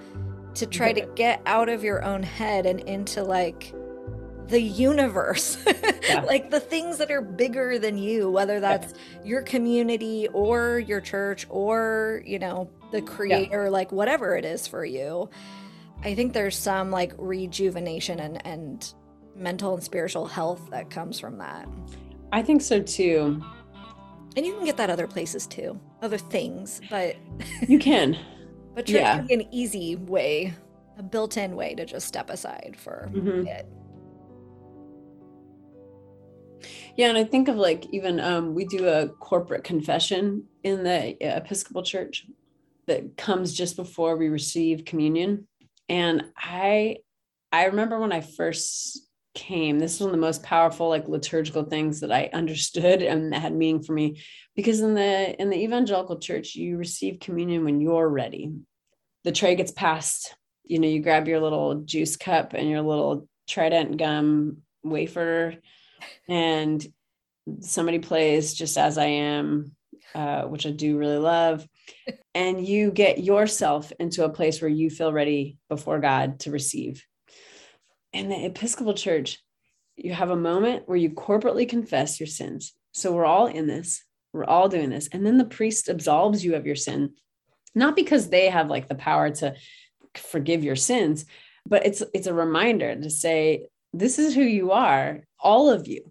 to 0.55 0.67
try 0.67 0.93
to 0.93 1.03
get 1.15 1.43
out 1.47 1.69
of 1.69 1.85
your 1.85 2.03
own 2.03 2.23
head 2.23 2.67
and 2.67 2.81
into 2.81 3.23
like 3.23 3.75
the 4.49 4.61
universe, 4.61 5.63
Yeah. 6.09 6.23
like 6.23 6.51
the 6.51 6.59
things 6.59 6.99
that 6.99 7.11
are 7.11 7.21
bigger 7.21 7.79
than 7.79 7.99
you, 7.99 8.31
whether 8.31 8.59
that's 8.59 8.95
your 9.23 9.43
community 9.43 10.27
or 10.33 10.79
your 10.81 11.01
church 11.01 11.47
or, 11.51 12.23
you 12.27 12.39
know, 12.39 12.69
the 12.91 13.03
creator, 13.03 13.71
like 13.71 13.93
whatever 13.93 14.37
it 14.37 14.45
is 14.45 14.67
for 14.67 14.85
you. 14.85 15.29
I 16.03 16.15
think 16.15 16.33
there's 16.33 16.57
some 16.57 16.91
like 16.91 17.13
rejuvenation 17.19 18.21
and, 18.21 18.45
and 18.47 18.95
mental 19.37 19.75
and 19.75 19.83
spiritual 19.83 20.27
health 20.27 20.69
that 20.71 20.91
comes 20.91 21.21
from 21.21 21.39
that. 21.39 21.69
I 22.33 22.43
think 22.43 22.63
so 22.63 22.81
too. 22.81 23.43
And 24.37 24.47
you 24.47 24.55
can 24.55 24.65
get 24.65 24.77
that 24.77 24.91
other 24.91 25.07
places 25.07 25.47
too, 25.47 25.79
other 26.03 26.19
things, 26.19 26.81
but 26.89 27.17
You 27.67 27.79
can. 27.79 28.17
but 28.75 28.87
church 28.87 28.97
Yeah. 28.97 29.27
an 29.31 29.43
easy 29.53 29.97
way, 29.97 30.55
a 30.99 31.03
built-in 31.03 31.57
way 31.57 31.75
to 31.75 31.85
just 31.85 32.07
step 32.07 32.31
aside 32.31 32.77
for 32.79 33.11
Mhm. 33.13 33.47
it. 33.47 33.67
Yeah, 36.97 37.09
and 37.09 37.17
I 37.19 37.25
think 37.25 37.49
of 37.49 37.57
like 37.57 37.87
even 37.93 38.21
um, 38.21 38.55
we 38.55 38.65
do 38.67 38.87
a 38.89 39.09
corporate 39.09 39.65
confession 39.65 40.45
in 40.63 40.83
the 40.83 41.17
uh, 41.23 41.37
Episcopal 41.39 41.83
Church 41.83 42.27
that 42.91 43.17
comes 43.17 43.55
just 43.55 43.77
before 43.77 44.17
we 44.17 44.29
receive 44.29 44.85
communion, 44.85 45.49
and 45.89 46.25
I 46.37 46.99
I 47.53 47.65
remember 47.65 47.99
when 47.99 48.13
I 48.13 48.21
first 48.21 49.01
came, 49.35 49.79
this 49.79 49.95
was 49.95 50.01
one 50.03 50.11
of 50.11 50.21
the 50.21 50.27
most 50.27 50.43
powerful 50.43 50.89
like 50.89 51.09
liturgical 51.09 51.65
things 51.65 52.01
that 52.01 52.13
I 52.13 52.31
understood 52.33 53.03
and 53.03 53.33
that 53.33 53.43
had 53.43 53.55
meaning 53.55 53.83
for 53.83 53.93
me, 53.93 54.21
because 54.55 54.81
in 54.81 54.95
the 54.95 55.41
in 55.41 55.51
the 55.51 55.63
evangelical 55.63 56.19
church 56.19 56.55
you 56.55 56.77
receive 56.77 57.21
communion 57.21 57.65
when 57.65 57.81
you're 57.81 58.09
ready. 58.09 58.53
The 59.25 59.33
tray 59.33 59.55
gets 59.55 59.73
passed, 59.73 60.35
you 60.65 60.79
know, 60.79 60.89
you 60.89 61.01
grab 61.01 61.29
your 61.29 61.41
little 61.41 61.83
juice 61.83 62.17
cup 62.17 62.55
and 62.55 62.69
your 62.69 62.83
little 62.83 63.29
Trident 63.49 63.97
gum 63.97 64.59
wafer 64.85 65.57
and 66.29 66.87
somebody 67.61 67.99
plays 67.99 68.55
just 68.55 68.79
as 68.79 68.97
i 68.99 69.07
am 69.07 69.73
uh, 70.15 70.43
which 70.43 70.67
i 70.67 70.71
do 70.71 70.97
really 70.97 71.19
love 71.19 71.67
and 72.35 72.67
you 72.67 72.91
get 72.91 73.23
yourself 73.23 73.93
into 73.99 74.25
a 74.25 74.31
place 74.31 74.61
where 74.61 74.71
you 74.71 74.91
feel 74.91 75.13
ready 75.13 75.59
before 75.69 76.01
god 76.01 76.41
to 76.41 76.51
receive. 76.51 77.05
In 78.13 78.29
the 78.29 78.45
episcopal 78.47 78.95
church 78.95 79.39
you 79.97 80.15
have 80.15 80.31
a 80.31 80.37
moment 80.37 80.85
where 80.87 80.97
you 80.97 81.11
corporately 81.11 81.69
confess 81.69 82.19
your 82.19 82.27
sins. 82.27 82.73
So 82.93 83.13
we're 83.13 83.27
all 83.27 83.47
in 83.47 83.67
this. 83.67 84.03
We're 84.33 84.47
all 84.47 84.69
doing 84.69 84.89
this. 84.89 85.09
And 85.13 85.27
then 85.27 85.37
the 85.37 85.45
priest 85.45 85.89
absolves 85.89 86.45
you 86.45 86.55
of 86.55 86.67
your 86.67 86.77
sin 86.77 87.15
not 87.75 87.95
because 87.95 88.29
they 88.29 88.49
have 88.49 88.69
like 88.69 88.89
the 88.89 88.97
power 88.97 89.31
to 89.31 89.55
forgive 90.17 90.65
your 90.65 90.75
sins 90.75 91.25
but 91.67 91.87
it's 91.87 92.03
it's 92.15 92.27
a 92.27 92.35
reminder 92.35 92.97
to 92.97 93.11
say 93.11 93.67
this 93.93 94.19
is 94.19 94.35
who 94.35 94.43
you 94.43 94.73
are 94.73 95.21
all 95.39 95.71
of 95.71 95.89
you. 95.89 96.11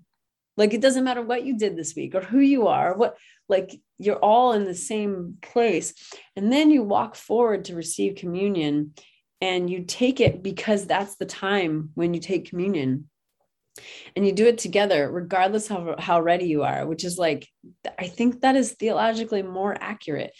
Like 0.58 0.74
it 0.74 0.82
doesn't 0.82 1.04
matter 1.04 1.22
what 1.22 1.44
you 1.46 1.58
did 1.58 1.76
this 1.76 1.96
week 1.96 2.16
or 2.16 2.22
who 2.22 2.40
you 2.40 2.68
are 2.68 2.96
what 2.96 3.18
like 3.50 3.80
you're 3.98 4.18
all 4.18 4.54
in 4.54 4.64
the 4.64 4.76
same 4.76 5.38
place. 5.42 5.94
And 6.36 6.52
then 6.52 6.72
you 6.72 6.84
walk 6.84 7.16
forward 7.16 7.66
to 7.66 7.76
receive 7.76 8.16
communion 8.16 8.94
and 9.42 9.70
you 9.70 9.84
take 9.84 10.20
it 10.20 10.44
because 10.44 10.86
that's 10.86 11.16
the 11.16 11.26
time 11.26 11.90
when 11.96 12.14
you 12.14 12.20
take 12.20 12.50
communion. 12.50 13.10
And 14.16 14.26
you 14.26 14.34
do 14.34 14.48
it 14.48 14.58
together 14.58 15.10
regardless 15.10 15.72
of 15.72 16.00
how 16.00 16.20
ready 16.22 16.46
you 16.46 16.64
are 16.64 16.86
which 16.86 17.06
is 17.06 17.18
like 17.18 17.48
i 17.98 18.08
think 18.08 18.42
that 18.42 18.58
is 18.58 18.74
theologically 18.74 19.42
more 19.42 19.76
accurate. 19.80 20.32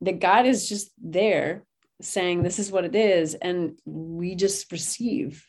That 0.00 0.20
god 0.20 0.46
is 0.46 0.68
just 0.68 0.92
there 1.02 1.64
saying 2.00 2.42
this 2.42 2.58
is 2.58 2.72
what 2.72 2.84
it 2.84 2.94
is 2.94 3.34
and 3.34 3.78
we 3.84 4.34
just 4.34 4.72
receive 4.72 5.44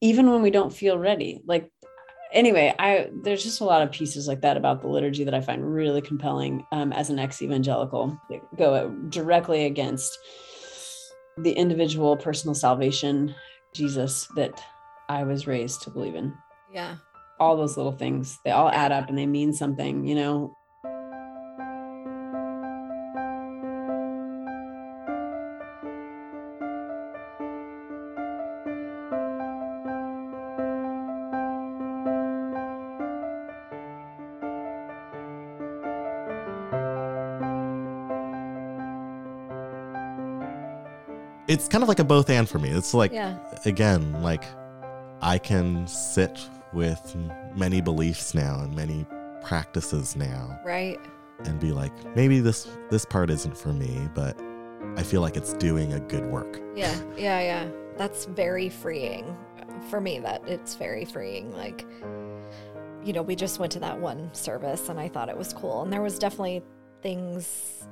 even 0.00 0.30
when 0.30 0.42
we 0.42 0.50
don't 0.50 0.72
feel 0.72 0.98
ready. 0.98 1.40
Like 1.46 1.70
anyway 2.32 2.74
i 2.78 3.08
there's 3.22 3.42
just 3.42 3.60
a 3.60 3.64
lot 3.64 3.82
of 3.82 3.90
pieces 3.90 4.28
like 4.28 4.40
that 4.42 4.56
about 4.56 4.80
the 4.82 4.88
liturgy 4.88 5.24
that 5.24 5.34
i 5.34 5.40
find 5.40 5.72
really 5.74 6.00
compelling 6.00 6.64
um, 6.72 6.92
as 6.92 7.10
an 7.10 7.18
ex-evangelical 7.18 8.18
that 8.30 8.40
go 8.56 8.90
directly 9.08 9.64
against 9.66 10.16
the 11.38 11.52
individual 11.52 12.16
personal 12.16 12.54
salvation 12.54 13.34
jesus 13.74 14.26
that 14.36 14.62
i 15.08 15.22
was 15.22 15.46
raised 15.46 15.82
to 15.82 15.90
believe 15.90 16.14
in 16.14 16.34
Yeah. 16.72 16.96
all 17.40 17.56
those 17.56 17.76
little 17.76 17.92
things 17.92 18.38
they 18.44 18.50
all 18.50 18.68
add 18.70 18.92
up 18.92 19.08
and 19.08 19.16
they 19.16 19.26
mean 19.26 19.52
something 19.52 20.06
you 20.06 20.14
know 20.14 20.54
It's 41.58 41.66
kind 41.66 41.82
of 41.82 41.88
like 41.88 41.98
a 41.98 42.04
both 42.04 42.30
and 42.30 42.48
for 42.48 42.60
me. 42.60 42.68
It's 42.70 42.94
like 42.94 43.12
Yeah. 43.12 43.36
again, 43.64 44.22
like 44.22 44.44
I 45.20 45.38
can 45.38 45.88
sit 45.88 46.38
with 46.72 47.16
many 47.56 47.80
beliefs 47.80 48.32
now 48.32 48.60
and 48.60 48.72
many 48.76 49.04
practices 49.42 50.14
now 50.14 50.56
Right. 50.64 51.00
and 51.44 51.58
be 51.58 51.72
like, 51.72 51.90
maybe 52.14 52.38
this 52.38 52.68
this 52.90 53.04
part 53.04 53.28
isn't 53.30 53.56
for 53.58 53.72
me, 53.72 54.08
but 54.14 54.38
I 54.96 55.02
feel 55.02 55.20
like 55.20 55.36
it's 55.36 55.52
doing 55.54 55.94
a 55.94 55.98
good 56.00 56.30
work. 56.30 56.60
Yeah. 56.76 56.94
Yeah. 57.16 57.40
Yeah. 57.40 57.68
That's 57.96 58.26
very 58.26 58.68
freeing 58.68 59.24
uh, 59.60 59.80
for 59.90 60.00
me. 60.00 60.20
That 60.20 60.48
it's 60.48 60.76
very 60.76 61.04
freeing. 61.04 61.52
Like, 61.56 61.84
you 63.04 63.12
know, 63.12 63.22
we 63.22 63.34
just 63.34 63.58
went 63.58 63.72
to 63.72 63.80
that 63.80 63.98
one 64.00 64.32
service 64.32 64.88
and 64.90 65.00
I 65.00 65.08
thought 65.08 65.28
it 65.28 65.36
was 65.36 65.52
cool. 65.52 65.82
And 65.82 65.92
there 65.92 66.02
was 66.02 66.20
definitely 66.20 66.62
things 67.02 67.84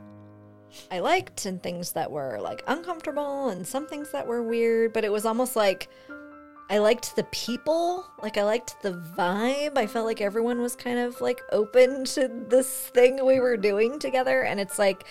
I 0.90 1.00
liked 1.00 1.46
and 1.46 1.62
things 1.62 1.92
that 1.92 2.10
were 2.10 2.38
like 2.40 2.62
uncomfortable 2.66 3.48
and 3.48 3.66
some 3.66 3.86
things 3.86 4.10
that 4.12 4.26
were 4.26 4.42
weird, 4.42 4.92
but 4.92 5.04
it 5.04 5.12
was 5.12 5.24
almost 5.24 5.56
like 5.56 5.88
I 6.68 6.78
liked 6.78 7.14
the 7.14 7.24
people, 7.24 8.04
like 8.22 8.36
I 8.36 8.42
liked 8.42 8.82
the 8.82 8.92
vibe. 9.16 9.78
I 9.78 9.86
felt 9.86 10.04
like 10.04 10.20
everyone 10.20 10.60
was 10.60 10.74
kind 10.74 10.98
of 10.98 11.20
like 11.20 11.40
open 11.52 12.04
to 12.06 12.28
this 12.48 12.88
thing 12.88 13.24
we 13.24 13.38
were 13.38 13.56
doing 13.56 13.98
together 13.98 14.42
and 14.42 14.58
it's 14.58 14.78
like 14.78 15.04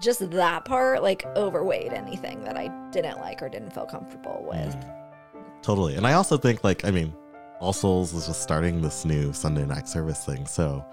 just 0.00 0.30
that 0.30 0.64
part 0.64 1.02
like 1.02 1.24
overweighed 1.36 1.92
anything 1.92 2.44
that 2.44 2.56
I 2.56 2.68
didn't 2.90 3.18
like 3.18 3.42
or 3.42 3.48
didn't 3.48 3.72
feel 3.72 3.86
comfortable 3.86 4.44
with. 4.48 4.74
Mm. 4.76 5.62
Totally. 5.62 5.96
And 5.96 6.06
I 6.06 6.12
also 6.12 6.36
think 6.36 6.62
like 6.62 6.84
I 6.84 6.90
mean, 6.90 7.12
All 7.60 7.72
Souls 7.72 8.12
is 8.12 8.26
just 8.26 8.42
starting 8.42 8.80
this 8.80 9.04
new 9.04 9.32
Sunday 9.32 9.64
night 9.66 9.88
service 9.88 10.24
thing. 10.24 10.46
So 10.46 10.84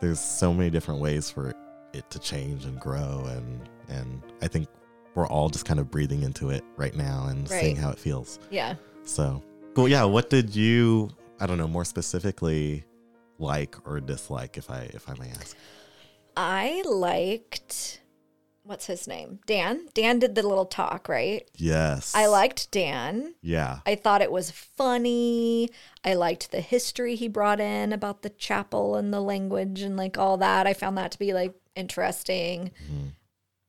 there's 0.00 0.20
so 0.20 0.52
many 0.52 0.70
different 0.70 1.00
ways 1.00 1.30
for 1.30 1.52
it 1.92 2.08
to 2.10 2.18
change 2.18 2.64
and 2.64 2.78
grow 2.80 3.24
and 3.26 3.68
and 3.88 4.22
I 4.42 4.48
think 4.48 4.68
we're 5.14 5.26
all 5.26 5.48
just 5.48 5.64
kind 5.64 5.80
of 5.80 5.90
breathing 5.90 6.22
into 6.22 6.50
it 6.50 6.62
right 6.76 6.94
now 6.94 7.26
and 7.28 7.48
seeing 7.48 7.74
how 7.74 7.90
it 7.90 7.98
feels. 7.98 8.38
Yeah. 8.50 8.74
So, 9.04 9.42
but 9.74 9.86
yeah, 9.86 10.04
what 10.04 10.30
did 10.30 10.54
you 10.54 11.10
I 11.40 11.46
don't 11.46 11.58
know, 11.58 11.68
more 11.68 11.84
specifically 11.84 12.84
like 13.38 13.76
or 13.86 14.00
dislike 14.00 14.56
if 14.56 14.70
I 14.70 14.90
if 14.94 15.08
I 15.08 15.14
may 15.14 15.30
ask? 15.30 15.56
I 16.36 16.82
liked 16.86 18.00
what's 18.68 18.86
his 18.86 19.08
name? 19.08 19.40
Dan. 19.46 19.88
Dan 19.94 20.18
did 20.18 20.34
the 20.34 20.46
little 20.46 20.66
talk, 20.66 21.08
right? 21.08 21.50
Yes. 21.54 22.14
I 22.14 22.26
liked 22.26 22.70
Dan. 22.70 23.34
Yeah. 23.40 23.78
I 23.86 23.94
thought 23.94 24.20
it 24.20 24.30
was 24.30 24.50
funny. 24.50 25.70
I 26.04 26.12
liked 26.12 26.52
the 26.52 26.60
history 26.60 27.16
he 27.16 27.28
brought 27.28 27.60
in 27.60 27.94
about 27.94 28.20
the 28.20 28.28
chapel 28.28 28.94
and 28.94 29.12
the 29.12 29.22
language 29.22 29.80
and 29.80 29.96
like 29.96 30.18
all 30.18 30.36
that. 30.36 30.66
I 30.66 30.74
found 30.74 30.98
that 30.98 31.12
to 31.12 31.18
be 31.18 31.32
like 31.32 31.54
interesting. 31.78 32.72
Mm. 32.90 33.12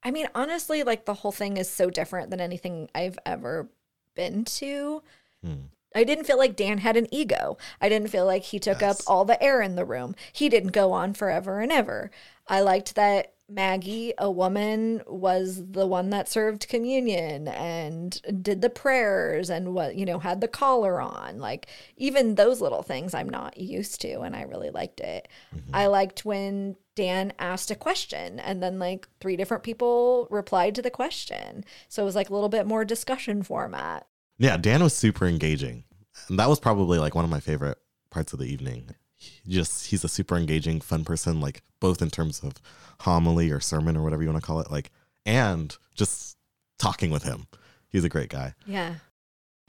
I 0.04 0.12
mean, 0.12 0.28
honestly, 0.34 0.84
like 0.84 1.06
the 1.06 1.14
whole 1.14 1.32
thing 1.32 1.58
is 1.58 1.70
so 1.70 1.90
different 1.90 2.30
than 2.30 2.42
anything 2.42 2.90
I've 2.96 3.20
ever 3.26 3.70
been 4.16 4.46
to. 4.46 5.04
Hmm. 5.44 5.54
I 5.96 6.04
didn't 6.04 6.26
feel 6.26 6.38
like 6.38 6.56
Dan 6.56 6.80
had 6.80 6.98
an 6.98 7.08
ego. 7.14 7.58
I 7.82 7.90
didn't 7.90 8.10
feel 8.10 8.26
like 8.26 8.44
he 8.44 8.60
took 8.60 8.84
up 8.84 8.98
all 9.08 9.26
the 9.26 9.42
air 9.42 9.62
in 9.62 9.76
the 9.76 9.86
room. 9.86 10.16
He 10.32 10.48
didn't 10.48 10.72
go 10.72 10.92
on 10.92 11.14
forever 11.14 11.60
and 11.60 11.72
ever. 11.72 12.12
I 12.48 12.62
liked 12.62 12.96
that 12.96 13.34
Maggie, 13.50 14.14
a 14.18 14.30
woman, 14.30 15.02
was 15.08 15.64
the 15.72 15.88
one 15.88 16.10
that 16.12 16.30
served 16.30 16.68
communion 16.68 17.48
and 17.48 18.22
did 18.44 18.62
the 18.62 18.70
prayers 18.70 19.50
and 19.50 19.74
what, 19.74 19.96
you 19.96 20.06
know, 20.06 20.20
had 20.20 20.42
the 20.42 20.48
collar 20.48 21.02
on. 21.02 21.40
Like 21.40 21.68
even 21.98 22.36
those 22.36 22.62
little 22.62 22.84
things 22.84 23.14
I'm 23.14 23.30
not 23.30 23.58
used 23.58 24.02
to 24.02 24.22
and 24.22 24.36
I 24.36 24.44
really 24.44 24.70
liked 24.70 25.00
it. 25.00 25.28
Mm-hmm. 25.56 25.76
I 25.76 25.88
liked 25.88 26.26
when 26.26 26.76
Dan 26.96 27.34
asked 27.40 27.72
a 27.72 27.76
question 27.76 28.40
and 28.40 28.62
then 28.62 28.78
like 28.78 29.08
three 29.20 29.36
different 29.36 29.64
people 29.64 30.28
replied 30.30 30.76
to 30.76 30.82
the 30.82 30.92
question. 30.92 31.64
So 31.88 32.04
it 32.04 32.06
was 32.06 32.16
like 32.16 32.30
a 32.30 32.34
little 32.34 32.50
bit 32.50 32.68
more 32.68 32.86
discussion 32.86 33.44
format. 33.44 34.08
Yeah, 34.38 34.58
Dan 34.58 34.84
was 34.84 34.94
super 34.94 35.26
engaging. 35.26 35.84
And 36.28 36.40
that 36.40 36.50
was 36.50 36.60
probably 36.60 37.00
like 37.00 37.16
one 37.16 37.26
of 37.26 37.32
my 37.32 37.40
favorite 37.40 37.78
parts 38.10 38.34
of 38.34 38.40
the 38.40 38.46
evening. 38.46 38.96
He 39.20 39.52
just 39.54 39.88
he's 39.88 40.04
a 40.04 40.08
super 40.08 40.36
engaging, 40.38 40.82
fun 40.82 41.04
person, 41.04 41.40
like 41.40 41.62
both 41.80 42.02
in 42.02 42.10
terms 42.10 42.42
of 42.42 42.54
homily 43.02 43.52
or 43.52 43.60
sermon 43.60 43.96
or 43.96 44.04
whatever 44.04 44.24
you 44.24 44.30
want 44.30 44.42
to 44.42 44.46
call 44.46 44.60
it, 44.60 44.72
like 44.72 44.92
and 45.26 45.78
just 45.94 46.38
talking 46.78 47.12
with 47.12 47.24
him. 47.24 47.48
He's 47.90 48.04
a 48.04 48.10
great 48.10 48.30
guy. 48.30 48.56
Yeah. 48.66 48.96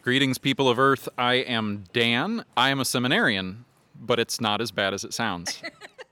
Greetings, 0.02 0.38
people 0.38 0.68
of 0.68 0.78
Earth. 0.78 1.08
I 1.18 1.34
am 1.34 1.84
Dan. 1.92 2.44
I 2.56 2.70
am 2.70 2.80
a 2.80 2.84
seminarian, 2.84 3.64
but 3.94 4.18
it's 4.18 4.40
not 4.40 4.60
as 4.60 4.70
bad 4.70 4.94
as 4.94 5.04
it 5.04 5.12
sounds. 5.12 5.62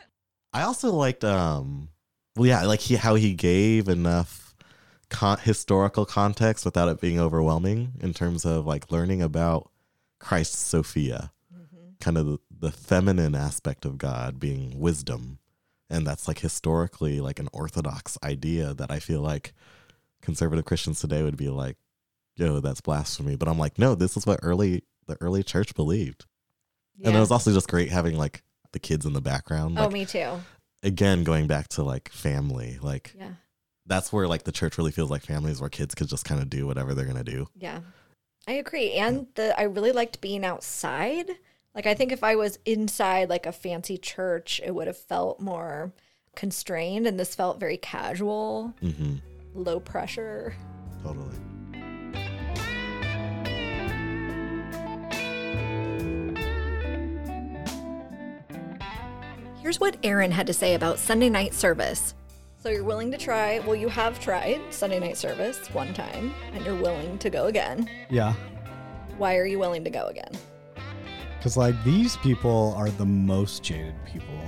I 0.53 0.62
also 0.62 0.93
liked, 0.93 1.24
um, 1.24 1.89
well, 2.36 2.47
yeah, 2.47 2.64
like 2.64 2.80
he 2.80 2.97
how 2.97 3.14
he 3.14 3.32
gave 3.34 3.89
enough 3.89 4.55
con- 5.09 5.39
historical 5.39 6.05
context 6.05 6.64
without 6.64 6.89
it 6.89 7.01
being 7.01 7.18
overwhelming 7.18 7.93
in 8.01 8.12
terms 8.12 8.45
of 8.45 8.66
like 8.66 8.91
learning 8.91 9.22
about 9.22 9.70
Christ 10.18 10.55
Sophia, 10.55 11.32
kind 12.01 12.16
of 12.18 12.38
the, 12.51 12.70
feminine 12.70 13.34
aspect 13.34 13.84
of 13.84 13.99
God 13.99 14.38
being 14.40 14.78
wisdom, 14.80 15.38
and 15.90 16.07
that's 16.07 16.28
like 16.28 16.38
historically 16.40 17.20
like 17.20 17.38
an 17.38 17.49
orthodox 17.53 18.16
idea 18.22 18.74
that 18.74 18.90
I 18.90 18.99
feel 18.99 19.20
like 19.20 19.53
conservative 20.22 20.64
Christians 20.64 21.01
today 21.01 21.22
would 21.22 21.36
be 21.36 21.49
like, 21.49 21.76
yo, 22.36 22.61
that's 22.61 22.80
blasphemy. 22.80 23.36
But 23.36 23.49
I'm 23.49 23.59
like, 23.59 23.78
no, 23.78 23.94
this 23.94 24.16
is 24.16 24.26
what 24.26 24.40
early 24.42 24.84
the 25.07 25.16
early 25.20 25.42
church 25.42 25.74
believed. 25.74 26.26
And 27.05 27.14
it 27.16 27.20
was 27.20 27.30
also 27.30 27.53
just 27.53 27.68
great 27.68 27.90
having 27.90 28.16
like 28.18 28.42
the 28.72 28.78
kids 28.78 29.07
in 29.07 29.12
the 29.12 29.20
background. 29.20 29.78
Oh, 29.78 29.82
Like, 29.84 29.92
me 29.92 30.05
too. 30.05 30.30
again, 30.82 31.24
going 31.24 31.46
back 31.46 31.68
to 31.68 31.82
like 31.82 32.09
family, 32.11 32.78
like 32.82 33.14
Yeah. 33.16 33.34
that's 33.86 34.12
where 34.12 34.26
like 34.28 34.42
the 34.44 34.53
church 34.53 34.76
really 34.78 34.90
feels 34.92 35.11
like 35.11 35.22
families 35.22 35.61
where 35.61 35.70
kids 35.70 35.94
could 35.94 36.09
just 36.09 36.24
kind 36.24 36.40
of 36.42 36.51
do 36.51 36.66
whatever 36.66 36.94
they're 36.94 37.07
gonna 37.07 37.24
do. 37.24 37.49
Yeah. 37.57 37.80
I 38.46 38.53
agree. 38.53 38.92
And 38.94 39.26
the 39.34 39.59
I 39.59 39.64
really 39.64 39.92
liked 39.92 40.20
being 40.20 40.44
outside. 40.44 41.30
Like 41.75 41.87
I 41.87 41.95
think 41.95 42.12
if 42.12 42.25
I 42.25 42.35
was 42.37 42.59
inside 42.64 43.29
like 43.29 43.47
a 43.47 43.53
fancy 43.53 43.99
church, 43.99 44.61
it 44.64 44.75
would 44.75 44.87
have 44.87 44.97
felt 44.99 45.41
more 45.41 45.93
constrained 46.35 47.07
and 47.07 47.19
this 47.19 47.35
felt 47.35 47.61
very 47.61 47.77
casual, 47.77 48.75
Mm-hmm. 48.83 49.16
low 49.55 49.81
pressure. 49.81 50.55
Totally. 51.03 51.35
Here's 59.61 59.81
what 59.81 59.97
Aaron 60.03 60.31
had 60.31 60.47
to 60.47 60.53
say 60.53 60.75
about 60.75 60.99
Sunday 60.99 61.29
night 61.29 61.53
service. 61.53 62.14
So 62.61 62.69
you're 62.71 62.85
willing 62.85 63.11
to 63.12 63.19
try, 63.19 63.59
well 63.61 63.77
you 63.77 63.89
have 63.89 64.19
tried 64.21 64.61
Sunday 64.71 64.99
night 64.99 65.16
service 65.16 65.59
one 65.73 65.93
time 65.95 66.35
and 66.53 66.64
you're 66.64 66.81
willing 66.81 67.19
to 67.19 67.31
go 67.31 67.47
again. 67.47 67.89
Yeah. 68.11 68.35
Why 69.16 69.37
are 69.37 69.47
you 69.47 69.59
willing 69.59 69.85
to 69.85 69.91
go 69.91 70.07
again? 70.07 70.31
Because, 71.39 71.57
like, 71.57 71.82
these 71.84 72.16
people 72.18 72.74
are 72.76 72.91
the 72.91 73.07
most 73.07 73.62
jaded 73.62 73.95
people. 74.05 74.41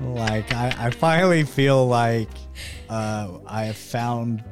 like, 0.00 0.52
I, 0.54 0.74
I 0.78 0.90
finally 0.90 1.44
feel 1.44 1.86
like 1.86 2.30
uh, 2.88 3.38
I 3.46 3.64
have 3.64 3.76
found 3.76 4.42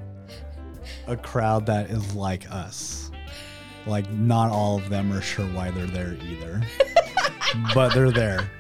a 1.07 1.17
crowd 1.17 1.67
that 1.67 1.91
is 1.91 2.15
like 2.15 2.51
us. 2.51 3.11
Like, 3.87 4.11
not 4.11 4.51
all 4.51 4.77
of 4.77 4.89
them 4.91 5.13
are 5.13 5.23
sure 5.23 5.47
why 5.47 5.71
they're 5.71 5.87
there 5.87 6.19
either. 6.23 6.63
but 7.75 7.95
they're 7.95 8.11
there. 8.11 8.51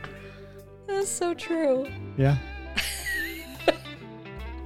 That's 0.86 1.10
so 1.10 1.34
true. 1.34 1.86
Yeah. 2.16 2.38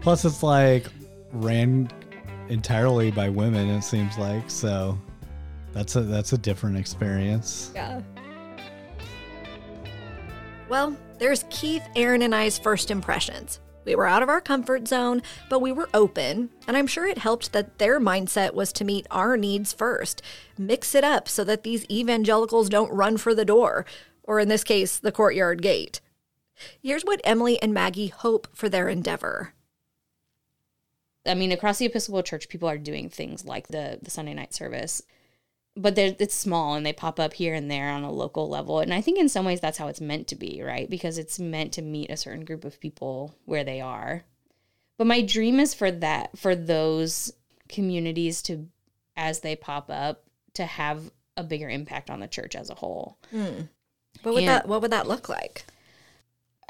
Plus, 0.00 0.24
it's 0.24 0.42
like 0.42 0.86
ran 1.32 1.90
entirely 2.48 3.10
by 3.10 3.28
women. 3.28 3.68
It 3.68 3.82
seems 3.82 4.16
like 4.18 4.50
so. 4.50 4.98
That's 5.72 5.96
a 5.96 6.02
that's 6.02 6.32
a 6.32 6.38
different 6.38 6.76
experience. 6.76 7.70
Yeah. 7.74 8.00
Well, 10.68 10.96
there's 11.18 11.44
Keith, 11.50 11.82
Aaron, 11.96 12.22
and 12.22 12.34
I's 12.34 12.58
first 12.58 12.90
impressions. 12.90 13.60
We 13.84 13.94
were 13.94 14.06
out 14.06 14.22
of 14.22 14.28
our 14.28 14.40
comfort 14.40 14.86
zone, 14.86 15.22
but 15.48 15.60
we 15.60 15.72
were 15.72 15.88
open, 15.94 16.50
and 16.68 16.76
I'm 16.76 16.86
sure 16.86 17.06
it 17.06 17.18
helped 17.18 17.52
that 17.52 17.78
their 17.78 17.98
mindset 17.98 18.54
was 18.54 18.72
to 18.74 18.84
meet 18.84 19.06
our 19.10 19.36
needs 19.36 19.72
first. 19.72 20.22
Mix 20.58 20.94
it 20.94 21.02
up 21.02 21.28
so 21.28 21.44
that 21.44 21.64
these 21.64 21.86
evangelicals 21.90 22.68
don't 22.68 22.92
run 22.92 23.16
for 23.16 23.34
the 23.34 23.44
door, 23.44 23.86
or 24.22 24.38
in 24.38 24.48
this 24.48 24.64
case, 24.64 24.98
the 24.98 25.10
courtyard 25.10 25.62
gate. 25.62 26.00
Here's 26.82 27.04
what 27.04 27.22
Emily 27.24 27.60
and 27.62 27.72
Maggie 27.72 28.08
hope 28.08 28.46
for 28.54 28.68
their 28.68 28.88
endeavor. 28.88 29.54
I 31.26 31.34
mean, 31.34 31.52
across 31.52 31.78
the 31.78 31.86
Episcopal 31.86 32.22
Church, 32.22 32.48
people 32.48 32.68
are 32.68 32.78
doing 32.78 33.08
things 33.08 33.44
like 33.44 33.68
the 33.68 33.98
the 34.00 34.10
Sunday 34.10 34.34
night 34.34 34.54
service, 34.54 35.02
but 35.76 35.94
they're 35.94 36.14
it's 36.18 36.34
small 36.34 36.74
and 36.74 36.84
they 36.84 36.92
pop 36.92 37.20
up 37.20 37.34
here 37.34 37.54
and 37.54 37.70
there 37.70 37.90
on 37.90 38.02
a 38.02 38.10
local 38.12 38.48
level. 38.48 38.80
And 38.80 38.92
I 38.92 39.00
think 39.00 39.18
in 39.18 39.28
some 39.28 39.44
ways 39.44 39.60
that's 39.60 39.78
how 39.78 39.88
it's 39.88 40.00
meant 40.00 40.26
to 40.28 40.34
be, 40.34 40.62
right? 40.62 40.88
Because 40.88 41.18
it's 41.18 41.38
meant 41.38 41.72
to 41.74 41.82
meet 41.82 42.10
a 42.10 42.16
certain 42.16 42.44
group 42.44 42.64
of 42.64 42.80
people 42.80 43.34
where 43.44 43.64
they 43.64 43.80
are. 43.80 44.24
But 44.98 45.06
my 45.06 45.22
dream 45.22 45.60
is 45.60 45.72
for 45.72 45.90
that 45.90 46.36
for 46.38 46.54
those 46.54 47.32
communities 47.68 48.42
to, 48.42 48.68
as 49.16 49.40
they 49.40 49.56
pop 49.56 49.88
up, 49.88 50.24
to 50.54 50.66
have 50.66 51.10
a 51.36 51.44
bigger 51.44 51.68
impact 51.70 52.10
on 52.10 52.20
the 52.20 52.28
church 52.28 52.54
as 52.54 52.68
a 52.68 52.74
whole. 52.74 53.16
Hmm. 53.30 53.62
What 54.22 54.34
would 54.34 54.42
And- 54.42 54.48
that 54.48 54.68
what 54.68 54.82
would 54.82 54.92
that 54.92 55.08
look 55.08 55.28
like? 55.28 55.64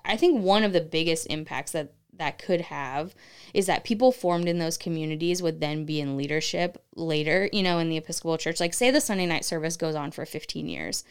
I 0.04 0.16
think 0.16 0.42
one 0.42 0.62
of 0.64 0.72
the 0.72 0.80
biggest 0.80 1.26
impacts 1.28 1.72
that 1.72 1.92
that 2.20 2.38
could 2.38 2.60
have 2.60 3.14
is 3.52 3.66
that 3.66 3.82
people 3.82 4.12
formed 4.12 4.48
in 4.48 4.58
those 4.60 4.78
communities 4.78 5.42
would 5.42 5.60
then 5.60 5.84
be 5.84 6.00
in 6.00 6.16
leadership 6.16 6.80
later, 6.94 7.50
you 7.52 7.62
know, 7.62 7.78
in 7.80 7.88
the 7.88 7.96
Episcopal 7.96 8.38
Church. 8.38 8.60
Like, 8.60 8.72
say 8.74 8.90
the 8.92 9.00
Sunday 9.00 9.26
night 9.26 9.44
service 9.44 9.76
goes 9.76 9.96
on 9.96 10.12
for 10.12 10.24
15 10.24 10.68
years. 10.68 11.02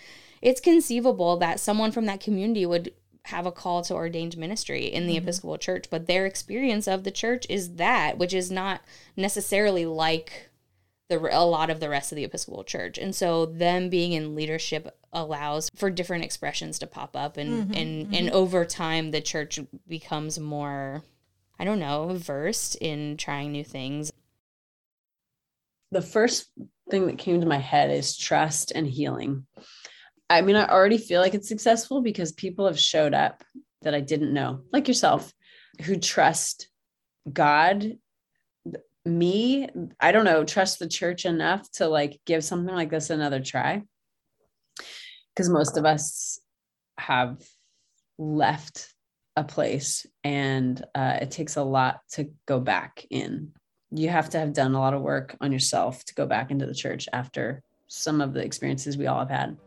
It's 0.42 0.62
conceivable 0.62 1.36
that 1.38 1.60
someone 1.60 1.92
from 1.92 2.06
that 2.06 2.22
community 2.22 2.66
would 2.66 2.94
have 3.26 3.46
a 3.46 3.52
call 3.52 3.82
to 3.84 3.94
ordained 3.94 4.38
ministry 4.38 4.86
in 4.86 5.06
the 5.06 5.16
Mhm. 5.16 5.24
Episcopal 5.24 5.58
Church, 5.58 5.86
but 5.90 6.08
their 6.08 6.26
experience 6.26 6.88
of 6.88 7.04
the 7.04 7.12
church 7.12 7.46
is 7.50 7.76
that, 7.76 8.18
which 8.18 8.34
is 8.34 8.50
not 8.50 8.82
necessarily 9.18 9.86
like 9.86 10.49
the 11.10 11.20
a 11.36 11.44
lot 11.44 11.70
of 11.70 11.80
the 11.80 11.90
rest 11.90 12.12
of 12.12 12.16
the 12.16 12.24
Episcopal 12.24 12.64
Church. 12.64 12.98
And 12.98 13.16
so 13.16 13.46
them 13.46 13.90
being 13.90 14.14
in 14.14 14.36
leadership 14.36 14.96
allows 15.12 15.70
for 15.76 15.90
different 15.90 16.24
expressions 16.24 16.78
to 16.80 16.88
pop 16.88 17.16
up 17.16 17.36
and 17.38 17.72
Mhm, 17.72 17.76
and 17.76 18.16
and 18.16 18.30
mhm. 18.30 18.32
over 18.32 18.64
time 18.64 19.12
the 19.12 19.22
church 19.22 19.60
becomes 19.88 20.40
more 20.40 21.04
I 21.62 21.66
don't 21.66 21.80
know, 21.80 22.14
versed 22.16 22.76
in 22.78 23.18
trying 23.18 23.52
new 23.52 23.66
things. 23.66 24.12
the 25.92 26.02
first 26.04 26.48
thing 26.92 27.08
that 27.08 27.18
came 27.18 27.42
to 27.42 27.48
my 27.48 27.58
head 27.58 27.90
is 27.90 28.16
trust 28.16 28.72
and 28.76 28.86
healing. 28.86 29.48
I 30.30 30.42
mean, 30.42 30.56
I 30.56 30.68
already 30.68 31.00
feel 31.00 31.20
like 31.20 31.34
it's 31.34 31.48
successful 31.48 32.02
because 32.04 32.32
people 32.32 32.68
have 32.68 32.78
showed 32.80 33.16
up 33.16 33.44
that 33.82 33.96
I 33.96 34.00
didn't 34.00 34.32
know, 34.32 34.62
like 34.72 34.88
yourself, 34.88 35.34
who 35.82 35.98
trust 35.98 36.70
God, 37.34 37.98
me, 39.06 39.68
I 40.00 40.12
don't 40.12 40.26
know, 40.26 40.44
trust 40.44 40.80
the 40.80 40.88
church 40.88 41.26
enough 41.26 41.70
to 41.74 41.88
like 41.88 42.20
give 42.26 42.44
something 42.44 42.74
like 42.74 42.90
this 42.90 43.10
another 43.10 43.40
try. 43.40 43.84
Because 45.36 45.50
most 45.50 45.78
of 45.78 45.86
us 45.86 46.40
have 46.98 47.42
left 48.18 48.94
a 49.36 49.44
place 49.44 50.06
and 50.24 50.84
uh, 50.94 51.20
it 51.22 51.32
takes 51.32 51.56
a 51.56 51.64
lot 51.64 52.02
to 52.12 52.30
go 52.46 52.60
back 52.60 53.06
in. 53.10 53.54
You 53.92 54.10
have 54.10 54.30
to 54.32 54.40
have 54.40 54.54
done 54.54 54.76
a 54.76 54.80
lot 54.80 54.94
of 54.94 55.02
work 55.02 55.36
on 55.40 55.52
yourself 55.52 56.04
to 56.06 56.14
go 56.14 56.26
back 56.26 56.52
into 56.52 56.66
the 56.66 56.76
church 56.76 57.08
after 57.14 57.64
some 57.88 58.22
of 58.22 58.34
the 58.34 58.44
experiences 58.44 58.98
we 58.98 59.08
all 59.08 59.20
have 59.20 59.30
had. 59.30 59.58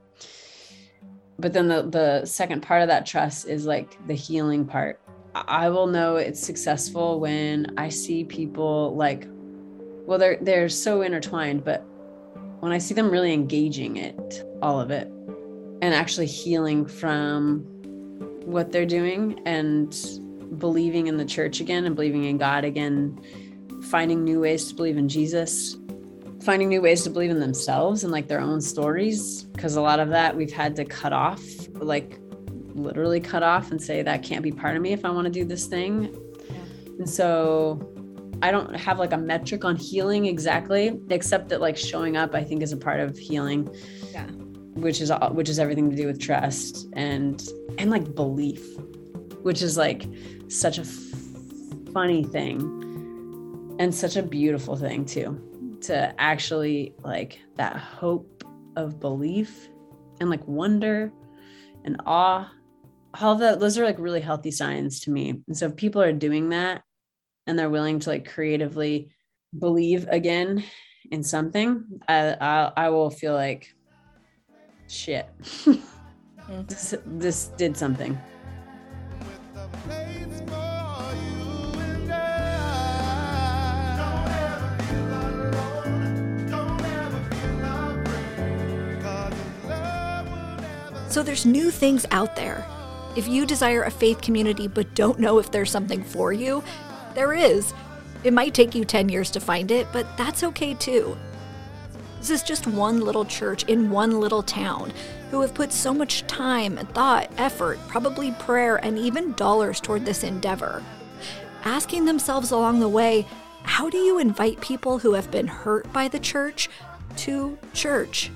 But 1.39 1.53
then 1.53 1.67
the 1.67 1.83
the 1.83 2.27
second 2.27 2.63
part 2.63 2.83
of 2.83 2.89
that 2.89 3.07
trust 3.07 3.49
is 3.49 3.67
like 3.67 3.99
the 4.07 4.15
healing 4.15 4.65
part 4.65 5.01
i 5.35 5.69
will 5.69 5.87
know 5.87 6.17
it's 6.17 6.41
successful 6.41 7.21
when 7.21 7.73
i 7.77 7.89
see 7.89 8.25
people 8.25 8.95
like 8.97 9.27
well 10.07 10.19
they're 10.19 10.39
they're 10.43 10.69
so 10.69 11.03
intertwined 11.03 11.65
but 11.65 11.81
when 12.61 12.73
i 12.73 12.79
see 12.79 12.95
them 12.95 13.11
really 13.11 13.33
engaging 13.33 13.97
it 13.97 14.45
all 14.61 14.81
of 14.81 14.91
it 14.91 15.09
and 15.83 15.95
actually 15.95 16.27
healing 16.27 16.87
from 16.87 17.61
what 18.45 18.73
they're 18.73 18.87
doing 18.87 19.41
and 19.47 20.21
believing 20.59 21.07
in 21.07 21.17
the 21.17 21.25
church 21.25 21.61
again 21.61 21.85
and 21.87 21.95
believing 21.95 22.25
in 22.25 22.39
god 22.39 22.65
again 22.65 23.19
finding 23.83 24.25
new 24.25 24.41
ways 24.41 24.69
to 24.69 24.75
believe 24.75 24.97
in 24.97 25.09
Jesus, 25.09 25.77
finding 26.43 26.69
new 26.69 26.81
ways 26.81 27.03
to 27.05 27.11
believe 27.11 27.31
in 27.31 27.41
themselves 27.41 28.05
and 28.05 28.13
like 28.13 28.29
their 28.29 28.41
own 28.41 28.61
stories. 28.61 29.47
Cause 29.59 29.77
a 29.77 29.81
lot 29.81 30.01
of 30.01 30.09
that 30.11 30.37
we've 30.37 30.53
had 30.53 30.77
to 30.77 30.85
cut 30.85 31.13
off, 31.13 31.43
like 31.75 32.19
literally 32.75 33.21
cut 33.21 33.43
off 33.43 33.71
and 33.71 33.81
say 33.81 34.03
that 34.03 34.23
can't 34.23 34.43
be 34.43 34.53
part 34.53 34.77
of 34.77 34.83
me 34.83 34.93
if 34.93 35.05
I 35.05 35.11
want 35.11 35.27
to 35.27 35.33
do 35.33 35.45
this 35.45 35.67
thing. 35.67 36.17
And 36.99 37.09
so 37.09 37.93
I 38.43 38.51
don't 38.51 38.75
have 38.75 38.99
like 38.99 39.13
a 39.13 39.19
metric 39.19 39.65
on 39.65 39.77
healing 39.77 40.27
exactly, 40.27 41.01
except 41.11 41.49
that 41.51 41.61
like 41.61 41.77
showing 41.77 42.17
up, 42.17 42.35
I 42.35 42.43
think 42.43 42.63
is 42.63 42.73
a 42.73 42.77
part 42.77 43.01
of 43.01 43.17
healing. 43.17 43.69
Yeah. 44.13 44.27
Which 44.75 45.01
is 45.01 45.11
all, 45.11 45.33
which 45.33 45.49
is 45.49 45.59
everything 45.59 45.91
to 45.91 45.97
do 45.97 46.07
with 46.07 46.21
trust 46.21 46.89
and 46.95 47.43
and 47.79 47.91
like 47.91 48.15
belief, 48.15 48.65
which 49.43 49.63
is 49.63 49.77
like 49.77 50.07
such 50.49 50.79
a 50.79 50.83
f- 50.83 51.93
funny 51.93 52.25
thing 52.25 53.77
and 53.79 53.95
such 53.95 54.17
a 54.17 54.23
beautiful 54.23 54.77
thing 54.77 55.05
too 55.05 55.41
to 55.83 56.15
actually 56.21 56.95
like 57.05 57.41
that 57.57 57.77
hope 57.77 58.45
of 58.77 59.01
belief 59.01 59.69
and 60.21 60.31
like 60.31 60.47
wonder 60.47 61.13
and 61.85 62.01
awe 62.07 62.51
all 63.21 63.37
that 63.37 63.61
those 63.61 63.79
are 63.79 63.85
like 63.85 63.99
really 63.99 64.21
healthy 64.21 64.51
signs 64.51 65.01
to 65.01 65.11
me 65.11 65.43
and 65.47 65.57
so 65.57 65.67
if 65.67 65.77
people 65.77 66.01
are 66.01 66.13
doing 66.13 66.49
that 66.51 66.83
and 67.47 67.59
they're 67.59 67.71
willing 67.71 67.99
to 67.99 68.11
like 68.11 68.31
creatively 68.31 69.11
believe 69.59 70.09
again 70.09 70.65
in 71.11 71.23
something, 71.23 71.85
I 72.09 72.37
I, 72.41 72.73
I 72.77 72.89
will 72.91 73.11
feel 73.11 73.35
like 73.35 73.75
shit. 74.89 75.27
Mm-hmm. 76.43 76.67
this, 76.67 76.95
this 77.07 77.47
did 77.57 77.77
something. 77.77 78.19
So 91.09 91.23
there's 91.23 91.47
new 91.47 91.71
things 91.71 92.07
out 92.11 92.35
there. 92.37 92.67
If 93.15 93.29
you 93.29 93.45
desire 93.45 93.83
a 93.83 93.91
faith 93.91 94.21
community 94.23 94.69
but 94.69 94.95
don't 94.95 95.19
know 95.19 95.39
if 95.39 95.51
there's 95.51 95.71
something 95.71 96.03
for 96.03 96.33
you, 96.33 96.65
there 97.15 97.35
is. 97.35 97.75
It 98.25 98.33
might 98.33 98.55
take 98.55 98.75
you 98.75 98.85
10 98.85 99.09
years 99.09 99.31
to 99.33 99.41
find 99.41 99.71
it, 99.71 99.87
but 99.93 100.07
that's 100.17 100.43
okay 100.45 100.75
too. 100.75 101.17
This 102.19 102.31
is 102.31 102.43
just 102.43 102.67
one 102.67 103.01
little 103.01 103.25
church 103.25 103.65
in 103.65 103.91
one 103.91 104.21
little 104.21 104.43
town 104.43 104.93
who 105.31 105.41
have 105.41 105.55
put 105.55 105.73
so 105.73 105.93
much 105.93 106.27
time, 106.27 106.77
thought, 106.77 107.31
effort, 107.37 107.79
probably 107.89 108.31
prayer, 108.33 108.77
and 108.77 108.97
even 108.97 109.33
dollars 109.33 109.81
toward 109.81 110.05
this 110.05 110.23
endeavor. 110.23 110.83
Asking 111.65 112.05
themselves 112.05 112.51
along 112.51 112.81
the 112.81 112.89
way, 112.89 113.27
how 113.65 113.91
do 113.91 113.99
you 113.99 114.19
invite 114.19 114.61
people 114.61 114.99
who 115.01 115.15
have 115.15 115.31
been 115.31 115.49
hurt 115.49 115.93
by 115.93 116.09
the 116.09 116.19
church 116.19 116.71
to 117.17 117.59
church? 117.75 118.31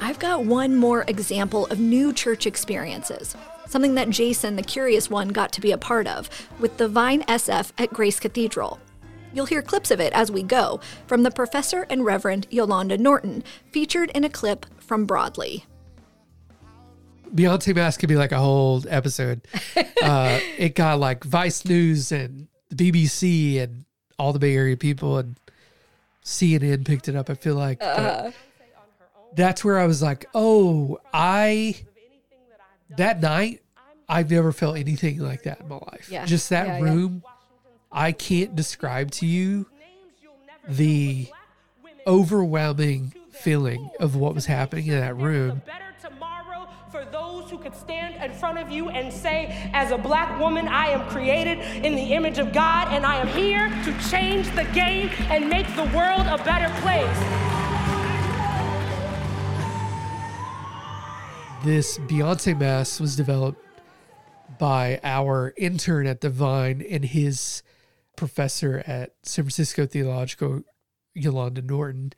I've 0.00 0.18
got 0.18 0.44
one 0.44 0.76
more 0.76 1.04
example 1.08 1.66
of 1.66 1.80
new 1.80 2.12
church 2.12 2.46
experiences, 2.46 3.36
something 3.66 3.94
that 3.96 4.10
Jason, 4.10 4.56
the 4.56 4.62
curious 4.62 5.10
one, 5.10 5.28
got 5.28 5.52
to 5.52 5.60
be 5.60 5.72
a 5.72 5.78
part 5.78 6.06
of 6.06 6.30
with 6.60 6.76
the 6.76 6.88
Vine 6.88 7.22
SF 7.22 7.72
at 7.78 7.92
Grace 7.92 8.20
Cathedral. 8.20 8.80
You'll 9.32 9.46
hear 9.46 9.60
clips 9.60 9.90
of 9.90 10.00
it 10.00 10.12
as 10.12 10.30
we 10.30 10.42
go 10.42 10.80
from 11.06 11.22
the 11.22 11.30
professor 11.30 11.86
and 11.90 12.04
Reverend 12.04 12.46
Yolanda 12.50 12.96
Norton, 12.96 13.42
featured 13.72 14.10
in 14.10 14.24
a 14.24 14.28
clip 14.30 14.66
from 14.80 15.04
Broadly. 15.04 15.64
Beyonce 17.34 17.74
Mass 17.74 17.96
could 17.96 18.08
be 18.08 18.16
like 18.16 18.32
a 18.32 18.38
whole 18.38 18.82
episode. 18.88 19.46
uh, 20.02 20.40
it 20.56 20.74
got 20.74 20.98
like 20.98 21.24
Vice 21.24 21.64
News 21.64 22.10
and 22.10 22.48
the 22.70 22.90
BBC 22.90 23.60
and 23.60 23.84
all 24.18 24.32
the 24.32 24.38
Bay 24.38 24.54
Area 24.54 24.76
people 24.76 25.18
and 25.18 25.38
CNN 26.24 26.86
picked 26.86 27.08
it 27.08 27.16
up. 27.16 27.28
I 27.28 27.34
feel 27.34 27.54
like 27.54 27.80
But 27.80 27.86
Uh, 27.86 28.30
that's 29.34 29.64
where 29.64 29.78
I 29.78 29.86
was 29.86 30.02
like, 30.02 30.26
oh, 30.34 30.98
I 31.12 31.76
that 32.96 33.20
night 33.20 33.62
I've 34.08 34.30
never 34.30 34.52
felt 34.52 34.78
anything 34.78 35.18
like 35.18 35.42
that 35.42 35.60
in 35.60 35.68
my 35.68 35.76
life. 35.76 36.08
Yeah. 36.10 36.24
Just 36.24 36.48
that 36.50 36.66
Yeah, 36.66 36.78
yeah. 36.78 36.84
room, 36.84 37.22
I 37.92 38.12
can't 38.12 38.56
describe 38.56 39.10
to 39.12 39.26
you 39.26 39.66
the 40.66 41.28
overwhelming 42.06 43.12
feeling 43.30 43.90
of 44.00 44.16
what 44.16 44.34
was 44.34 44.46
happening 44.46 44.86
in 44.86 44.98
that 44.98 45.16
room. 45.16 45.62
for 46.90 47.04
those 47.04 47.50
who 47.50 47.58
could 47.58 47.76
stand 47.76 48.14
in 48.22 48.32
front 48.38 48.58
of 48.58 48.70
you 48.70 48.88
and 48.88 49.12
say, 49.12 49.70
as 49.74 49.90
a 49.90 49.98
black 49.98 50.40
woman, 50.40 50.66
I 50.66 50.86
am 50.86 51.06
created 51.10 51.58
in 51.84 51.94
the 51.94 52.14
image 52.14 52.38
of 52.38 52.50
God 52.54 52.88
and 52.94 53.04
I 53.04 53.16
am 53.16 53.28
here 53.28 53.68
to 53.68 54.08
change 54.10 54.48
the 54.56 54.64
game 54.72 55.10
and 55.30 55.50
make 55.50 55.66
the 55.76 55.84
world 55.94 56.26
a 56.26 56.42
better 56.44 56.72
place. 56.80 57.67
This 61.64 61.98
Beyonce 61.98 62.58
mass 62.58 63.00
was 63.00 63.16
developed 63.16 63.60
by 64.58 65.00
our 65.02 65.52
intern 65.56 66.06
at 66.06 66.20
the 66.20 66.30
Vine 66.30 66.84
and 66.88 67.04
his 67.04 67.62
professor 68.16 68.82
at 68.86 69.14
San 69.22 69.44
Francisco 69.44 69.84
Theological, 69.84 70.62
Yolanda 71.14 71.62
Norton. 71.62 72.12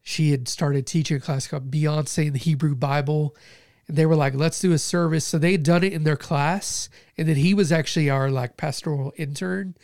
She 0.00 0.30
had 0.30 0.48
started 0.48 0.86
teaching 0.86 1.16
a 1.16 1.20
class 1.20 1.48
called 1.48 1.70
Beyonce 1.70 2.28
in 2.28 2.32
the 2.32 2.38
Hebrew 2.38 2.74
Bible. 2.74 3.36
And 3.88 3.96
they 3.96 4.06
were 4.06 4.16
like, 4.16 4.34
let's 4.34 4.60
do 4.60 4.72
a 4.72 4.78
service. 4.78 5.24
So 5.24 5.38
they 5.38 5.52
had 5.52 5.64
done 5.64 5.82
it 5.82 5.92
in 5.92 6.04
their 6.04 6.16
class. 6.16 6.88
And 7.16 7.28
then 7.28 7.36
he 7.36 7.54
was 7.54 7.72
actually 7.72 8.08
our 8.08 8.30
like 8.30 8.56
pastoral 8.56 9.12
intern. 9.16 9.76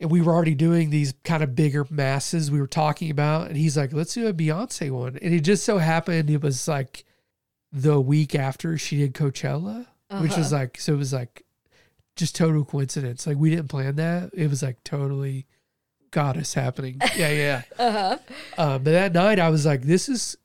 And 0.00 0.10
we 0.10 0.22
were 0.22 0.32
already 0.32 0.54
doing 0.54 0.88
these 0.88 1.12
kind 1.24 1.42
of 1.42 1.54
bigger 1.54 1.86
masses 1.90 2.50
we 2.50 2.60
were 2.60 2.66
talking 2.66 3.10
about. 3.10 3.48
And 3.48 3.58
he's 3.58 3.76
like, 3.76 3.92
let's 3.92 4.14
do 4.14 4.26
a 4.26 4.32
Beyonce 4.32 4.90
one. 4.90 5.18
And 5.20 5.34
it 5.34 5.40
just 5.40 5.64
so 5.64 5.76
happened 5.76 6.30
it 6.30 6.42
was 6.42 6.66
like 6.66 7.04
the 7.72 8.00
week 8.00 8.34
after 8.34 8.76
she 8.78 8.98
did 8.98 9.14
Coachella, 9.14 9.86
which 10.20 10.36
was 10.36 10.52
Uh-huh. 10.52 10.62
like, 10.62 10.80
so 10.80 10.94
it 10.94 10.96
was 10.96 11.12
like 11.12 11.44
just 12.16 12.34
total 12.34 12.64
coincidence. 12.64 13.26
Like 13.26 13.36
we 13.36 13.50
didn't 13.50 13.68
plan 13.68 13.96
that. 13.96 14.30
It 14.34 14.48
was 14.50 14.62
like 14.62 14.82
totally 14.84 15.46
goddess 16.10 16.54
happening. 16.54 17.00
Yeah, 17.16 17.30
yeah. 17.30 17.62
Uh-huh. 17.78 18.18
Uh, 18.58 18.78
but 18.78 18.90
that 18.90 19.12
night 19.12 19.38
I 19.38 19.50
was 19.50 19.64
like, 19.64 19.82
this 19.82 20.08
is, 20.08 20.36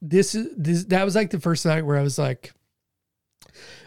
this 0.00 0.34
is, 0.34 0.48
this, 0.56 0.84
that 0.84 1.04
was 1.04 1.14
like 1.16 1.30
the 1.30 1.40
first 1.40 1.66
night 1.66 1.84
where 1.84 1.98
I 1.98 2.02
was 2.02 2.18
like, 2.18 2.52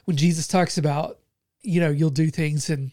when 0.05 0.18
Jesus 0.18 0.47
talks 0.47 0.78
about, 0.78 1.20
you 1.61 1.80
know, 1.80 1.89
you'll 1.89 2.09
do 2.09 2.30
things 2.30 2.70
and 2.70 2.91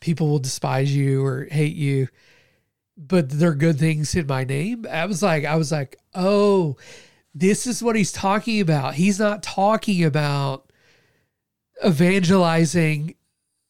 people 0.00 0.28
will 0.28 0.38
despise 0.38 0.94
you 0.94 1.24
or 1.24 1.44
hate 1.50 1.76
you, 1.76 2.08
but 2.96 3.28
they're 3.30 3.54
good 3.54 3.78
things 3.78 4.14
in 4.14 4.26
my 4.26 4.44
name. 4.44 4.86
I 4.90 5.06
was 5.06 5.22
like, 5.22 5.44
I 5.44 5.56
was 5.56 5.72
like, 5.72 5.98
oh, 6.14 6.76
this 7.34 7.66
is 7.66 7.82
what 7.82 7.96
he's 7.96 8.12
talking 8.12 8.60
about. 8.60 8.94
He's 8.94 9.18
not 9.18 9.42
talking 9.42 10.04
about 10.04 10.70
evangelizing 11.84 13.14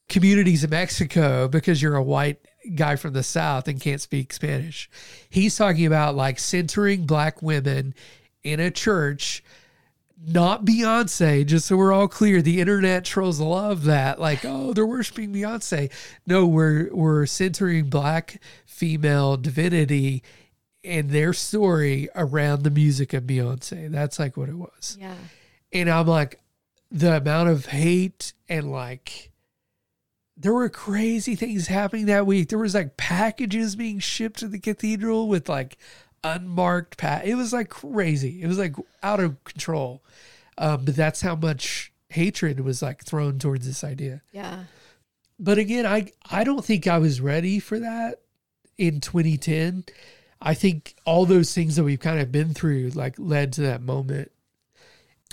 communities 0.09 0.65
in 0.65 0.71
Mexico 0.71 1.49
because 1.49 1.81
you're 1.81 1.97
a 1.97 2.03
white 2.03 2.41
guy 2.75 2.97
from 2.97 3.13
the 3.13 3.23
South 3.23 3.69
and 3.69 3.81
can't 3.81 4.01
speak 4.01 4.33
Spanish. 4.33 4.91
He's 5.29 5.57
talking 5.57 5.87
about 5.87 6.15
like 6.15 6.39
centering 6.39 7.07
black 7.07 7.43
women 7.43 7.95
in 8.43 8.61
a 8.61 8.71
church, 8.71 9.43
not 10.27 10.65
Beyonce, 10.65 11.47
just 11.47 11.67
so 11.67 11.77
we're 11.77 11.93
all 11.93 12.09
clear. 12.09 12.43
The 12.43 12.61
internet 12.61 13.05
trolls 13.05 13.41
love 13.41 13.85
that. 13.85 14.19
Like, 14.21 14.45
oh, 14.45 14.73
they're 14.73 14.87
worshiping 14.87 15.33
Beyonce. 15.33 15.91
No, 16.27 16.47
we're 16.47 16.89
we're 16.93 17.27
centering 17.27 17.89
black 17.89 18.41
female 18.67 19.37
divinity 19.37 20.23
and 20.85 21.11
their 21.11 21.33
story 21.33 22.09
around 22.15 22.63
the 22.63 22.71
music 22.71 23.13
of 23.13 23.25
Beyonce. 23.25 23.91
That's 23.91 24.19
like 24.19 24.37
what 24.37 24.49
it 24.49 24.57
was. 24.57 24.97
Yeah. 25.01 25.15
And 25.73 25.91
I'm 25.91 26.07
like, 26.07 26.41
the 26.91 27.19
amount 27.19 27.49
of 27.49 27.67
hate 27.67 28.33
and 28.49 28.71
like, 28.71 29.31
there 30.37 30.55
were 30.55 30.69
crazy 30.69 31.37
things 31.37 31.67
happening 31.67 32.07
that 32.07 32.27
week. 32.27 32.49
There 32.49 32.59
was 32.59 32.75
like 32.75 32.97
packages 32.97 33.77
being 33.77 33.99
shipped 33.99 34.39
to 34.41 34.49
the 34.49 34.59
cathedral 34.59 35.29
with 35.29 35.49
like 35.49 35.77
unmarked 36.25 36.97
pat. 36.97 37.27
It 37.27 37.35
was 37.35 37.53
like 37.53 37.69
crazy. 37.69 38.43
It 38.43 38.47
was 38.47 38.59
like 38.59 38.75
out 39.03 39.21
of 39.21 39.43
control. 39.45 40.03
Um, 40.57 40.85
but 40.85 40.97
that's 40.97 41.21
how 41.21 41.37
much 41.37 41.93
hatred 42.09 42.61
was 42.61 42.83
like 42.83 43.05
thrown 43.05 43.39
towards 43.39 43.67
this 43.67 43.85
idea. 43.85 44.23
Yeah. 44.33 44.65
But 45.39 45.59
again, 45.59 45.87
I 45.87 46.13
I 46.31 46.45
don't 46.45 46.65
think 46.65 46.87
I 46.87 46.99
was 46.99 47.21
ready 47.21 47.61
for 47.61 47.79
that 47.79 48.21
in 48.77 49.01
2010. 49.01 49.85
I 50.43 50.55
think 50.55 50.95
all 51.05 51.27
those 51.27 51.53
things 51.55 51.77
that 51.77 51.85
we've 51.85 52.01
kind 52.01 52.19
of 52.21 52.33
been 52.33 52.55
through 52.55 52.91
like 52.95 53.15
led 53.19 53.53
to 53.55 53.63
that 53.63 53.83
moment. 53.83 54.31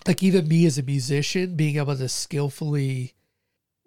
Like 0.05 0.21
even 0.23 0.47
me 0.47 0.65
as 0.65 0.77
a 0.77 0.83
musician 0.83 1.55
being 1.55 1.77
able 1.77 1.95
to 1.95 2.07
skillfully 2.09 3.13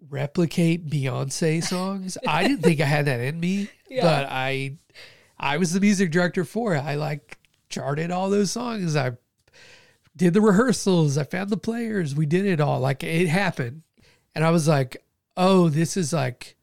replicate 0.09 0.89
Beyonce 0.89 1.63
songs. 1.63 2.17
I 2.27 2.47
didn't 2.47 2.63
think 2.63 2.81
I 2.81 2.85
had 2.87 3.07
that 3.07 3.21
in 3.21 3.39
me, 3.39 3.69
Yeah. 3.89 4.03
but 4.03 4.27
I 4.31 4.77
I 5.39 5.57
was 5.59 5.73
the 5.73 5.81
music 5.81 6.11
director 6.11 6.45
for 6.45 6.75
it. 6.75 6.81
I 6.81 6.95
like 6.97 7.39
charted 7.69 8.11
all 8.11 8.31
those 8.31 8.51
songs. 8.51 8.97
I 8.97 9.13
did 10.17 10.35
the 10.35 10.41
rehearsals. 10.41 11.17
I 11.17 11.25
found 11.25 11.51
the 11.51 11.57
players. 11.57 12.15
We 12.15 12.27
did 12.27 12.45
it 12.47 12.61
all. 12.61 12.81
Like 12.81 13.03
it 13.05 13.29
happened. 13.29 13.83
And 14.35 14.45
I 14.45 14.51
was 14.51 14.69
like, 14.69 15.03
"Oh, 15.37 15.69
this 15.69 15.97
is 15.97 16.13
like 16.13 16.57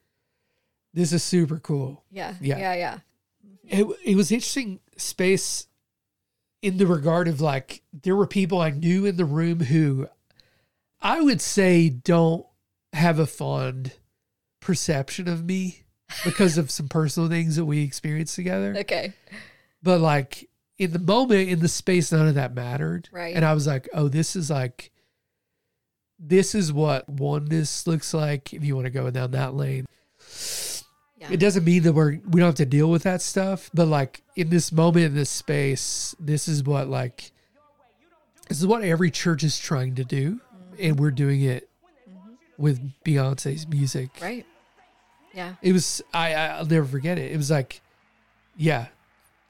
this 0.93 1.12
is 1.14 1.24
super 1.24 1.60
cool." 1.60 2.03
Yeah. 2.12 2.36
Yeah. 2.41 2.58
Yeah. 2.58 2.74
Yeah. 2.76 2.97
It 3.70 3.86
it 4.03 4.15
was 4.15 4.32
interesting 4.32 4.80
space 4.97 5.68
in 6.61 6.78
the 6.78 6.88
regard 6.88 7.28
of 7.28 7.41
like 7.41 7.84
there 7.93 8.15
were 8.15 8.28
people 8.28 8.59
I 8.59 8.72
knew 8.72 9.05
in 9.05 9.18
the 9.18 9.26
room 9.26 9.59
who 9.61 10.07
I 11.01 11.22
would 11.22 11.41
say 11.41 11.89
don't 11.89 12.45
have 12.93 13.20
a 13.20 13.28
fond 13.28 13.93
perception 14.59 15.28
of 15.28 15.45
me 15.45 15.84
because 16.24 16.57
of 16.57 16.72
some 16.72 16.89
personal 16.89 17.30
things 17.30 17.55
that 17.57 17.65
we 17.65 17.84
experienced 17.84 18.36
together. 18.36 18.76
Okay. 18.78 19.13
But 19.84 20.01
like 20.01 20.49
in 20.78 20.91
the 20.91 20.99
moment, 20.99 21.49
in 21.49 21.59
the 21.59 21.68
space, 21.68 22.11
none 22.11 22.28
of 22.28 22.36
that 22.36 22.53
mattered. 22.53 23.09
Right. 23.11 23.36
And 23.36 23.45
I 23.45 23.53
was 23.53 23.68
like, 23.68 23.88
oh, 23.93 24.07
this 24.07 24.36
is 24.36 24.49
like, 24.49 24.91
this 26.20 26.55
is 26.55 26.74
what 26.74 27.07
oneness 27.07 27.86
looks 27.88 28.13
like 28.13 28.53
if 28.53 28.63
you 28.63 28.76
want 28.76 28.86
to 28.86 28.91
go 28.91 29.09
down 29.11 29.32
that 29.32 29.53
lane. 29.53 29.86
It 31.20 31.39
doesn't 31.39 31.63
mean 31.65 31.84
that 31.84 31.93
we're 31.93 32.20
we 32.30 32.39
don't 32.39 32.47
have 32.47 32.55
to 32.55 32.65
deal 32.65 32.89
with 32.89 33.03
that 33.03 33.22
stuff, 33.22 33.70
but 33.74 33.88
like 33.88 34.22
in 34.36 34.49
this 34.49 34.72
moment, 34.72 35.07
in 35.07 35.15
this 35.15 35.30
space, 35.30 36.15
this 36.20 36.47
is 36.47 36.63
what 36.63 36.88
like 36.88 37.32
this 38.47 38.59
is 38.59 38.68
what 38.68 38.84
every 38.84 39.11
church 39.11 39.43
is 39.43 39.57
trying 39.57 39.95
to 39.95 40.03
do, 40.03 40.34
mm-hmm. 40.34 40.76
and 40.80 40.99
we're 40.99 41.11
doing 41.11 41.41
it 41.41 41.70
mm-hmm. 42.09 42.34
with 42.57 42.80
Beyonce's 43.03 43.68
music. 43.68 44.09
Right. 44.22 44.45
Yeah. 45.34 45.55
It 45.61 45.74
was 45.74 46.01
I 46.13 46.34
I'll 46.34 46.65
never 46.65 46.86
forget 46.86 47.18
it. 47.18 47.32
It 47.32 47.38
was 47.38 47.51
like 47.51 47.82
Yeah. 48.55 48.88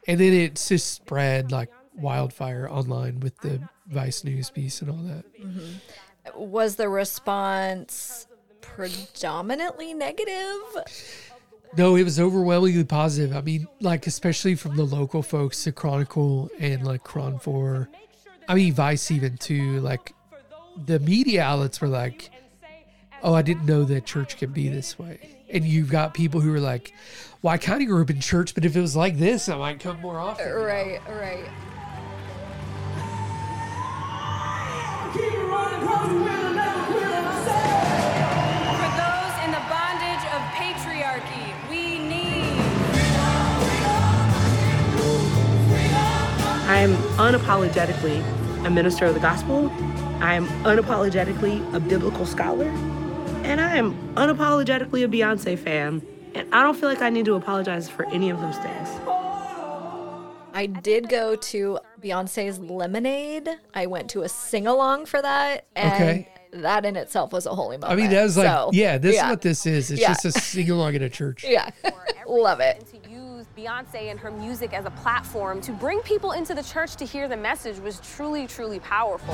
And 0.07 0.19
then 0.19 0.33
it 0.33 0.55
just 0.55 0.93
spread 0.93 1.51
like 1.51 1.69
wildfire 1.93 2.69
online 2.69 3.19
with 3.19 3.37
the 3.39 3.61
Vice 3.87 4.23
News 4.23 4.49
piece 4.49 4.81
and 4.81 4.89
all 4.89 4.97
that. 4.97 5.25
Mm-hmm. 5.41 6.39
Was 6.39 6.75
the 6.75 6.89
response 6.89 8.27
predominantly 8.61 9.93
negative? 9.93 10.61
No, 11.75 11.95
it 11.95 12.03
was 12.03 12.19
overwhelmingly 12.19 12.83
positive. 12.83 13.35
I 13.35 13.41
mean, 13.41 13.67
like 13.81 14.07
especially 14.07 14.55
from 14.55 14.75
the 14.75 14.83
local 14.83 15.21
folks, 15.21 15.63
the 15.63 15.71
Chronicle 15.71 16.49
and 16.59 16.85
like 16.85 17.03
Chron 17.03 17.39
Four. 17.39 17.89
I 18.47 18.55
mean, 18.55 18.73
Vice 18.73 19.11
even 19.11 19.37
too. 19.37 19.79
Like 19.81 20.13
the 20.85 20.99
media 20.99 21.43
outlets 21.43 21.81
were 21.81 21.87
like, 21.87 22.31
"Oh, 23.21 23.33
I 23.33 23.41
didn't 23.41 23.65
know 23.65 23.83
that 23.85 24.05
church 24.05 24.37
can 24.37 24.51
be 24.51 24.69
this 24.69 24.97
way." 24.97 25.19
And 25.49 25.65
you've 25.65 25.89
got 25.89 26.13
people 26.13 26.41
who 26.41 26.53
are 26.53 26.59
like, 26.59 26.93
"Well, 27.41 27.53
I 27.53 27.57
kind 27.57 27.81
of 27.81 27.87
grew 27.87 28.01
up 28.01 28.09
in 28.09 28.21
church, 28.21 28.55
but 28.55 28.65
if 28.65 28.75
it 28.75 28.81
was 28.81 28.95
like 28.95 29.17
this, 29.17 29.49
I 29.49 29.57
might 29.57 29.79
come 29.79 29.99
more 30.01 30.19
often." 30.19 30.51
Right, 30.51 31.01
right. 31.09 31.45
I 46.67 46.79
am 46.79 46.95
unapologetically 47.17 48.21
a 48.65 48.69
minister 48.69 49.05
of 49.05 49.13
the 49.13 49.19
gospel. 49.19 49.69
I 50.21 50.33
am 50.33 50.47
unapologetically 50.63 51.73
a 51.73 51.79
biblical 51.79 52.25
scholar. 52.25 52.65
And 53.43 53.61
I 53.61 53.77
am 53.77 53.93
unapologetically 54.15 55.05
a 55.05 55.07
Beyonce 55.07 55.57
fan. 55.57 56.01
And 56.35 56.53
I 56.53 56.63
don't 56.63 56.75
feel 56.75 56.89
like 56.89 57.01
I 57.01 57.09
need 57.09 57.25
to 57.25 57.35
apologize 57.35 57.87
for 57.89 58.05
any 58.07 58.29
of 58.29 58.41
those 58.41 58.57
things. 58.57 58.89
I 60.53 60.65
did 60.65 61.07
go 61.07 61.35
to 61.35 61.79
Beyonce's 62.01 62.59
Lemonade. 62.59 63.47
I 63.73 63.85
went 63.85 64.09
to 64.09 64.23
a 64.23 64.29
sing 64.29 64.67
along 64.67 65.05
for 65.05 65.21
that. 65.21 65.65
And 65.75 65.93
Okay. 65.93 66.27
that 66.51 66.83
in 66.83 66.95
itself 66.95 67.31
was 67.31 67.45
a 67.45 67.55
holy 67.55 67.77
moment. 67.77 67.93
I 67.93 67.95
mean, 68.01 68.09
that 68.11 68.23
was 68.23 68.37
like, 68.37 68.47
So, 68.47 68.71
yeah, 68.73 68.97
this 68.97 69.15
yeah. 69.15 69.25
is 69.25 69.29
what 69.29 69.41
this 69.41 69.65
is. 69.65 69.91
It's 69.91 70.01
Yeah. 70.01 70.09
just 70.09 70.25
a 70.25 70.31
sing 70.33 70.69
along 70.69 70.95
at 70.95 71.01
a 71.01 71.09
church. 71.09 71.43
Yeah. 71.47 71.69
Love 72.27 72.59
it. 72.59 72.83
To 73.57 73.63
use 73.63 73.69
Beyonce 73.69 74.11
and 74.11 74.19
her 74.19 74.31
music 74.31 74.73
as 74.73 74.85
a 74.85 74.91
platform 74.91 75.61
to 75.61 75.71
bring 75.71 75.99
people 76.01 76.31
into 76.31 76.53
the 76.53 76.63
church 76.63 76.95
to 76.97 77.05
hear 77.05 77.27
the 77.27 77.37
message 77.37 77.79
was 77.79 77.99
truly, 78.01 78.47
truly 78.47 78.79
powerful. 78.79 79.33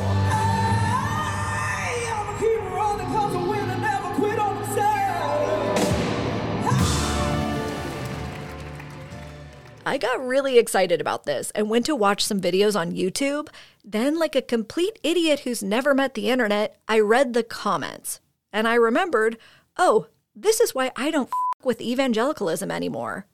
I 9.85 9.97
got 9.99 10.25
really 10.25 10.57
excited 10.57 11.01
about 11.01 11.25
this 11.25 11.51
and 11.51 11.69
went 11.69 11.85
to 11.87 11.95
watch 11.95 12.23
some 12.23 12.39
videos 12.39 12.79
on 12.79 12.93
YouTube. 12.93 13.49
Then, 13.83 14.17
like 14.17 14.35
a 14.35 14.41
complete 14.41 14.97
idiot 15.03 15.41
who's 15.41 15.61
never 15.61 15.93
met 15.93 16.13
the 16.13 16.29
internet, 16.29 16.77
I 16.87 16.99
read 16.99 17.33
the 17.33 17.43
comments. 17.43 18.21
And 18.51 18.67
I 18.67 18.75
remembered, 18.75 19.37
oh, 19.77 20.07
this 20.35 20.59
is 20.61 20.73
why 20.73 20.91
I 20.95 21.11
don't 21.11 21.27
f- 21.27 21.65
with 21.65 21.81
evangelicalism 21.81 22.71
anymore. 22.71 23.27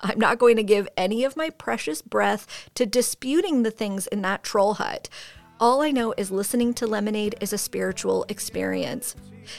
I'm 0.00 0.18
not 0.18 0.38
going 0.38 0.56
to 0.56 0.62
give 0.62 0.88
any 0.96 1.24
of 1.24 1.36
my 1.36 1.50
precious 1.50 2.02
breath 2.02 2.70
to 2.74 2.86
disputing 2.86 3.62
the 3.62 3.70
things 3.70 4.06
in 4.06 4.22
that 4.22 4.44
troll 4.44 4.74
hut. 4.74 5.08
All 5.58 5.82
I 5.82 5.90
know 5.90 6.14
is 6.16 6.30
listening 6.30 6.72
to 6.74 6.86
Lemonade 6.86 7.34
is 7.40 7.52
a 7.52 7.58
spiritual 7.58 8.24
experience. 8.28 9.16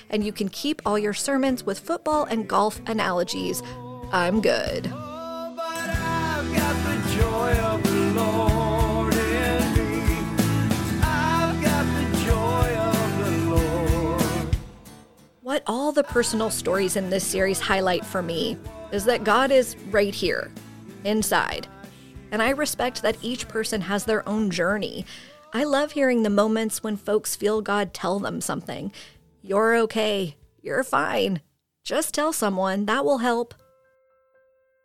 And 0.09 0.23
you 0.23 0.31
can 0.31 0.47
keep 0.47 0.81
all 0.85 0.97
your 0.97 1.13
sermons 1.13 1.65
with 1.65 1.79
football 1.79 2.23
and 2.23 2.47
golf 2.47 2.79
analogies. 2.87 3.61
I'm 4.13 4.39
good. 4.39 4.85
What 15.41 15.63
all 15.67 15.91
the 15.91 16.03
personal 16.03 16.49
stories 16.49 16.95
in 16.95 17.09
this 17.09 17.25
series 17.25 17.59
highlight 17.59 18.05
for 18.05 18.21
me 18.21 18.57
is 18.91 19.05
that 19.05 19.23
God 19.23 19.51
is 19.51 19.75
right 19.91 20.13
here, 20.13 20.51
inside. 21.03 21.67
And 22.31 22.41
I 22.41 22.49
respect 22.49 23.01
that 23.01 23.17
each 23.21 23.47
person 23.47 23.81
has 23.81 24.05
their 24.05 24.27
own 24.27 24.51
journey. 24.51 25.05
I 25.53 25.63
love 25.63 25.93
hearing 25.93 26.23
the 26.23 26.29
moments 26.29 26.83
when 26.83 26.97
folks 26.97 27.35
feel 27.35 27.61
God 27.61 27.93
tell 27.93 28.19
them 28.19 28.41
something. 28.41 28.91
You're 29.41 29.75
okay. 29.77 30.35
You're 30.61 30.83
fine. 30.83 31.41
Just 31.83 32.13
tell 32.13 32.33
someone, 32.33 32.85
that 32.85 33.03
will 33.03 33.19
help. 33.19 33.55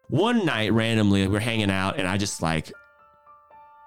One 0.09 0.47
night, 0.47 0.73
randomly, 0.73 1.27
we're 1.27 1.41
hanging 1.41 1.71
out, 1.71 1.99
and 1.99 2.07
I 2.07 2.17
just 2.17 2.41
like, 2.41 2.73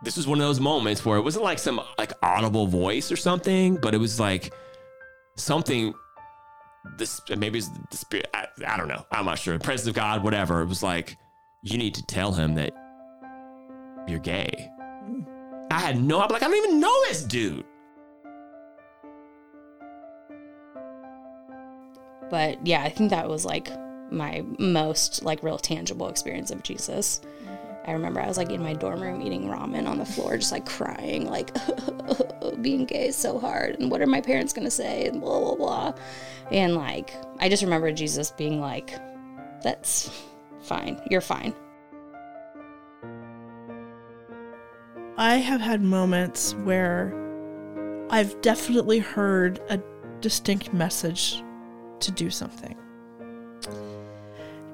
this 0.04 0.18
was 0.18 0.28
one 0.28 0.40
of 0.40 0.46
those 0.46 0.60
moments 0.60 1.04
where 1.04 1.18
it 1.18 1.22
wasn't 1.22 1.44
like 1.44 1.58
some 1.58 1.82
like 1.98 2.12
audible 2.22 2.68
voice 2.68 3.12
or 3.12 3.16
something, 3.16 3.78
but 3.78 3.96
it 3.96 3.98
was 3.98 4.20
like 4.20 4.54
something. 5.36 5.94
This 6.98 7.22
maybe 7.36 7.60
it's 7.60 7.70
the 7.90 7.98
spirit. 7.98 8.30
I, 8.34 8.48
I 8.68 8.78
don't 8.78 8.88
know. 8.88 9.06
I'm 9.12 9.26
not 9.26 9.40
sure. 9.40 9.58
Presence 9.60 9.88
of 9.88 9.96
God, 9.96 10.24
whatever. 10.24 10.62
It 10.62 10.68
was 10.68 10.84
like 10.84 11.18
you 11.62 11.78
need 11.78 11.96
to 11.96 12.06
tell 12.06 12.32
him 12.32 12.56
that 12.56 12.74
you're 14.08 14.20
gay. 14.20 14.70
I 15.70 15.80
had 15.80 16.02
no. 16.02 16.22
I'm 16.22 16.30
like 16.30 16.44
I 16.44 16.48
don't 16.48 16.58
even 16.58 16.80
know 16.80 16.94
this 17.08 17.24
dude. 17.24 17.66
But 22.30 22.66
yeah, 22.66 22.84
I 22.84 22.90
think 22.90 23.10
that 23.12 23.30
was 23.30 23.46
like 23.46 23.70
my 24.12 24.44
most 24.60 25.24
like 25.24 25.44
real 25.44 25.58
tangible 25.58 26.10
experience 26.10 26.52
of 26.52 26.64
Jesus. 26.64 27.22
I 27.88 27.94
remember 27.94 28.20
I 28.20 28.28
was 28.28 28.38
like 28.38 28.52
in 28.52 28.62
my 28.62 28.74
dorm 28.74 29.02
room 29.02 29.22
eating 29.22 29.48
ramen 29.48 29.88
on 29.88 29.98
the 29.98 30.06
floor, 30.06 30.36
just 30.38 30.52
like 30.52 30.66
crying, 30.66 31.26
like 31.26 31.56
being 32.62 32.86
gay 32.86 33.08
is 33.08 33.16
so 33.16 33.40
hard, 33.40 33.80
and 33.80 33.90
what 33.90 34.02
are 34.02 34.08
my 34.08 34.20
parents 34.20 34.52
gonna 34.52 34.70
say, 34.70 35.08
and 35.08 35.22
blah 35.22 35.40
blah 35.40 35.56
blah. 35.56 35.94
And 36.52 36.76
like 36.76 37.14
I 37.40 37.48
just 37.48 37.64
remember 37.64 37.92
Jesus 37.94 38.32
being 38.32 38.60
like, 38.60 38.92
"That's 39.64 40.12
fine, 40.62 41.00
you're 41.10 41.22
fine." 41.22 41.54
I 45.18 45.38
have 45.38 45.62
had 45.62 45.82
moments 45.82 46.54
where 46.56 47.14
I've 48.10 48.40
definitely 48.42 49.00
heard 49.00 49.62
a 49.70 49.82
distinct 50.20 50.74
message 50.74 51.42
to 52.02 52.12
do 52.12 52.30
something. 52.30 52.78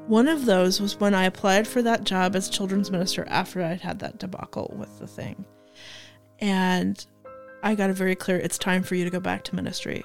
One 0.08 0.28
of 0.28 0.46
those 0.46 0.82
was 0.82 1.00
when 1.00 1.16
I 1.16 1.26
applied 1.26 1.68
for 1.68 1.82
that 1.82 2.04
job 2.04 2.36
as 2.36 2.50
children's 2.50 2.92
minister 2.92 3.26
after 3.30 3.64
I'd 3.64 3.82
had 3.82 4.00
that 4.00 4.20
debacle 4.20 4.74
with 4.78 5.00
the 5.00 5.08
thing. 5.08 5.46
And 6.40 7.06
I 7.64 7.76
got 7.76 7.90
a 7.90 7.94
very 7.94 8.16
clear 8.16 8.38
it's 8.38 8.58
time 8.58 8.84
for 8.84 8.96
you 8.96 9.06
to 9.06 9.10
go 9.10 9.22
back 9.22 9.46
to 9.46 9.56
ministry. 9.56 10.04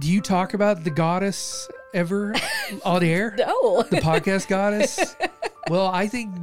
Do 0.00 0.08
you 0.12 0.20
talk 0.20 0.54
about 0.54 0.84
the 0.84 0.90
goddess 0.90 1.68
ever 1.92 2.34
on 2.84 3.02
air? 3.02 3.34
No. 3.38 3.82
The 3.82 3.96
podcast 3.96 4.46
goddess? 4.46 5.16
well, 5.68 5.86
I 5.86 6.06
think 6.06 6.34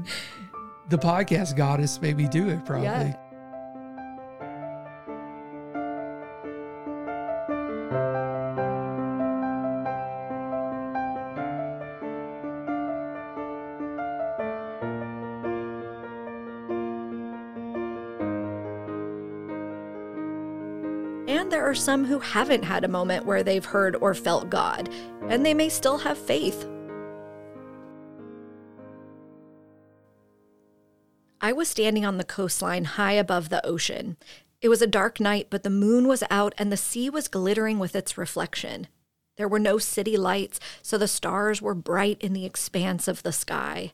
the 0.90 0.98
podcast 0.98 1.56
goddess 1.56 2.02
made 2.02 2.18
me 2.18 2.28
do 2.28 2.50
it 2.50 2.66
probably. 2.66 2.88
Yeah. 2.88 3.25
Some 21.76 22.06
who 22.06 22.20
haven't 22.20 22.64
had 22.64 22.84
a 22.84 22.90
moment 22.90 23.26
where 23.26 23.44
they've 23.44 23.66
heard 23.66 23.96
or 23.98 24.14
felt 24.14 24.50
God, 24.50 24.90
and 25.30 25.46
they 25.46 25.54
may 25.54 25.70
still 25.70 26.00
have 26.00 26.18
faith. 26.18 26.68
I 31.42 31.54
was 31.54 31.68
standing 31.68 32.06
on 32.06 32.18
the 32.18 32.24
coastline 32.24 32.86
high 32.86 33.14
above 33.14 33.50
the 33.50 33.64
ocean. 33.66 34.18
It 34.62 34.70
was 34.70 34.82
a 34.82 34.88
dark 34.88 35.20
night, 35.20 35.48
but 35.52 35.62
the 35.62 35.70
moon 35.70 36.08
was 36.08 36.24
out 36.32 36.56
and 36.58 36.72
the 36.72 36.78
sea 36.78 37.10
was 37.10 37.28
glittering 37.28 37.78
with 37.78 37.96
its 37.96 38.18
reflection. 38.18 38.88
There 39.38 39.48
were 39.48 39.60
no 39.60 39.78
city 39.78 40.18
lights, 40.18 40.60
so 40.82 40.98
the 40.98 41.08
stars 41.08 41.62
were 41.62 41.76
bright 41.76 42.20
in 42.22 42.34
the 42.34 42.46
expanse 42.46 43.08
of 43.08 43.22
the 43.22 43.32
sky. 43.32 43.94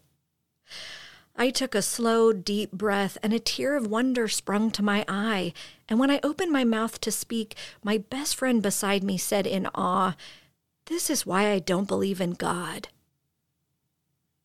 I 1.36 1.49
took 1.49 1.73
a 1.73 1.82
slow, 1.82 2.34
deep 2.34 2.71
breath, 2.71 3.17
and 3.23 3.34
a 3.34 3.39
tear 3.39 3.75
of 3.75 3.88
wonder 3.88 4.27
sprung 4.27 4.69
to 4.71 4.84
my 4.84 5.05
eye. 5.07 5.53
And 5.88 5.99
when 5.99 6.11
I 6.11 6.19
opened 6.23 6.51
my 6.51 6.63
mouth 6.63 6.99
to 7.01 7.11
speak, 7.11 7.55
my 7.84 7.97
best 7.97 8.36
friend 8.36 8.61
beside 8.61 9.03
me 9.03 9.17
said 9.17 9.47
in 9.47 9.67
awe, 9.73 10.15
This 10.86 11.09
is 11.09 11.25
why 11.25 11.51
I 11.51 11.59
don't 11.59 11.88
believe 11.88 12.21
in 12.21 12.32
God. 12.32 12.89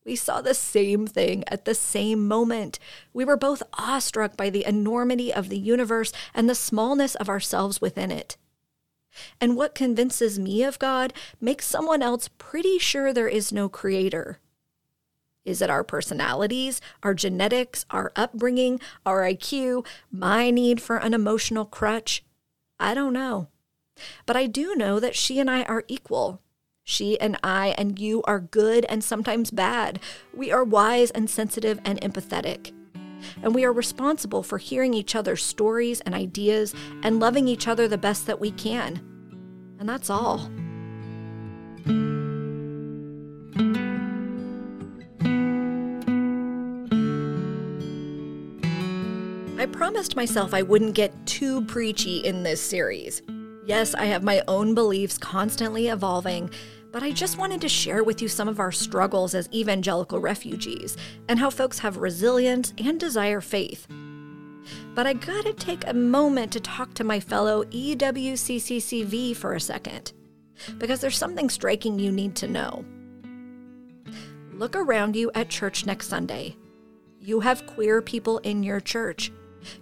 We 0.07 0.15
saw 0.15 0.39
the 0.39 0.53
same 0.53 1.05
thing 1.05 1.43
at 1.47 1.65
the 1.65 1.75
same 1.75 2.29
moment. 2.29 2.79
We 3.13 3.25
were 3.25 3.35
both 3.35 3.61
awestruck 3.73 4.37
by 4.37 4.49
the 4.49 4.65
enormity 4.65 5.33
of 5.33 5.49
the 5.49 5.59
universe 5.59 6.13
and 6.33 6.49
the 6.49 6.55
smallness 6.55 7.15
of 7.15 7.27
ourselves 7.27 7.81
within 7.81 8.09
it. 8.09 8.37
And 9.41 9.57
what 9.57 9.75
convinces 9.75 10.39
me 10.39 10.63
of 10.63 10.79
God 10.79 11.11
makes 11.41 11.65
someone 11.65 12.01
else 12.01 12.29
pretty 12.37 12.79
sure 12.79 13.11
there 13.11 13.27
is 13.27 13.51
no 13.51 13.67
creator. 13.67 14.39
Is 15.47 15.61
it 15.61 15.69
our 15.69 15.85
personalities, 15.85 16.81
our 17.03 17.13
genetics, 17.13 17.85
our 17.89 18.11
upbringing, 18.17 18.81
our 19.05 19.21
IQ, 19.21 19.87
my 20.11 20.51
need 20.51 20.81
for 20.81 20.97
an 20.97 21.13
emotional 21.13 21.63
crutch? 21.63 22.21
I 22.81 22.93
don't 22.93 23.13
know. 23.13 23.47
But 24.25 24.35
I 24.35 24.45
do 24.45 24.75
know 24.75 24.99
that 24.99 25.15
she 25.15 25.39
and 25.39 25.49
I 25.49 25.63
are 25.63 25.85
equal. 25.87 26.41
She 26.83 27.17
and 27.21 27.39
I 27.41 27.73
and 27.77 27.97
you 27.97 28.23
are 28.23 28.41
good 28.41 28.85
and 28.89 29.01
sometimes 29.01 29.49
bad. 29.49 30.01
We 30.33 30.51
are 30.51 30.65
wise 30.65 31.11
and 31.11 31.29
sensitive 31.29 31.79
and 31.85 31.99
empathetic. 32.01 32.73
And 33.41 33.55
we 33.55 33.63
are 33.63 33.73
responsible 33.73 34.43
for 34.43 34.57
hearing 34.57 34.93
each 34.93 35.15
other's 35.15 35.43
stories 35.43 36.01
and 36.01 36.13
ideas 36.13 36.75
and 37.03 37.21
loving 37.21 37.47
each 37.47 37.69
other 37.69 37.87
the 37.87 37.97
best 37.97 38.27
that 38.27 38.41
we 38.41 38.51
can. 38.51 39.01
And 39.79 39.87
that's 39.87 40.09
all. 40.09 40.51
Promised 49.67 50.15
myself 50.15 50.53
I 50.53 50.63
wouldn't 50.63 50.95
get 50.95 51.13
too 51.25 51.63
preachy 51.65 52.17
in 52.19 52.43
this 52.43 52.61
series. 52.61 53.21
Yes, 53.65 53.93
I 53.93 54.05
have 54.05 54.23
my 54.23 54.41
own 54.47 54.73
beliefs 54.73 55.17
constantly 55.17 55.89
evolving, 55.89 56.49
but 56.91 57.03
I 57.03 57.11
just 57.11 57.37
wanted 57.37 57.61
to 57.61 57.69
share 57.69 58.03
with 58.03 58.21
you 58.21 58.27
some 58.27 58.47
of 58.47 58.59
our 58.59 58.71
struggles 58.71 59.35
as 59.35 59.49
evangelical 59.53 60.19
refugees 60.19 60.97
and 61.27 61.37
how 61.37 61.49
folks 61.49 61.79
have 61.79 61.97
resilience 61.97 62.73
and 62.77 62.99
desire 62.99 63.41
faith. 63.41 63.87
But 64.95 65.05
I 65.05 65.13
gotta 65.13 65.53
take 65.53 65.87
a 65.87 65.93
moment 65.93 66.51
to 66.53 66.59
talk 66.59 66.93
to 66.95 67.03
my 67.03 67.19
fellow 67.19 67.63
EWCCCV 67.65 69.35
for 69.35 69.53
a 69.53 69.59
second, 69.59 70.13
because 70.77 71.01
there's 71.01 71.17
something 71.17 71.49
striking 71.49 71.99
you 71.99 72.11
need 72.11 72.35
to 72.37 72.47
know. 72.47 72.83
Look 74.53 74.75
around 74.75 75.15
you 75.15 75.29
at 75.35 75.49
church 75.49 75.85
next 75.85 76.07
Sunday. 76.07 76.55
You 77.19 77.41
have 77.41 77.67
queer 77.67 78.01
people 78.01 78.39
in 78.39 78.63
your 78.63 78.79
church. 78.79 79.31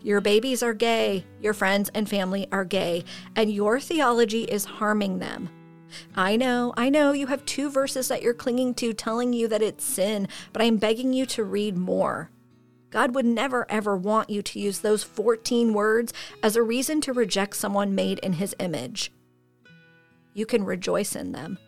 Your 0.01 0.21
babies 0.21 0.63
are 0.63 0.73
gay, 0.73 1.25
your 1.41 1.53
friends 1.53 1.89
and 1.93 2.09
family 2.09 2.47
are 2.51 2.65
gay, 2.65 3.03
and 3.35 3.51
your 3.51 3.79
theology 3.79 4.43
is 4.43 4.65
harming 4.65 5.19
them. 5.19 5.49
I 6.15 6.35
know, 6.35 6.73
I 6.75 6.89
know 6.89 7.11
you 7.11 7.27
have 7.27 7.45
two 7.45 7.69
verses 7.69 8.07
that 8.07 8.21
you're 8.21 8.33
clinging 8.33 8.73
to 8.75 8.93
telling 8.93 9.33
you 9.33 9.47
that 9.47 9.61
it's 9.61 9.83
sin, 9.83 10.27
but 10.51 10.61
I'm 10.61 10.77
begging 10.77 11.13
you 11.13 11.25
to 11.27 11.43
read 11.43 11.77
more. 11.77 12.29
God 12.89 13.13
would 13.13 13.25
never 13.25 13.69
ever 13.69 13.97
want 13.97 14.29
you 14.29 14.41
to 14.41 14.59
use 14.59 14.79
those 14.79 15.03
14 15.03 15.73
words 15.73 16.13
as 16.41 16.55
a 16.55 16.63
reason 16.63 17.01
to 17.01 17.13
reject 17.13 17.55
someone 17.55 17.95
made 17.95 18.19
in 18.19 18.33
his 18.33 18.55
image. 18.59 19.11
You 20.33 20.45
can 20.45 20.63
rejoice 20.63 21.15
in 21.15 21.31
them, 21.31 21.59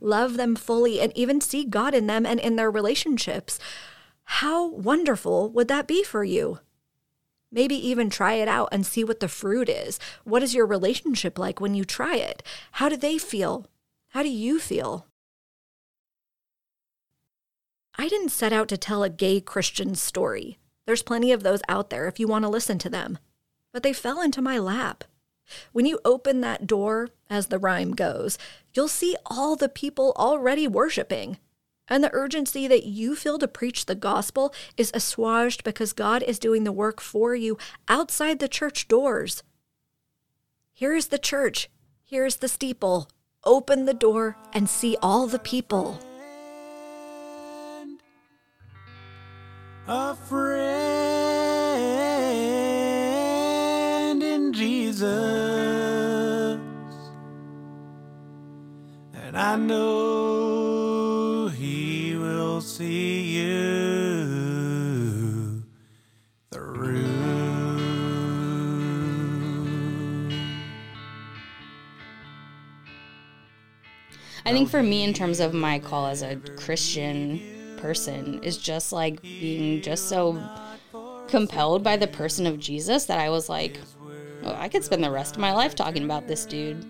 love 0.00 0.36
them 0.36 0.56
fully, 0.56 1.00
and 1.00 1.16
even 1.16 1.40
see 1.40 1.64
God 1.64 1.94
in 1.94 2.06
them 2.06 2.24
and 2.24 2.40
in 2.40 2.56
their 2.56 2.70
relationships. 2.70 3.58
How 4.24 4.68
wonderful 4.68 5.50
would 5.50 5.68
that 5.68 5.86
be 5.86 6.02
for 6.02 6.24
you? 6.24 6.60
Maybe 7.56 7.74
even 7.74 8.10
try 8.10 8.34
it 8.34 8.48
out 8.48 8.68
and 8.70 8.84
see 8.84 9.02
what 9.02 9.20
the 9.20 9.28
fruit 9.28 9.70
is. 9.70 9.98
What 10.24 10.42
is 10.42 10.54
your 10.54 10.66
relationship 10.66 11.38
like 11.38 11.58
when 11.58 11.74
you 11.74 11.86
try 11.86 12.16
it? 12.16 12.42
How 12.72 12.90
do 12.90 12.98
they 12.98 13.16
feel? 13.16 13.66
How 14.10 14.22
do 14.22 14.28
you 14.28 14.60
feel? 14.60 15.06
I 17.98 18.08
didn't 18.08 18.28
set 18.28 18.52
out 18.52 18.68
to 18.68 18.76
tell 18.76 19.02
a 19.02 19.08
gay 19.08 19.40
Christian 19.40 19.94
story. 19.94 20.58
There's 20.86 21.02
plenty 21.02 21.32
of 21.32 21.42
those 21.42 21.62
out 21.66 21.88
there 21.88 22.06
if 22.06 22.20
you 22.20 22.28
want 22.28 22.44
to 22.44 22.50
listen 22.50 22.78
to 22.78 22.90
them. 22.90 23.18
But 23.72 23.82
they 23.82 23.94
fell 23.94 24.20
into 24.20 24.42
my 24.42 24.58
lap. 24.58 25.04
When 25.72 25.86
you 25.86 25.98
open 26.04 26.42
that 26.42 26.66
door, 26.66 27.08
as 27.30 27.46
the 27.46 27.58
rhyme 27.58 27.94
goes, 27.94 28.36
you'll 28.74 28.86
see 28.86 29.16
all 29.24 29.56
the 29.56 29.70
people 29.70 30.12
already 30.16 30.68
worshiping. 30.68 31.38
And 31.88 32.02
the 32.02 32.12
urgency 32.12 32.66
that 32.66 32.84
you 32.84 33.14
feel 33.14 33.38
to 33.38 33.48
preach 33.48 33.86
the 33.86 33.94
gospel 33.94 34.52
is 34.76 34.90
assuaged 34.94 35.64
because 35.64 35.92
God 35.92 36.22
is 36.22 36.38
doing 36.38 36.64
the 36.64 36.72
work 36.72 37.00
for 37.00 37.34
you 37.34 37.58
outside 37.88 38.38
the 38.38 38.48
church 38.48 38.88
doors. 38.88 39.42
Here 40.72 40.94
is 40.94 41.08
the 41.08 41.18
church. 41.18 41.70
Here 42.04 42.26
is 42.26 42.36
the 42.36 42.48
steeple. 42.48 43.08
Open 43.44 43.84
the 43.84 43.94
door 43.94 44.36
and 44.52 44.68
see 44.68 44.96
all 45.00 45.26
the 45.26 45.38
people. 45.38 46.00
a 49.88 50.14
friend 50.14 50.42
in 54.22 54.52
Jesus. 54.52 55.06
And 59.14 59.36
I 59.36 59.56
know 59.56 60.85
will 62.56 62.62
see 62.62 63.36
you 63.36 64.32
through. 66.50 67.04
I 74.46 74.52
think 74.52 74.70
for 74.70 74.82
me, 74.82 75.02
in 75.02 75.12
terms 75.12 75.38
of 75.40 75.52
my 75.52 75.78
call 75.78 76.06
as 76.06 76.22
a 76.22 76.36
Christian 76.56 77.42
person, 77.76 78.42
is 78.42 78.56
just 78.56 78.90
like 78.90 79.20
being 79.20 79.82
just 79.82 80.08
so 80.08 80.42
compelled 81.28 81.84
by 81.84 81.98
the 81.98 82.06
person 82.06 82.46
of 82.46 82.58
Jesus 82.58 83.04
that 83.04 83.18
I 83.18 83.28
was 83.28 83.50
like, 83.50 83.78
oh, 84.44 84.56
I 84.56 84.70
could 84.70 84.82
spend 84.82 85.04
the 85.04 85.10
rest 85.10 85.34
of 85.34 85.42
my 85.42 85.52
life 85.52 85.74
talking 85.74 86.04
about 86.04 86.26
this 86.26 86.46
dude. 86.46 86.86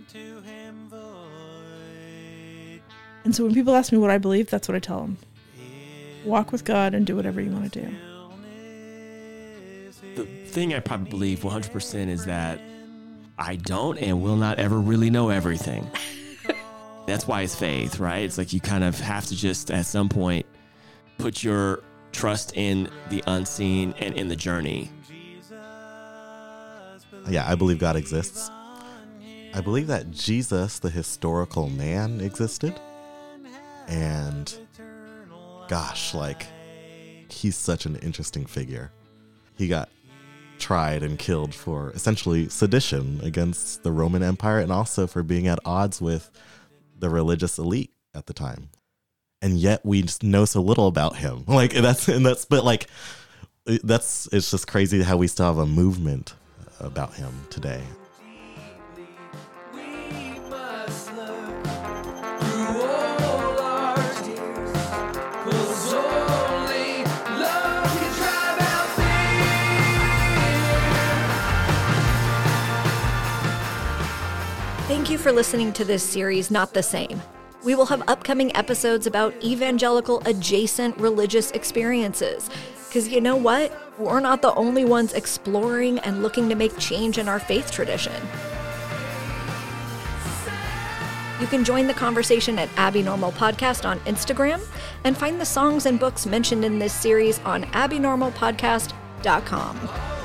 And 3.25 3.35
so 3.35 3.43
when 3.43 3.53
people 3.53 3.75
ask 3.75 3.91
me 3.91 3.99
what 3.99 4.11
I 4.11 4.19
believe, 4.19 4.49
that's 4.49 4.69
what 4.69 4.77
I 4.77 4.79
tell 4.79 5.01
them. 5.01 5.19
Walk 6.27 6.53
with 6.53 6.65
God 6.65 6.95
and 6.95 7.07
do 7.07 7.17
whatever 7.17 7.41
you 7.41 7.51
want 7.51 7.73
to 7.73 7.81
do. 7.81 7.95
The 10.17 10.25
thing 10.25 10.75
I 10.75 10.81
probably 10.81 11.11
believe 11.11 11.41
100% 11.41 12.09
is 12.09 12.25
that 12.25 12.61
I 13.39 13.57
don't 13.57 13.99
and 13.99 14.23
will 14.23 14.37
not 14.37 14.59
ever 14.59 14.79
really 14.79 15.11
know 15.11 15.29
everything. 15.29 15.89
That's 17.07 17.27
why 17.27 17.43
it's 17.43 17.55
faith, 17.55 18.01
right? 18.01 18.25
It's 18.25 18.39
like 18.39 18.53
you 18.53 18.61
kind 18.61 18.83
of 18.83 18.99
have 18.99 19.27
to 19.27 19.37
just 19.37 19.71
at 19.71 19.87
some 19.87 20.09
point 20.09 20.47
put 21.19 21.45
your 21.45 21.81
trust 22.13 22.57
in 22.57 22.89
the 23.11 23.23
unseen 23.27 23.95
and 23.99 24.15
in 24.15 24.29
the 24.29 24.37
journey. 24.37 24.91
Yeah, 27.29 27.51
I 27.51 27.55
believe 27.55 27.79
God 27.79 27.97
exists. 27.97 28.51
I 29.55 29.61
believe 29.61 29.87
that 29.87 30.11
Jesus, 30.11 30.79
the 30.79 30.91
historical 30.91 31.71
man, 31.71 32.21
existed. 32.21 32.79
And 33.89 34.55
gosh, 35.69 36.15
like, 36.15 36.47
he's 37.31 37.57
such 37.57 37.87
an 37.87 37.97
interesting 37.97 38.47
figure. 38.47 38.91
He 39.57 39.69
got 39.69 39.89
tried 40.59 41.03
and 41.03 41.19
killed 41.19 41.55
for 41.55 41.91
essentially 41.91 42.49
sedition 42.49 43.21
against 43.23 43.83
the 43.83 43.93
Roman 43.93 44.23
Empire 44.23 44.61
and 44.61 44.73
also 44.73 45.07
for 45.07 45.23
being 45.23 45.47
at 45.47 45.59
odds 45.65 46.01
with 46.01 46.31
the 46.99 47.09
religious 47.11 47.59
elite 47.59 47.93
at 48.15 48.27
the 48.27 48.33
time. 48.33 48.71
And 49.43 49.59
yet 49.59 49.85
we 49.85 50.05
know 50.23 50.45
so 50.45 50.63
little 50.63 50.87
about 50.87 51.17
him. 51.17 51.45
Like 51.49 51.73
that's 51.73 52.09
and 52.09 52.25
that's 52.25 52.45
but 52.45 52.65
like 52.65 52.89
that's 53.67 54.29
it's 54.33 54.51
just 54.51 54.67
crazy 54.67 55.03
how 55.03 55.17
we 55.17 55.27
still 55.27 55.47
have 55.47 55.59
a 55.59 55.67
movement 55.67 56.35
about 56.81 57.15
him 57.15 57.33
today. 57.51 57.83
You 75.17 75.23
for 75.23 75.33
listening 75.33 75.73
to 75.73 75.85
this 75.85 76.03
series, 76.03 76.51
Not 76.51 76.75
the 76.75 76.83
Same. 76.83 77.23
We 77.65 77.75
will 77.75 77.87
have 77.87 78.07
upcoming 78.07 78.55
episodes 78.55 79.07
about 79.07 79.33
evangelical 79.43 80.21
adjacent 80.27 80.95
religious 80.99 81.51
experiences. 81.53 82.51
Because 82.87 83.09
you 83.09 83.23
know 83.23 83.37
what? 83.37 83.99
We're 83.99 84.21
not 84.21 84.43
the 84.43 84.53
only 84.55 84.85
ones 84.85 85.15
exploring 85.15 86.01
and 86.01 86.23
looking 86.23 86.51
to 86.51 86.55
make 86.55 86.77
change 86.79 87.17
in 87.17 87.29
our 87.29 87.41
faith 87.41 87.71
tradition. 87.71 88.13
You 91.41 91.47
can 91.47 91.65
join 91.65 91.87
the 91.87 91.95
conversation 91.95 92.59
at 92.59 92.69
Abby 92.77 93.03
Normal 93.03 93.33
Podcast 93.33 93.89
on 93.89 93.99
Instagram 94.01 94.63
and 95.05 95.17
find 95.17 95.41
the 95.41 95.47
songs 95.47 95.87
and 95.87 95.99
books 95.99 96.27
mentioned 96.27 96.63
in 96.65 96.79
this 96.79 96.93
series 96.93 97.39
on 97.41 97.65
abbynormalpodcast.com. 97.65 100.16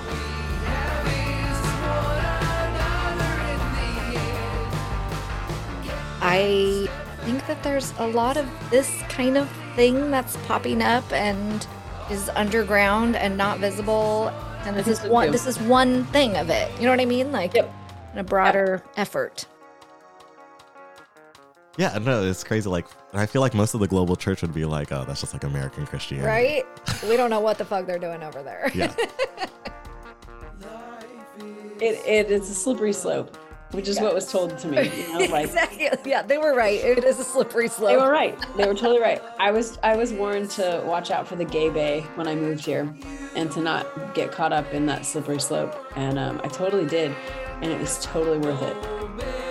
I 6.22 6.88
think 7.22 7.46
that 7.48 7.62
there's 7.64 7.94
a 7.98 8.08
lot 8.08 8.38
of 8.38 8.48
this 8.70 9.02
kind 9.10 9.38
of 9.38 9.50
thing 9.76 10.12
that's 10.12 10.38
popping 10.48 10.82
up 10.82 11.12
and 11.12 11.66
is 12.10 12.30
underground 12.30 13.16
and 13.16 13.38
not 13.38 13.60
visible. 13.60 14.30
And 14.64 14.76
this 14.76 14.88
is 14.88 15.00
so, 15.00 15.10
one 15.10 15.28
too. 15.28 15.32
this 15.32 15.48
is 15.48 15.60
one 15.60 16.06
thing 16.06 16.38
of 16.38 16.50
it. 16.50 16.72
You 16.78 16.86
know 16.86 16.92
what 16.92 17.00
I 17.00 17.06
mean? 17.06 17.32
Like 17.32 17.56
in 17.56 17.66
a 18.16 18.24
broader 18.24 18.84
effort. 18.98 19.46
Yeah, 21.78 21.98
no, 22.00 22.24
it's 22.24 22.44
crazy. 22.44 22.70
Like, 22.70 22.86
I 23.14 23.26
feel 23.26 23.42
like 23.42 23.54
most 23.54 23.74
of 23.74 23.80
the 23.80 23.88
global 23.88 24.16
church 24.16 24.42
would 24.42 24.54
be 24.54 24.66
like, 24.66 24.92
"Oh, 24.92 25.06
that's 25.08 25.22
just 25.22 25.34
like 25.34 25.46
American 25.46 25.88
Christianity." 25.88 26.28
Right? 26.28 26.66
we 27.10 27.16
don't 27.16 27.30
know 27.30 27.40
what 27.40 27.58
the 27.58 27.66
fuck 27.66 27.88
they're 27.88 27.98
doing 27.98 28.22
over 28.24 28.44
there. 28.44 28.70
Yeah. 28.76 28.94
It, 31.82 32.00
it 32.06 32.32
is 32.32 32.48
a 32.48 32.54
slippery 32.54 32.94
slope, 32.94 33.36
which 33.72 33.88
is 33.88 34.00
what 34.00 34.14
was 34.14 34.32
told 34.32 34.58
to 34.60 34.68
me. 34.68 34.90
You 34.90 35.14
know, 35.14 35.26
like 35.32 35.46
exactly. 35.46 35.90
Yeah, 36.06 36.22
they 36.22 36.38
were 36.38 36.54
right. 36.54 36.80
It 36.80 37.04
is 37.04 37.20
a 37.20 37.24
slippery 37.24 37.68
slope. 37.68 37.90
They 37.90 37.98
were 37.98 38.12
right. 38.12 38.38
They 38.58 38.68
were 38.68 38.74
totally 38.74 39.00
right. 39.00 39.22
I 39.40 39.52
was 39.52 39.78
I 39.84 39.96
was 39.96 40.14
warned 40.14 40.50
to 40.52 40.84
watch 40.86 41.12
out 41.12 41.28
for 41.28 41.36
the 41.36 41.46
gay 41.46 41.70
bay 41.70 42.02
when 42.16 42.28
I 42.28 42.36
moved 42.36 42.66
here, 42.66 42.94
and 43.36 43.52
to 43.52 43.62
not 43.62 44.14
get 44.14 44.32
caught 44.32 44.54
up 44.54 44.72
in 44.74 44.86
that 44.88 45.06
slippery 45.06 45.40
slope. 45.40 45.76
And 45.96 46.20
um, 46.20 46.42
I 46.44 46.48
totally 46.48 46.86
did, 46.86 47.16
and 47.62 47.72
it 47.72 47.80
was 47.80 48.00
totally 48.04 48.38
worth 48.38 48.62
it. 48.62 49.51